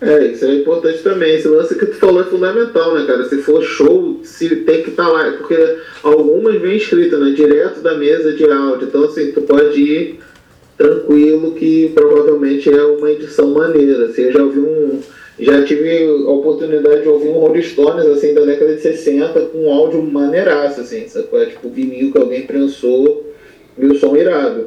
É, 0.00 0.26
isso 0.26 0.44
é 0.44 0.54
importante 0.54 1.02
também. 1.02 1.34
Esse 1.34 1.48
lance 1.48 1.74
que 1.76 1.86
tu 1.86 1.96
falou 1.96 2.22
é 2.22 2.24
fundamental, 2.24 2.94
né, 2.94 3.04
cara? 3.06 3.28
Se 3.28 3.42
for 3.42 3.62
show, 3.62 4.20
se 4.22 4.56
tem 4.56 4.82
que 4.82 4.90
estar 4.90 5.08
lá. 5.08 5.32
Porque 5.32 5.56
algumas 6.02 6.60
vem 6.60 6.76
escrito, 6.76 7.18
né? 7.18 7.32
Direto 7.32 7.80
da 7.80 7.96
mesa 7.98 8.32
de 8.32 8.44
áudio. 8.50 8.86
Então, 8.88 9.04
assim, 9.04 9.32
tu 9.32 9.42
pode 9.42 9.80
ir 9.80 10.20
tranquilo 10.78 11.52
que 11.54 11.90
provavelmente 11.94 12.72
é 12.72 12.82
uma 12.84 13.10
edição 13.10 13.50
maneira. 13.50 14.06
Assim, 14.06 14.22
eu 14.22 14.32
já 14.32 14.42
ouvi 14.42 14.60
um. 14.60 15.00
Já 15.38 15.64
tive 15.64 16.06
a 16.06 16.30
oportunidade 16.30 17.02
de 17.02 17.08
ouvir 17.08 17.28
um 17.28 17.38
Rolling 17.38 17.62
Stones, 17.62 18.06
assim, 18.06 18.34
da 18.34 18.42
década 18.42 18.74
de 18.74 18.82
60 18.82 19.40
com 19.40 19.58
um 19.58 19.72
áudio 19.72 20.02
maneiraço, 20.02 20.80
assim. 20.80 21.08
Sacou? 21.08 21.40
É 21.40 21.46
tipo 21.46 21.70
vinil 21.70 22.12
que 22.12 22.18
alguém 22.18 22.42
prensou 22.42 23.32
e 23.78 23.86
o 23.86 23.94
som 23.94 24.14
irado. 24.14 24.66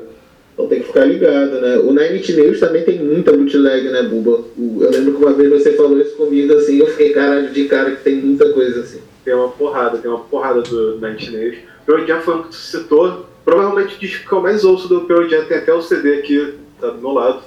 Então 0.53 0.67
tem 0.67 0.79
que 0.79 0.87
ficar 0.87 1.05
ligado, 1.05 1.59
né? 1.59 1.77
O 1.79 1.91
Nine 1.91 2.17
Inch 2.17 2.29
Nails 2.29 2.59
também 2.59 2.83
tem 2.83 2.97
muita 2.97 3.33
bootleg, 3.33 3.89
né, 3.89 4.03
Buba? 4.03 4.45
Eu 4.57 4.89
lembro 4.89 5.15
que 5.15 5.23
uma 5.23 5.33
vez 5.33 5.49
você 5.49 5.73
falou 5.73 5.99
isso 5.99 6.15
comigo, 6.15 6.53
assim, 6.53 6.79
eu 6.79 6.87
fiquei 6.87 7.09
caralho 7.09 7.49
de 7.51 7.65
cara 7.65 7.91
que 7.91 8.03
tem 8.03 8.15
muita 8.15 8.51
coisa, 8.53 8.79
assim. 8.79 8.99
Tem 9.25 9.33
uma 9.33 9.49
porrada, 9.49 9.97
tem 9.97 10.09
uma 10.09 10.21
porrada 10.21 10.61
do 10.61 10.95
Nine 10.95 11.15
Inch 11.15 11.29
Nails. 11.29 11.57
Pearl 11.85 12.05
Jam 12.07 12.21
foi 12.21 12.35
um 12.35 12.43
que 12.43 12.49
tu 12.49 12.55
citou. 12.55 13.25
Provavelmente 13.43 13.95
o 13.95 13.99
disco 13.99 14.27
que 14.27 14.33
eu 14.33 14.41
mais 14.41 14.63
ouço 14.63 14.87
do 14.87 15.01
Pearl 15.01 15.27
Jam 15.27 15.43
tem 15.45 15.57
até 15.57 15.73
o 15.73 15.81
CD 15.81 16.15
aqui, 16.15 16.53
tá 16.79 16.89
do 16.89 16.99
meu 16.99 17.11
lado. 17.11 17.43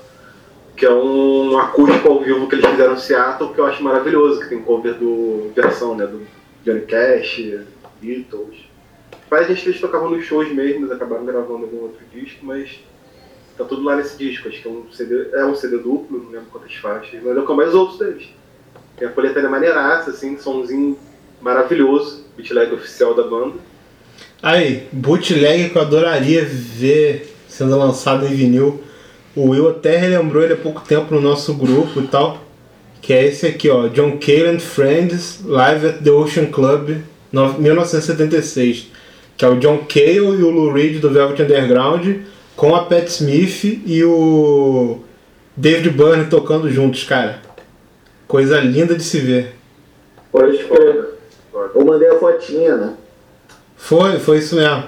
Que 0.79 0.87
é 0.87 0.95
um 0.95 1.59
acústico 1.59 2.09
ao 2.09 2.21
vivo 2.21 2.49
que 2.49 2.55
eles 2.55 2.65
fizeram 2.65 2.95
em 2.95 2.99
Seattle, 2.99 3.53
que 3.53 3.59
eu 3.59 3.67
acho 3.67 3.83
maravilhoso, 3.83 4.41
que 4.41 4.49
tem 4.49 4.63
cover 4.63 4.95
do 4.95 5.51
versão, 5.55 5.97
né? 5.97 6.07
Do 6.07 6.23
Johnny 6.65 6.83
Cash, 6.83 7.43
Beatles. 8.01 8.57
Várias 9.29 9.49
gente 9.49 9.69
eles 9.69 9.81
tocavam 9.81 10.11
nos 10.11 10.25
shows 10.25 10.49
mesmo, 10.53 10.83
eles 10.83 10.93
acabaram 10.93 11.27
gravando 11.27 11.65
algum 11.65 11.83
outro 11.83 12.01
disco, 12.15 12.47
mas 12.47 12.79
tá 13.57 13.65
tudo 13.65 13.83
lá 13.83 13.97
nesse 13.97 14.17
disco. 14.17 14.49
Acho 14.49 14.63
que 14.63 14.69
é 14.69 14.71
um 14.71 14.85
CD, 14.93 15.31
é 15.33 15.45
um 15.45 15.55
CD 15.55 15.79
duplo, 15.79 16.23
não 16.23 16.31
lembro 16.31 16.47
quantas 16.51 16.75
faixas, 16.77 17.21
mas 17.23 17.37
é 17.37 17.41
o 17.41 17.45
que 17.45 17.51
eu 17.51 17.57
mais 17.57 17.75
ouço 17.75 17.99
deles. 17.99 18.29
Tem 18.97 19.09
a 19.09 19.11
coletânea 19.11 19.51
maneiraça, 19.51 20.11
assim, 20.11 20.39
somzinho 20.39 20.97
maravilhoso, 21.41 22.25
bootleg 22.37 22.73
oficial 22.73 23.15
da 23.15 23.25
banda. 23.25 23.57
Aí, 24.41 24.87
bootleg 24.93 25.71
que 25.71 25.77
eu 25.77 25.83
adoraria 25.83 26.45
ver 26.45 27.35
sendo 27.49 27.77
lançado 27.77 28.25
em 28.27 28.35
vinil. 28.35 28.83
O 29.37 29.51
Will 29.51 29.69
até 29.69 29.97
relembrou 29.97 30.43
ele 30.43 30.55
há 30.55 30.57
pouco 30.57 30.81
tempo 30.81 31.15
no 31.15 31.21
nosso 31.21 31.55
grupo 31.55 32.01
e 32.01 32.07
tal. 32.09 32.39
Que 33.01 33.13
é 33.13 33.27
esse 33.27 33.47
aqui, 33.47 33.71
ó. 33.71 33.87
John 33.89 34.19
Cale 34.19 34.49
and 34.49 34.59
Friends 34.59 35.41
Live 35.45 35.87
at 35.87 36.03
the 36.03 36.11
Ocean 36.11 36.47
Club, 36.47 36.97
no- 37.33 37.55
1976. 37.55 38.89
Que 39.37 39.45
é 39.45 39.49
o 39.49 39.57
John 39.61 39.79
Cale 39.89 40.17
e 40.17 40.21
o 40.43 40.51
Lou 40.51 40.73
Reed 40.73 41.01
do 41.01 41.11
Velvet 41.11 41.41
Underground 41.43 42.07
com 42.57 42.75
a 42.75 42.85
Pat 42.85 43.07
Smith 43.07 43.83
e 43.87 44.03
o 44.03 44.99
David 45.57 45.91
Byrne 45.91 46.25
tocando 46.27 46.69
juntos, 46.69 47.05
cara. 47.05 47.41
Coisa 48.27 48.59
linda 48.61 48.97
de 48.97 49.03
se 49.05 49.21
ver. 49.21 49.55
Pode 50.33 50.59
crer. 50.65 51.05
Eu 51.75 51.85
mandei 51.85 52.09
a 52.09 52.19
fotinha, 52.19 52.77
né? 52.77 52.95
Foi, 53.77 54.19
foi 54.19 54.39
isso 54.39 54.57
mesmo. 54.57 54.85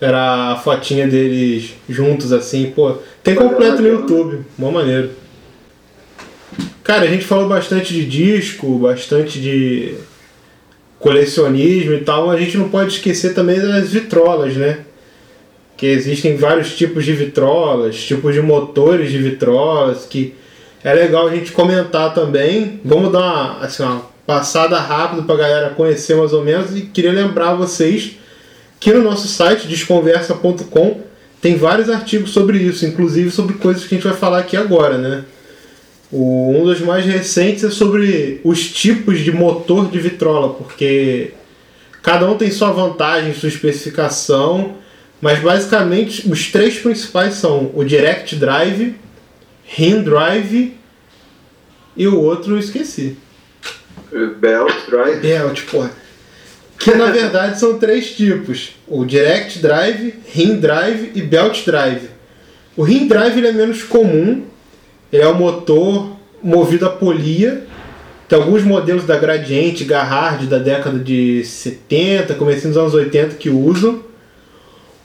Era 0.00 0.52
a 0.52 0.56
fotinha 0.56 1.06
deles 1.06 1.74
juntos 1.88 2.32
assim, 2.32 2.72
pô. 2.74 2.96
Tem 3.22 3.34
completo 3.34 3.82
no 3.82 3.88
YouTube, 3.88 4.40
mó 4.58 4.70
maneiro. 4.70 5.10
Cara, 6.82 7.04
a 7.04 7.06
gente 7.06 7.24
falou 7.24 7.48
bastante 7.48 7.92
de 7.92 8.06
disco, 8.06 8.78
bastante 8.78 9.40
de 9.40 9.94
colecionismo 10.98 11.94
e 11.94 12.00
tal, 12.00 12.30
a 12.30 12.38
gente 12.38 12.56
não 12.56 12.68
pode 12.68 12.94
esquecer 12.94 13.34
também 13.34 13.58
das 13.58 13.90
vitrolas, 13.90 14.56
né? 14.56 14.80
Que 15.76 15.86
existem 15.86 16.36
vários 16.36 16.76
tipos 16.76 17.04
de 17.04 17.12
vitrolas, 17.12 17.96
tipos 17.96 18.34
de 18.34 18.42
motores 18.42 19.10
de 19.10 19.18
vitrolas, 19.18 20.04
que 20.04 20.34
é 20.84 20.92
legal 20.92 21.28
a 21.28 21.34
gente 21.34 21.52
comentar 21.52 22.12
também. 22.12 22.80
Vamos 22.84 23.12
dar 23.12 23.20
uma, 23.20 23.58
assim, 23.60 23.82
uma 23.82 24.02
passada 24.26 24.78
rápida 24.78 25.22
pra 25.22 25.36
galera 25.36 25.70
conhecer 25.70 26.14
mais 26.16 26.32
ou 26.32 26.44
menos 26.44 26.76
e 26.76 26.82
queria 26.82 27.12
lembrar 27.12 27.54
vocês 27.54 28.16
que 28.80 28.92
no 28.92 29.02
nosso 29.02 29.28
site 29.28 29.68
desconversa.com 29.68 31.02
tem 31.40 31.56
vários 31.56 31.90
artigos 31.90 32.30
sobre 32.30 32.58
isso, 32.58 32.84
inclusive 32.86 33.30
sobre 33.30 33.54
coisas 33.54 33.84
que 33.84 33.94
a 33.94 33.98
gente 33.98 34.08
vai 34.08 34.16
falar 34.16 34.38
aqui 34.38 34.56
agora, 34.56 34.96
né? 34.96 35.24
O, 36.10 36.50
um 36.50 36.64
dos 36.64 36.80
mais 36.80 37.04
recentes 37.04 37.62
é 37.62 37.70
sobre 37.70 38.40
os 38.42 38.68
tipos 38.68 39.20
de 39.20 39.30
motor 39.30 39.88
de 39.90 39.98
vitrola, 39.98 40.54
porque 40.54 41.32
cada 42.02 42.28
um 42.28 42.36
tem 42.36 42.50
sua 42.50 42.72
vantagem, 42.72 43.32
sua 43.32 43.48
especificação, 43.48 44.76
mas 45.20 45.38
basicamente 45.38 46.28
os 46.28 46.50
três 46.50 46.78
principais 46.78 47.34
são 47.34 47.70
o 47.74 47.84
Direct 47.84 48.34
Drive, 48.36 48.96
Rim 49.64 50.02
Drive 50.02 50.74
e 51.96 52.08
o 52.08 52.18
outro 52.20 52.54
eu 52.54 52.58
esqueci. 52.58 53.16
Belt 54.40 54.72
Drive. 54.88 55.20
Belt, 55.20 55.62
porra. 55.66 55.92
Que 56.80 56.94
na 56.94 57.10
verdade 57.10 57.60
são 57.60 57.78
três 57.78 58.12
tipos: 58.12 58.70
o 58.88 59.04
Direct 59.04 59.58
Drive, 59.58 60.14
Rim 60.32 60.56
Drive 60.56 61.12
e 61.14 61.20
Belt 61.20 61.62
Drive. 61.66 62.08
O 62.74 62.82
Rim 62.82 63.06
Drive 63.06 63.36
ele 63.36 63.48
é 63.48 63.52
menos 63.52 63.82
comum, 63.82 64.44
ele 65.12 65.22
é 65.22 65.28
um 65.28 65.34
motor 65.34 66.16
movido 66.42 66.86
a 66.86 66.90
polia. 66.90 67.66
Tem 68.26 68.38
alguns 68.38 68.62
modelos 68.62 69.04
da 69.04 69.18
Gradiente, 69.18 69.84
Garrard 69.84 70.46
da 70.46 70.58
década 70.58 70.98
de 70.98 71.44
70, 71.44 72.34
comecinho 72.34 72.72
dos 72.72 72.78
anos 72.80 72.94
80 72.94 73.34
que 73.34 73.50
usam. 73.50 74.02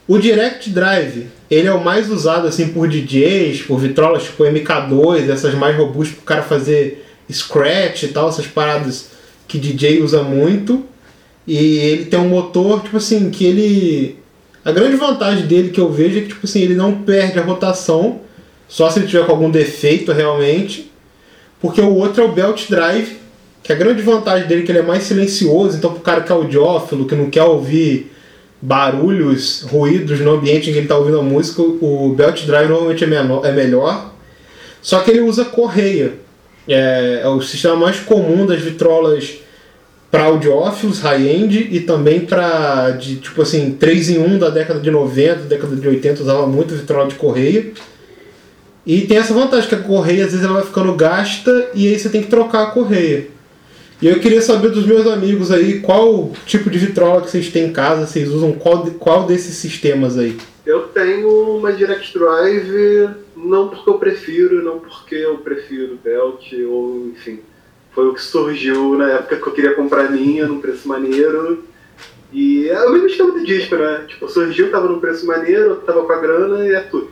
O 0.08 0.16
Direct 0.16 0.70
Drive, 0.70 1.26
ele 1.50 1.68
é 1.68 1.72
o 1.72 1.84
mais 1.84 2.08
usado 2.08 2.46
assim 2.46 2.68
por 2.68 2.88
DJs, 2.88 3.62
por 3.62 3.78
vitrolas 3.78 4.22
tipo 4.22 4.44
MK2, 4.44 5.28
essas 5.28 5.52
mais 5.52 5.76
robustas 5.76 6.14
para 6.14 6.22
o 6.22 6.24
cara 6.24 6.42
fazer 6.42 7.04
scratch 7.30 8.04
e 8.04 8.08
tal, 8.08 8.28
essas 8.30 8.46
paradas 8.46 9.10
que 9.46 9.58
DJ 9.58 10.00
usa 10.00 10.22
muito. 10.22 10.86
E 11.46 11.56
ele 11.56 12.04
tem 12.06 12.18
um 12.18 12.28
motor, 12.28 12.82
tipo 12.82 12.96
assim, 12.96 13.30
que 13.30 13.44
ele. 13.44 14.18
A 14.64 14.72
grande 14.72 14.96
vantagem 14.96 15.46
dele 15.46 15.70
que 15.70 15.80
eu 15.80 15.92
vejo 15.92 16.18
é 16.18 16.22
que, 16.22 16.28
tipo 16.28 16.44
assim, 16.44 16.60
ele 16.60 16.74
não 16.74 17.02
perde 17.02 17.38
a 17.38 17.42
rotação, 17.42 18.20
só 18.68 18.90
se 18.90 18.98
ele 18.98 19.06
tiver 19.06 19.24
com 19.24 19.32
algum 19.32 19.50
defeito 19.50 20.10
realmente. 20.12 20.90
Porque 21.60 21.80
o 21.80 21.94
outro 21.94 22.22
é 22.22 22.26
o 22.26 22.32
Belt 22.32 22.68
Drive, 22.68 23.16
que 23.62 23.72
a 23.72 23.76
grande 23.76 24.02
vantagem 24.02 24.46
dele 24.46 24.62
é 24.62 24.64
que 24.64 24.72
ele 24.72 24.80
é 24.80 24.82
mais 24.82 25.04
silencioso, 25.04 25.76
então 25.76 25.92
pro 25.92 26.00
cara 26.00 26.20
que 26.20 26.32
é 26.32 26.34
audiófilo, 26.34 27.06
que 27.06 27.14
não 27.14 27.30
quer 27.30 27.44
ouvir 27.44 28.12
barulhos, 28.60 29.62
ruídos 29.62 30.18
no 30.20 30.32
ambiente 30.32 30.68
em 30.68 30.72
que 30.72 30.78
ele 30.78 30.86
está 30.86 30.96
ouvindo 30.96 31.20
a 31.20 31.22
música, 31.22 31.62
o 31.62 32.14
Belt 32.16 32.44
Drive 32.44 32.68
normalmente 32.68 33.04
é, 33.04 33.06
menor, 33.06 33.44
é 33.44 33.52
melhor. 33.52 34.12
Só 34.82 35.00
que 35.00 35.10
ele 35.10 35.20
usa 35.20 35.44
correia. 35.44 36.14
É, 36.68 37.20
é 37.22 37.28
o 37.28 37.40
sistema 37.40 37.76
mais 37.76 38.00
comum 38.00 38.44
das 38.44 38.60
vitrolas 38.60 39.36
para 40.16 40.24
audiófilos 40.24 41.00
high-end 41.00 41.68
e 41.70 41.80
também 41.80 42.20
para 42.20 42.92
de 42.92 43.16
tipo 43.16 43.42
assim 43.42 43.76
3 43.78 44.10
em 44.10 44.18
1 44.18 44.38
da 44.38 44.48
década 44.48 44.80
de 44.80 44.90
90, 44.90 45.42
década 45.42 45.76
de 45.76 45.86
80 45.86 46.22
usava 46.22 46.46
muito 46.46 46.74
vitrola 46.74 47.06
de 47.06 47.16
correia. 47.16 47.70
E 48.86 49.02
tem 49.02 49.18
essa 49.18 49.34
vantagem 49.34 49.68
que 49.68 49.74
a 49.74 49.82
correia 49.82 50.24
às 50.24 50.30
vezes 50.30 50.42
ela 50.42 50.54
vai 50.54 50.64
ficando 50.64 50.94
gasta 50.94 51.70
e 51.74 51.86
aí 51.86 51.98
você 51.98 52.08
tem 52.08 52.22
que 52.22 52.30
trocar 52.30 52.62
a 52.62 52.70
correia. 52.70 53.28
E 54.00 54.06
eu 54.06 54.18
queria 54.18 54.40
saber 54.40 54.70
dos 54.70 54.86
meus 54.86 55.06
amigos 55.06 55.52
aí 55.52 55.80
qual 55.80 56.32
tipo 56.46 56.70
de 56.70 56.78
vitrola 56.78 57.20
que 57.20 57.30
vocês 57.30 57.50
têm 57.50 57.66
em 57.66 57.72
casa, 57.72 58.06
vocês 58.06 58.30
usam 58.30 58.52
qual, 58.52 58.86
qual 58.92 59.26
desses 59.26 59.56
sistemas 59.56 60.16
aí? 60.16 60.38
Eu 60.64 60.84
tenho 60.94 61.58
uma 61.58 61.74
Direct 61.74 62.18
Drive, 62.18 63.10
não 63.36 63.68
porque 63.68 63.90
eu 63.90 63.98
prefiro, 63.98 64.64
não 64.64 64.78
porque 64.78 65.14
eu 65.14 65.36
prefiro 65.38 65.98
Belt, 66.02 66.52
ou 66.66 67.08
enfim. 67.08 67.40
Foi 67.96 68.08
o 68.08 68.12
que 68.12 68.20
surgiu 68.20 68.94
na 68.98 69.10
época 69.10 69.36
que 69.36 69.46
eu 69.46 69.52
queria 69.54 69.74
comprar 69.74 70.04
a 70.04 70.10
minha, 70.10 70.46
num 70.46 70.60
preço 70.60 70.86
maneiro. 70.86 71.64
E 72.30 72.68
é 72.68 72.84
o 72.84 72.92
mesmo 72.92 73.06
esquema 73.06 73.32
de 73.38 73.46
disco, 73.46 73.74
né? 73.74 74.04
Tipo, 74.06 74.28
surgiu, 74.28 74.70
tava 74.70 74.86
num 74.86 75.00
preço 75.00 75.26
maneiro, 75.26 75.76
tava 75.76 76.04
com 76.04 76.12
a 76.12 76.20
grana 76.20 76.66
e 76.66 76.74
é 76.74 76.80
tudo. 76.80 77.10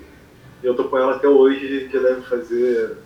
E 0.63 0.67
eu 0.67 0.75
tô 0.75 0.85
com 0.85 0.99
ela 0.99 1.17
até 1.17 1.27
hoje, 1.27 1.89
que 1.91 1.99
deve 1.99 2.21
fazer. 2.29 2.99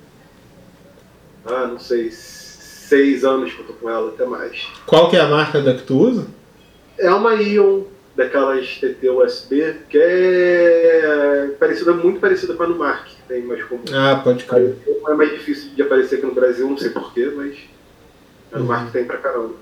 Ah, 1.46 1.68
não 1.68 1.78
sei, 1.78 2.10
seis 2.10 3.24
anos 3.24 3.52
que 3.52 3.60
eu 3.60 3.66
tô 3.66 3.74
com 3.74 3.88
ela, 3.88 4.08
até 4.08 4.26
mais. 4.26 4.66
Qual 4.84 5.08
que 5.08 5.16
é 5.16 5.20
a 5.20 5.28
marca 5.28 5.62
da 5.62 5.74
que 5.74 5.84
tu 5.84 5.98
usa? 5.98 6.26
É 6.98 7.08
uma 7.12 7.34
Ion, 7.34 7.84
daquelas 8.16 8.66
TT 8.78 9.08
USB, 9.08 9.76
que 9.88 9.98
é 10.02 11.54
parecida, 11.60 11.92
muito 11.92 12.18
parecida 12.18 12.54
com 12.54 12.64
a 12.64 12.66
Numark, 12.66 13.08
tem 13.28 13.42
mais 13.42 13.62
comum. 13.64 13.82
Ah, 13.92 14.20
pode 14.24 14.44
crer. 14.44 14.76
É 15.06 15.14
mais 15.14 15.30
difícil 15.30 15.70
de 15.76 15.82
aparecer 15.82 16.16
aqui 16.16 16.26
no 16.26 16.34
Brasil, 16.34 16.68
não 16.68 16.78
sei 16.78 16.90
porquê, 16.90 17.30
mas 17.36 17.54
a 18.52 18.58
Numark 18.58 18.90
tem 18.92 19.04
pra 19.04 19.18
caramba. 19.18 19.54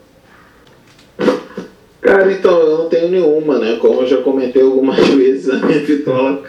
Cara, 2.00 2.30
então, 2.32 2.60
eu 2.60 2.78
não 2.78 2.88
tenho 2.88 3.08
nenhuma, 3.10 3.58
né? 3.58 3.76
Como 3.80 4.02
eu 4.02 4.06
já 4.06 4.18
comentei 4.18 4.62
algumas 4.62 4.96
vezes, 5.10 5.50
a 5.50 5.56
minha 5.56 5.80
vitrola 5.80 6.42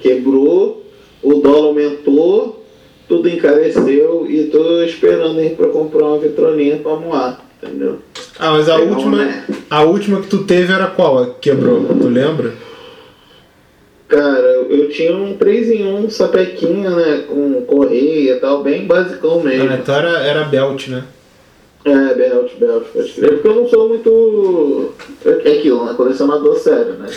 quebrou, 0.00 0.84
o 1.22 1.34
dólar 1.34 1.68
aumentou, 1.68 2.64
tudo 3.08 3.28
encareceu 3.28 4.26
e 4.28 4.44
tô 4.44 4.82
esperando 4.82 5.38
aí 5.38 5.50
pra 5.50 5.68
comprar 5.68 6.04
uma 6.04 6.18
vitrolinha 6.18 6.76
pra 6.78 6.96
moar, 6.96 7.42
entendeu? 7.62 8.00
Ah, 8.38 8.50
mas 8.52 8.68
a 8.68 8.76
Legal, 8.76 8.94
última, 8.94 9.16
né? 9.16 9.44
a 9.70 9.82
última 9.82 10.20
que 10.20 10.28
tu 10.28 10.44
teve 10.44 10.72
era 10.72 10.86
qual? 10.88 11.24
Que 11.26 11.50
quebrou? 11.50 11.84
Tu 11.86 12.08
lembra? 12.08 12.52
Cara, 14.08 14.66
eu 14.70 14.88
tinha 14.88 15.14
um 15.14 15.36
3 15.36 15.70
em 15.70 15.86
1 15.86 16.08
sapequinha, 16.08 16.90
né? 16.90 17.24
Com 17.28 17.60
correia 17.62 18.32
e 18.32 18.40
tal, 18.40 18.62
bem 18.62 18.86
basicão 18.86 19.42
mesmo. 19.42 19.70
Ah, 19.70 19.74
então 19.74 19.94
era, 19.94 20.18
era 20.20 20.44
belt, 20.44 20.88
né? 20.88 21.04
É, 21.84 22.14
belt, 22.14 22.52
belt, 22.58 22.84
pode 22.92 23.12
crer. 23.12 23.34
Porque 23.34 23.48
eu 23.48 23.54
não 23.54 23.68
sou 23.68 23.88
muito. 23.90 24.92
É 25.44 25.52
aquilo, 25.52 25.84
né? 25.84 25.92
Colecionador 25.94 26.56
sério, 26.56 26.94
né? 26.94 27.08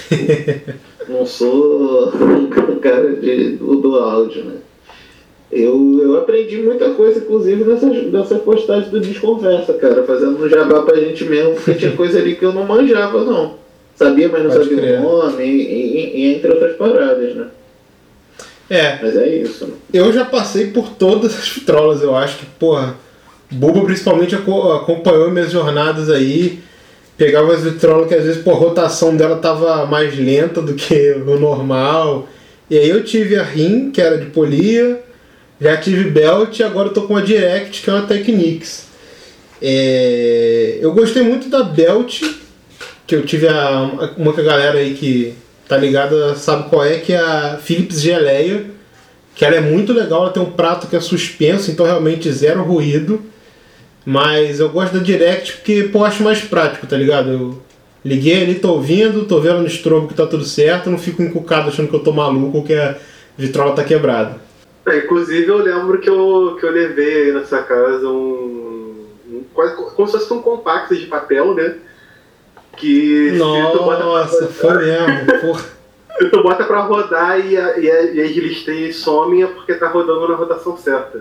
não 1.07 1.25
sou 1.25 2.11
um 2.13 2.79
cara 2.79 3.15
de, 3.15 3.55
do, 3.55 3.77
do 3.77 3.95
áudio, 3.95 4.43
né? 4.43 4.55
Eu, 5.49 5.99
eu 6.01 6.17
aprendi 6.17 6.57
muita 6.57 6.91
coisa, 6.91 7.19
inclusive, 7.19 7.63
nessas, 7.63 8.11
nessas 8.11 8.41
postagens 8.41 8.89
do 8.89 8.99
Desconversa, 8.99 9.73
cara, 9.73 10.03
fazendo 10.03 10.43
um 10.43 10.47
jabá 10.47 10.81
pra 10.81 10.99
gente 10.99 11.25
mesmo, 11.25 11.55
porque 11.55 11.73
tinha 11.73 11.91
coisa 11.91 12.19
ali 12.19 12.35
que 12.35 12.45
eu 12.45 12.53
não 12.53 12.65
manjava, 12.65 13.23
não. 13.23 13.60
Sabia, 14.05 14.29
mas 14.29 14.43
não 14.43 14.51
Pode 14.51 14.63
sabia 14.63 14.77
crer. 14.81 14.99
o 14.99 15.03
nome, 15.03 15.43
e, 15.45 16.21
e- 16.21 16.35
entre 16.35 16.51
outras 16.51 16.75
paradas, 16.77 17.35
né? 17.35 17.45
É, 18.69 18.99
Mas 19.01 19.17
é 19.17 19.27
isso, 19.35 19.65
né? 19.67 19.73
eu 19.93 20.13
já 20.13 20.23
passei 20.23 20.67
por 20.67 20.89
todas 20.91 21.37
as 21.37 21.49
vitrolas, 21.49 22.01
eu 22.01 22.15
acho 22.15 22.37
que, 22.37 22.45
porra, 22.57 22.95
Buba 23.51 23.83
principalmente 23.83 24.33
aco- 24.33 24.71
acompanhou 24.71 25.29
minhas 25.29 25.51
jornadas 25.51 26.09
aí, 26.09 26.59
pegava 27.17 27.53
as 27.53 27.63
vitrolas 27.63 28.07
que 28.07 28.15
às 28.15 28.23
vezes, 28.23 28.41
pô, 28.41 28.51
a 28.51 28.55
rotação 28.55 29.15
dela 29.17 29.35
tava 29.37 29.85
mais 29.85 30.17
lenta 30.17 30.61
do 30.61 30.73
que 30.73 31.11
o 31.27 31.37
normal. 31.37 32.29
E 32.69 32.77
aí 32.77 32.87
eu 32.89 33.03
tive 33.03 33.35
a 33.35 33.43
RIM, 33.43 33.91
que 33.91 33.99
era 34.01 34.17
de 34.17 34.27
polia, 34.27 35.01
já 35.59 35.75
tive 35.75 36.09
Belt 36.09 36.57
e 36.57 36.63
agora 36.63 36.87
eu 36.87 36.93
tô 36.93 37.01
com 37.01 37.17
a 37.17 37.21
Direct, 37.21 37.81
que 37.81 37.89
é 37.89 37.93
uma 37.93 38.07
Technics. 38.07 38.85
É, 39.61 40.77
eu 40.81 40.93
gostei 40.93 41.21
muito 41.23 41.49
da 41.49 41.61
Belt, 41.61 42.21
que 43.11 43.15
eu 43.15 43.25
tive 43.25 43.45
a, 43.45 43.81
uma 44.15 44.31
que 44.31 44.39
a 44.39 44.43
galera 44.43 44.77
aí 44.77 44.93
que 44.93 45.35
tá 45.67 45.75
ligada 45.75 46.33
sabe 46.33 46.69
qual 46.69 46.85
é, 46.85 46.97
que 46.97 47.11
é 47.11 47.19
a 47.19 47.57
Philips 47.61 47.99
Geleia, 47.99 48.67
que 49.35 49.43
ela 49.43 49.57
é 49.57 49.59
muito 49.59 49.91
legal, 49.91 50.21
ela 50.23 50.31
tem 50.31 50.41
um 50.41 50.51
prato 50.51 50.87
que 50.87 50.95
é 50.95 50.99
suspenso, 51.01 51.69
então 51.69 51.85
realmente 51.85 52.31
zero 52.31 52.63
ruído. 52.63 53.21
Mas 54.05 54.61
eu 54.61 54.69
gosto 54.69 54.93
da 54.93 55.03
Direct 55.03 55.57
porque 55.57 55.89
pô, 55.91 56.05
acho 56.05 56.23
mais 56.23 56.39
prático, 56.39 56.87
tá 56.87 56.95
ligado? 56.95 57.29
Eu 57.29 57.61
liguei 58.03 58.43
ali, 58.43 58.55
tô 58.55 58.71
ouvindo, 58.75 59.25
tô 59.25 59.41
vendo 59.41 59.59
no 59.59 59.67
strobo 59.67 60.07
que 60.07 60.13
tá 60.13 60.25
tudo 60.25 60.45
certo, 60.45 60.89
não 60.89 60.97
fico 60.97 61.21
encucado 61.21 61.67
achando 61.67 61.89
que 61.89 61.95
eu 61.95 62.03
tô 62.03 62.13
maluco 62.13 62.59
ou 62.59 62.63
que 62.63 62.73
a 62.73 62.95
vitrola 63.37 63.75
tá 63.75 63.83
quebrada. 63.83 64.37
É, 64.87 64.99
inclusive 64.99 65.47
eu 65.49 65.57
lembro 65.57 65.99
que 65.99 66.09
eu, 66.09 66.55
que 66.57 66.65
eu 66.65 66.71
levei 66.71 67.23
aí 67.23 67.31
nessa 67.33 67.61
casa 67.61 68.07
um. 68.07 69.05
um 69.29 69.43
quase 69.53 69.75
como 69.75 70.07
se 70.07 70.17
fosse 70.17 70.33
um 70.33 70.41
compacto 70.41 70.95
de 70.95 71.07
papel, 71.07 71.53
né? 71.53 71.75
Que 72.81 73.29
se 73.33 73.37
tu 73.37 73.83
bota 73.83 73.97
pra 73.97 73.99
Nossa, 73.99 74.47
foi 74.47 74.77
mesmo, 74.77 75.39
porra. 75.39 75.63
tu 76.31 76.43
bota 76.43 76.63
pra 76.63 76.81
rodar 76.81 77.39
e, 77.39 77.55
a, 77.55 77.77
e, 77.77 77.89
a, 77.89 78.01
e 78.11 78.87
as 78.89 78.95
somem 78.95 79.43
é 79.43 79.47
porque 79.47 79.75
tá 79.75 79.87
rodando 79.87 80.27
na 80.27 80.35
rotação 80.35 80.75
certa. 80.75 81.19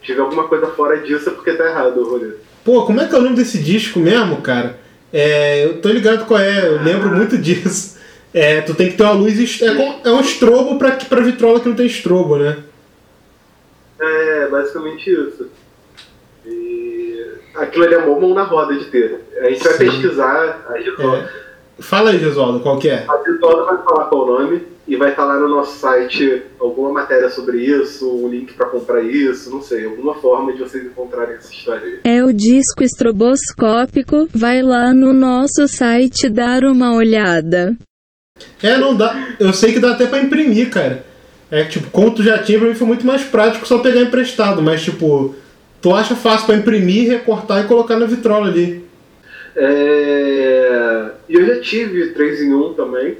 Se 0.00 0.06
tiver 0.06 0.20
alguma 0.20 0.46
coisa 0.48 0.66
fora 0.66 0.98
disso 0.98 1.30
é 1.30 1.32
porque 1.32 1.54
tá 1.54 1.64
errado 1.64 1.98
o 1.98 2.10
rolê. 2.10 2.32
Pô, 2.62 2.84
como 2.84 3.00
é 3.00 3.08
que 3.08 3.14
é 3.14 3.18
o 3.18 3.22
nome 3.22 3.36
desse 3.36 3.58
disco 3.58 3.98
mesmo, 3.98 4.42
cara? 4.42 4.78
É, 5.10 5.64
eu 5.64 5.80
tô 5.80 5.88
ligado 5.88 6.26
qual 6.26 6.38
é, 6.38 6.68
eu 6.68 6.82
lembro 6.82 7.08
muito 7.08 7.38
disso. 7.38 7.98
É, 8.34 8.60
tu 8.60 8.74
tem 8.74 8.90
que 8.90 8.96
ter 8.96 9.02
uma 9.02 9.12
luz. 9.12 9.60
É, 9.62 10.08
é 10.08 10.12
um 10.12 10.20
estrobo 10.20 10.78
pra, 10.78 10.92
pra 10.92 11.22
vitrola 11.22 11.60
que 11.60 11.68
não 11.68 11.76
tem 11.76 11.86
estrobo, 11.86 12.36
né? 12.36 12.58
É, 13.98 14.46
basicamente 14.48 15.10
isso. 15.10 15.48
E 16.46 17.11
aquilo 17.54 17.84
ali 17.84 17.94
é 17.94 18.06
mó 18.06 18.18
mão 18.18 18.34
na 18.34 18.42
roda 18.44 18.74
de 18.74 18.84
ter. 18.86 19.20
A 19.40 19.48
gente 19.50 19.62
vai 19.64 19.72
Sim. 19.74 19.78
pesquisar, 19.78 20.66
a 20.68 20.80
Gisolda, 20.80 21.16
É. 21.38 21.52
Fala 21.82 22.10
aí, 22.10 22.18
Gesualdo, 22.18 22.60
qual 22.60 22.78
que 22.78 22.88
é? 22.88 23.04
a 23.08 23.22
Gisolda 23.24 23.64
vai 23.64 23.82
falar 23.82 24.04
qual 24.04 24.22
o 24.22 24.26
nome 24.38 24.62
e 24.86 24.96
vai 24.96 25.10
estar 25.10 25.24
lá 25.24 25.38
no 25.38 25.48
nosso 25.48 25.78
site 25.78 26.42
alguma 26.60 26.92
matéria 26.92 27.30
sobre 27.30 27.58
isso, 27.58 28.08
um 28.14 28.28
link 28.28 28.52
pra 28.52 28.66
comprar 28.66 29.02
isso, 29.02 29.50
não 29.50 29.62
sei, 29.62 29.86
alguma 29.86 30.14
forma 30.16 30.52
de 30.52 30.58
vocês 30.60 30.84
encontrarem 30.84 31.36
essa 31.36 31.52
história 31.52 31.82
aí. 31.82 32.00
É 32.04 32.22
o 32.22 32.32
disco 32.32 32.82
estroboscópico. 32.82 34.28
Vai 34.34 34.62
lá 34.62 34.92
no 34.92 35.12
nosso 35.12 35.66
site 35.66 36.28
dar 36.28 36.64
uma 36.64 36.94
olhada. 36.94 37.76
É, 38.62 38.76
não 38.76 38.94
dá. 38.94 39.28
Eu 39.38 39.52
sei 39.52 39.72
que 39.72 39.80
dá 39.80 39.92
até 39.92 40.06
pra 40.06 40.20
imprimir, 40.20 40.70
cara. 40.70 41.04
É 41.50 41.64
tipo, 41.64 42.10
tu 42.10 42.22
já 42.22 42.38
tinha, 42.38 42.58
pra 42.58 42.68
mim 42.68 42.74
foi 42.74 42.86
muito 42.86 43.06
mais 43.06 43.22
prático 43.22 43.66
só 43.66 43.78
pegar 43.78 44.00
emprestado, 44.00 44.62
mas 44.62 44.82
tipo, 44.82 45.34
tu 45.82 45.92
acha 45.92 46.14
fácil 46.14 46.46
pra 46.46 46.54
imprimir, 46.54 47.10
recortar 47.10 47.64
e 47.64 47.68
colocar 47.68 47.98
na 47.98 48.06
vitrola 48.06 48.46
ali. 48.46 48.88
É, 49.56 51.10
eu 51.28 51.44
já 51.44 51.60
tive 51.60 52.10
3 52.12 52.42
em 52.42 52.54
1 52.54 52.74
também. 52.74 53.18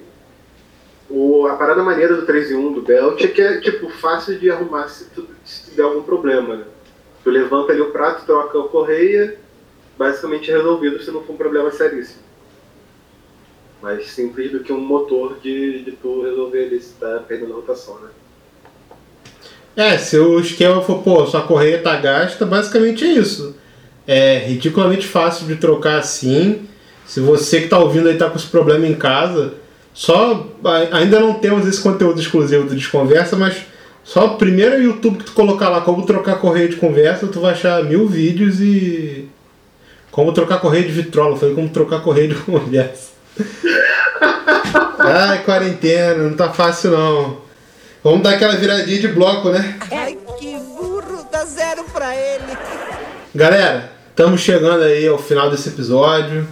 O... 1.10 1.46
A 1.46 1.56
parada 1.56 1.82
maneira 1.82 2.14
do 2.14 2.24
3 2.24 2.52
em 2.52 2.54
1 2.54 2.72
do 2.72 2.82
Belt 2.82 3.22
é 3.22 3.28
que 3.28 3.42
é 3.42 3.60
tipo 3.60 3.90
fácil 3.90 4.38
de 4.38 4.48
arrumar 4.48 4.88
se, 4.88 5.10
tu... 5.10 5.26
se 5.44 5.72
der 5.72 5.82
algum 5.82 6.02
problema. 6.02 6.56
Né? 6.56 6.64
Tu 7.24 7.30
levanta 7.30 7.72
ali 7.72 7.80
o 7.80 7.90
prato, 7.90 8.24
troca 8.24 8.58
a 8.58 8.68
correia, 8.68 9.36
basicamente 9.98 10.50
resolvido 10.50 11.02
se 11.02 11.10
não 11.10 11.22
for 11.22 11.32
um 11.34 11.36
problema 11.36 11.70
seríssimo. 11.72 12.22
Mais 13.82 14.08
simples 14.08 14.52
do 14.52 14.60
que 14.60 14.72
um 14.72 14.80
motor 14.80 15.38
de, 15.40 15.82
de 15.82 15.92
tu 15.92 16.22
resolver 16.22 16.66
ali 16.66 16.80
se 16.80 16.94
tá 16.94 17.24
perdendo 17.26 17.52
a 17.52 17.56
rotação, 17.56 17.98
né? 18.00 18.08
É, 19.76 19.96
se 19.96 20.18
o 20.18 20.38
esquema 20.38 20.82
for, 20.82 20.98
pô, 21.02 21.26
sua 21.26 21.42
correia 21.42 21.78
tá 21.78 21.96
gasta, 21.96 22.44
basicamente 22.44 23.04
é 23.04 23.08
isso. 23.08 23.56
É 24.06 24.38
ridiculamente 24.46 25.06
fácil 25.06 25.46
de 25.46 25.56
trocar 25.56 25.98
assim. 25.98 26.62
Se 27.06 27.20
você 27.20 27.62
que 27.62 27.68
tá 27.68 27.78
ouvindo 27.78 28.08
aí 28.08 28.16
tá 28.16 28.28
com 28.28 28.36
esse 28.36 28.46
problema 28.46 28.86
em 28.86 28.94
casa, 28.94 29.54
só 29.94 30.46
ainda 30.90 31.20
não 31.20 31.34
temos 31.34 31.66
esse 31.66 31.80
conteúdo 31.80 32.20
exclusivo 32.20 32.66
do 32.66 32.74
Desconversa, 32.74 33.36
mas 33.36 33.64
só 34.04 34.26
o 34.26 34.36
primeiro 34.36 34.82
YouTube 34.82 35.18
que 35.18 35.24
tu 35.24 35.32
colocar 35.32 35.68
lá 35.68 35.80
como 35.80 36.04
trocar 36.04 36.38
correia 36.38 36.68
de 36.68 36.76
conversa, 36.76 37.26
tu 37.26 37.40
vai 37.40 37.52
achar 37.52 37.82
mil 37.84 38.08
vídeos 38.08 38.60
e 38.60 39.28
como 40.10 40.32
trocar 40.32 40.60
correia 40.60 40.84
de 40.84 40.92
vitrola, 40.92 41.36
foi 41.36 41.54
como 41.54 41.68
trocar 41.68 42.00
correia 42.00 42.28
de 42.28 42.34
conversa. 42.42 43.12
Ai, 44.98 45.42
quarentena, 45.44 46.24
não 46.24 46.36
tá 46.36 46.50
fácil 46.50 46.90
não. 46.90 47.41
Vamos 48.04 48.22
dar 48.22 48.30
aquela 48.30 48.56
viradinha 48.56 48.98
de 48.98 49.06
bloco, 49.06 49.50
né? 49.50 49.78
Ai, 49.92 50.18
que 50.36 50.56
burro, 50.56 51.24
dá 51.30 51.44
zero 51.44 51.84
pra 51.84 52.12
ele. 52.16 52.58
Galera, 53.32 53.92
estamos 54.10 54.40
chegando 54.40 54.82
aí 54.82 55.06
ao 55.06 55.18
final 55.18 55.48
desse 55.48 55.68
episódio. 55.68 56.48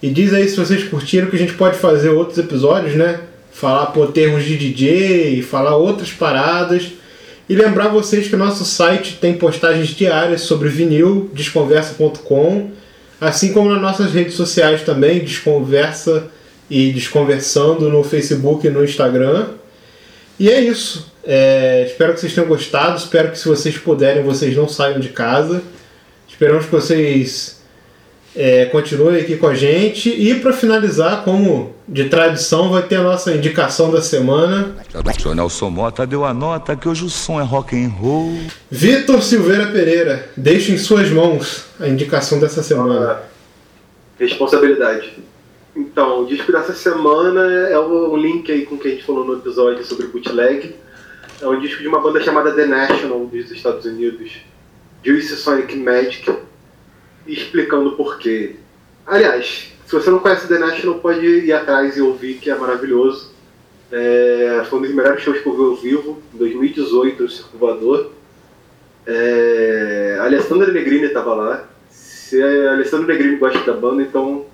e 0.00 0.10
diz 0.10 0.32
aí 0.32 0.48
se 0.48 0.56
vocês 0.56 0.84
curtiram 0.84 1.28
que 1.28 1.34
a 1.34 1.40
gente 1.40 1.54
pode 1.54 1.76
fazer 1.76 2.10
outros 2.10 2.38
episódios, 2.38 2.94
né? 2.94 3.18
Falar 3.50 3.86
por 3.86 4.12
termos 4.12 4.44
de 4.44 4.56
DJ, 4.56 5.42
falar 5.42 5.74
outras 5.76 6.12
paradas. 6.12 6.99
E 7.50 7.54
lembrar 7.56 7.88
vocês 7.88 8.28
que 8.28 8.36
o 8.36 8.38
nosso 8.38 8.64
site 8.64 9.18
tem 9.20 9.34
postagens 9.34 9.88
diárias 9.88 10.42
sobre 10.42 10.68
vinil, 10.68 11.28
desconversa.com, 11.34 12.70
assim 13.20 13.52
como 13.52 13.68
nas 13.70 13.82
nossas 13.82 14.12
redes 14.12 14.34
sociais 14.34 14.82
também, 14.82 15.18
Desconversa 15.18 16.28
e 16.70 16.92
Desconversando 16.92 17.90
no 17.90 18.04
Facebook 18.04 18.64
e 18.64 18.70
no 18.70 18.84
Instagram. 18.84 19.48
E 20.38 20.48
é 20.48 20.60
isso. 20.60 21.12
É, 21.24 21.86
espero 21.88 22.14
que 22.14 22.20
vocês 22.20 22.32
tenham 22.32 22.46
gostado. 22.46 22.96
Espero 22.96 23.32
que 23.32 23.38
se 23.40 23.48
vocês 23.48 23.76
puderem, 23.76 24.22
vocês 24.22 24.56
não 24.56 24.68
saiam 24.68 25.00
de 25.00 25.08
casa. 25.08 25.60
Esperamos 26.28 26.66
que 26.66 26.70
vocês 26.70 27.59
é, 28.34 28.66
continuem 28.66 29.20
aqui 29.20 29.36
com 29.36 29.46
a 29.48 29.54
gente. 29.54 30.08
E 30.08 30.34
para 30.40 30.52
finalizar, 30.52 31.24
como 31.24 31.74
de 31.88 32.08
tradição, 32.08 32.70
vai 32.70 32.82
ter 32.82 32.96
a 32.96 33.02
nossa 33.02 33.32
indicação 33.34 33.90
da 33.90 34.00
semana. 34.00 34.76
O 35.24 35.34
Nelson 35.34 35.70
Mota 35.70 36.06
deu 36.06 36.24
a 36.24 36.32
nota 36.32 36.76
que 36.76 36.88
hoje 36.88 37.04
o 37.04 37.10
som 37.10 37.40
é 37.40 37.44
rock 37.44 37.76
and 37.76 37.88
roll. 37.88 38.32
Vitor 38.70 39.20
Silveira 39.22 39.66
Pereira, 39.66 40.28
deixe 40.36 40.72
em 40.72 40.78
suas 40.78 41.10
mãos 41.10 41.64
a 41.80 41.88
indicação 41.88 42.38
dessa 42.38 42.62
semana. 42.62 43.20
Responsabilidade. 44.18 45.12
Então, 45.74 46.22
o 46.22 46.26
disco 46.26 46.52
dessa 46.52 46.72
semana 46.74 47.40
é 47.68 47.78
o- 47.78 48.12
um 48.12 48.16
link 48.16 48.50
aí 48.50 48.66
com 48.66 48.74
o 48.74 48.78
que 48.78 48.88
a 48.88 48.90
gente 48.90 49.04
falou 49.04 49.24
no 49.24 49.34
episódio 49.34 49.84
sobre 49.84 50.08
bootleg. 50.08 50.74
É 51.40 51.46
um 51.46 51.58
disco 51.60 51.80
de 51.80 51.88
uma 51.88 52.00
banda 52.00 52.20
chamada 52.20 52.52
The 52.52 52.66
National 52.66 53.24
dos 53.26 53.50
Estados 53.50 53.86
Unidos, 53.86 54.30
Juice 55.02 55.34
Sonic 55.36 55.74
Magic, 55.76 56.30
explicando 57.26 57.92
por 57.92 58.18
quê. 58.18 58.56
Aliás, 59.06 59.72
se 59.86 59.92
você 59.92 60.10
não 60.10 60.20
conhece 60.20 60.46
The 60.46 60.58
National, 60.58 60.98
pode 61.00 61.26
ir 61.26 61.52
atrás 61.52 61.96
e 61.96 62.00
ouvir, 62.00 62.34
que 62.34 62.50
é 62.50 62.54
maravilhoso. 62.54 63.30
É, 63.90 64.62
foi 64.68 64.78
um 64.78 64.82
dos 64.82 64.94
melhores 64.94 65.22
shows 65.22 65.40
que 65.40 65.46
eu 65.46 65.56
vi 65.56 65.62
ao 65.62 65.76
vivo, 65.76 66.22
em 66.34 66.38
2018, 66.38 67.22
no 67.22 67.28
Circo 67.28 67.58
Voador. 67.58 68.12
É, 69.06 70.18
Alessandra 70.20 70.72
Negrini 70.72 71.06
estava 71.06 71.34
lá. 71.34 71.68
Se 71.90 72.40
a 72.40 72.72
Alessandra 72.72 73.08
Negrini 73.08 73.36
gosta 73.36 73.58
da 73.60 73.72
banda, 73.72 74.02
então 74.02 74.46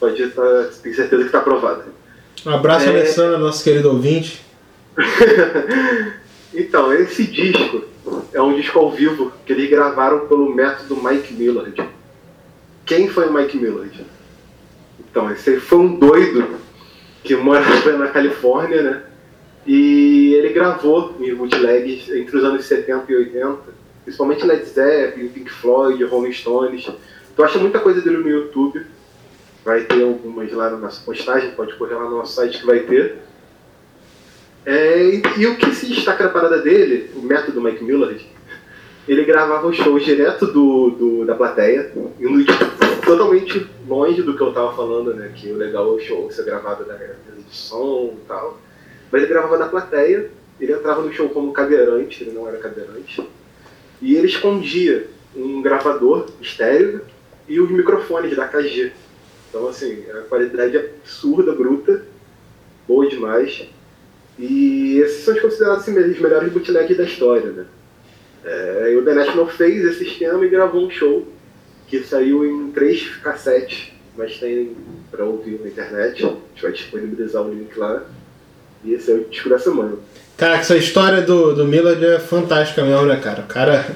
pode 0.00 0.22
estar, 0.22 0.64
tem 0.82 0.94
certeza 0.94 1.22
que 1.22 1.28
está 1.28 1.38
aprovada. 1.38 1.84
Um 2.46 2.50
abraço, 2.50 2.86
É. 2.86 2.88
Alessandra, 2.88 3.38
nosso 3.38 3.62
querido 3.62 3.90
ouvinte. 3.90 4.40
Então, 6.54 6.92
esse 6.92 7.24
disco 7.24 7.84
é 8.32 8.40
um 8.40 8.54
disco 8.54 8.78
ao 8.78 8.90
vivo 8.90 9.32
que 9.44 9.52
eles 9.52 9.70
gravaram 9.70 10.26
pelo 10.26 10.54
método 10.54 10.96
Mike 11.02 11.34
Millard. 11.34 11.82
Quem 12.84 13.08
foi 13.08 13.30
Mike 13.30 13.56
Millard? 13.56 14.04
Então, 14.98 15.30
esse 15.30 15.60
foi 15.60 15.78
um 15.78 15.96
doido 15.96 16.56
que 17.22 17.36
morava 17.36 17.92
na 17.92 18.08
Califórnia, 18.08 18.82
né? 18.82 19.02
E 19.66 20.34
ele 20.34 20.52
gravou 20.52 21.14
em 21.20 21.34
bootlegs 21.34 22.08
entre 22.10 22.36
os 22.36 22.44
anos 22.44 22.64
70 22.64 23.12
e 23.12 23.16
80, 23.16 23.58
principalmente 24.04 24.44
Led 24.44 24.64
Zeppelin, 24.64 25.28
Pink 25.28 25.50
Floyd, 25.50 26.02
Rolling 26.04 26.32
Stones. 26.32 26.90
Tu 27.36 27.44
acha 27.44 27.58
muita 27.58 27.78
coisa 27.78 28.00
dele 28.00 28.18
no 28.18 28.28
YouTube. 28.28 28.84
Vai 29.64 29.82
ter 29.82 30.02
algumas 30.02 30.52
lá 30.52 30.70
na 30.70 30.78
nossa 30.78 31.00
postagem, 31.04 31.52
pode 31.52 31.74
correr 31.76 31.94
lá 31.94 32.04
no 32.04 32.18
nosso 32.18 32.34
site 32.34 32.58
que 32.58 32.66
vai 32.66 32.80
ter. 32.80 33.18
É, 34.64 35.02
e, 35.04 35.22
e 35.38 35.46
o 35.46 35.56
que 35.56 35.74
se 35.74 35.86
destaca 35.86 36.24
na 36.24 36.30
parada 36.30 36.58
dele, 36.62 37.10
o 37.16 37.22
método 37.22 37.60
Mike 37.60 37.82
Millard, 37.82 38.24
ele 39.08 39.24
gravava 39.24 39.66
os 39.66 39.76
shows 39.76 40.04
direto 40.04 40.46
do, 40.46 40.90
do- 40.90 41.24
da 41.24 41.34
plateia, 41.34 41.90
indo 42.20 42.44
totalmente 43.04 43.66
longe 43.88 44.22
do 44.22 44.36
que 44.36 44.42
eu 44.42 44.52
tava 44.52 44.74
falando, 44.76 45.12
né? 45.14 45.32
Que 45.34 45.50
o 45.50 45.56
legal 45.56 45.88
é 45.88 45.90
o 45.96 45.98
show 46.00 46.30
ser 46.30 46.44
gravado 46.44 46.84
da 46.84 46.94
mesa 46.94 47.16
de 47.36 47.54
som 47.56 48.14
e 48.16 48.26
tal. 48.28 48.60
Mas 49.10 49.22
ele 49.22 49.32
gravava 49.32 49.58
da 49.58 49.66
plateia, 49.66 50.30
ele 50.60 50.72
entrava 50.72 51.02
no 51.02 51.12
show 51.12 51.28
como 51.30 51.52
cadeirante, 51.52 52.22
ele 52.22 52.30
não 52.30 52.46
era 52.46 52.58
cadeirante, 52.58 53.28
e 54.00 54.14
ele 54.14 54.28
escondia 54.28 55.08
um 55.34 55.60
gravador 55.60 56.26
estéreo 56.40 57.00
e 57.48 57.58
os 57.60 57.68
microfones 57.70 58.36
da 58.36 58.46
KG. 58.46 58.92
Então, 59.48 59.66
assim, 59.68 60.04
a 60.10 60.20
qualidade 60.28 60.76
absurda, 60.78 61.52
bruta, 61.52 62.04
boa 62.86 63.08
demais. 63.08 63.68
E 64.38 64.98
esses 64.98 65.24
são 65.24 65.34
os 65.34 65.40
considerados 65.40 65.82
assim, 65.82 65.98
os 65.98 66.20
melhores 66.20 66.52
bootlegs 66.52 66.96
da 66.96 67.04
história, 67.04 67.50
né? 67.50 67.64
É, 68.44 68.90
e 68.92 68.96
o 68.96 69.04
The 69.04 69.14
National 69.14 69.46
fez 69.46 69.84
esse 69.84 70.04
esquema 70.04 70.44
e 70.44 70.48
gravou 70.48 70.84
um 70.86 70.90
show 70.90 71.26
que 71.86 72.02
saiu 72.02 72.44
em 72.44 72.70
três 72.72 73.16
cassetes, 73.16 73.92
mas 74.16 74.38
tem 74.38 74.74
pra 75.10 75.24
ouvir 75.24 75.60
na 75.60 75.68
internet. 75.68 76.24
A 76.24 76.28
gente 76.28 76.62
vai 76.62 76.72
disponibilizar 76.72 77.42
o 77.42 77.50
link 77.50 77.78
lá. 77.78 78.02
E 78.84 78.94
esse 78.94 79.10
é 79.12 79.14
o 79.14 79.24
disco 79.24 79.48
da 79.48 79.58
semana. 79.58 79.96
Cara, 80.36 80.56
essa 80.56 80.76
história 80.76 81.20
do, 81.20 81.54
do 81.54 81.66
Millard 81.66 82.04
é 82.04 82.18
fantástica 82.18 82.82
mesmo, 82.82 83.06
né, 83.06 83.16
cara? 83.16 83.42
O 83.42 83.46
cara 83.46 83.94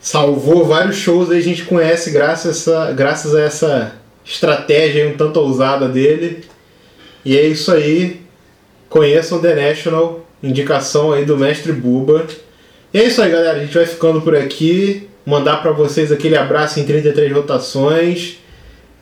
salvou 0.00 0.64
vários 0.64 0.96
shows 0.96 1.30
aí, 1.30 1.38
a 1.38 1.42
gente 1.42 1.64
conhece 1.64 2.10
graças 2.10 2.46
a 2.46 2.50
essa, 2.50 2.92
graças 2.92 3.34
a 3.34 3.40
essa 3.42 3.92
estratégia 4.24 5.08
um 5.08 5.16
tanto 5.16 5.38
ousada 5.38 5.88
dele. 5.88 6.44
E 7.24 7.36
é 7.36 7.46
isso 7.46 7.70
aí. 7.70 8.20
Conheçam 8.88 9.40
The 9.40 9.54
National, 9.54 10.24
indicação 10.42 11.12
aí 11.12 11.24
do 11.24 11.36
mestre 11.36 11.72
Buba. 11.72 12.26
E 12.92 12.98
é 12.98 13.04
isso 13.04 13.20
aí, 13.20 13.30
galera. 13.30 13.58
A 13.58 13.60
gente 13.60 13.74
vai 13.74 13.86
ficando 13.86 14.20
por 14.20 14.34
aqui. 14.34 15.08
Mandar 15.26 15.60
pra 15.60 15.72
vocês 15.72 16.10
aquele 16.10 16.36
abraço 16.36 16.80
em 16.80 16.84
33 16.84 17.32
rotações. 17.32 18.38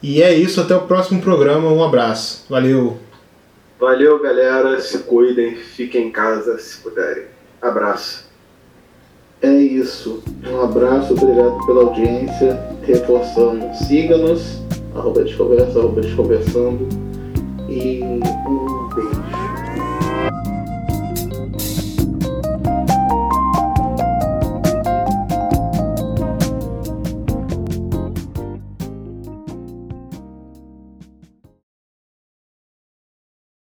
E 0.03 0.23
é 0.23 0.35
isso, 0.35 0.61
até 0.61 0.75
o 0.75 0.83
próximo 0.83 1.23
programa. 1.23 1.71
Um 1.71 1.85
abraço. 1.85 2.45
Valeu. 2.51 2.99
Valeu, 3.79 4.21
galera. 4.21 4.81
Se 4.81 4.99
cuidem, 5.01 5.57
fiquem 5.57 6.09
em 6.09 6.11
casa 6.11 6.59
se 6.59 6.79
puderem. 6.79 7.25
Abraço. 7.63 8.27
É 9.43 9.53
isso. 9.53 10.23
Um 10.49 10.61
abraço, 10.63 11.13
obrigado 11.13 11.65
pela 11.67 11.83
audiência. 11.85 12.59
Reforçando, 12.83 13.73
siga-nos, 13.75 14.63
arroba 14.95 15.23
desconversa, 15.23 15.79
arroba 15.79 16.01
desconversando. 16.01 16.89
E 17.69 18.03
um 18.03 18.89
beijo. 18.95 19.66
thank 20.27 20.47
you 20.49 20.56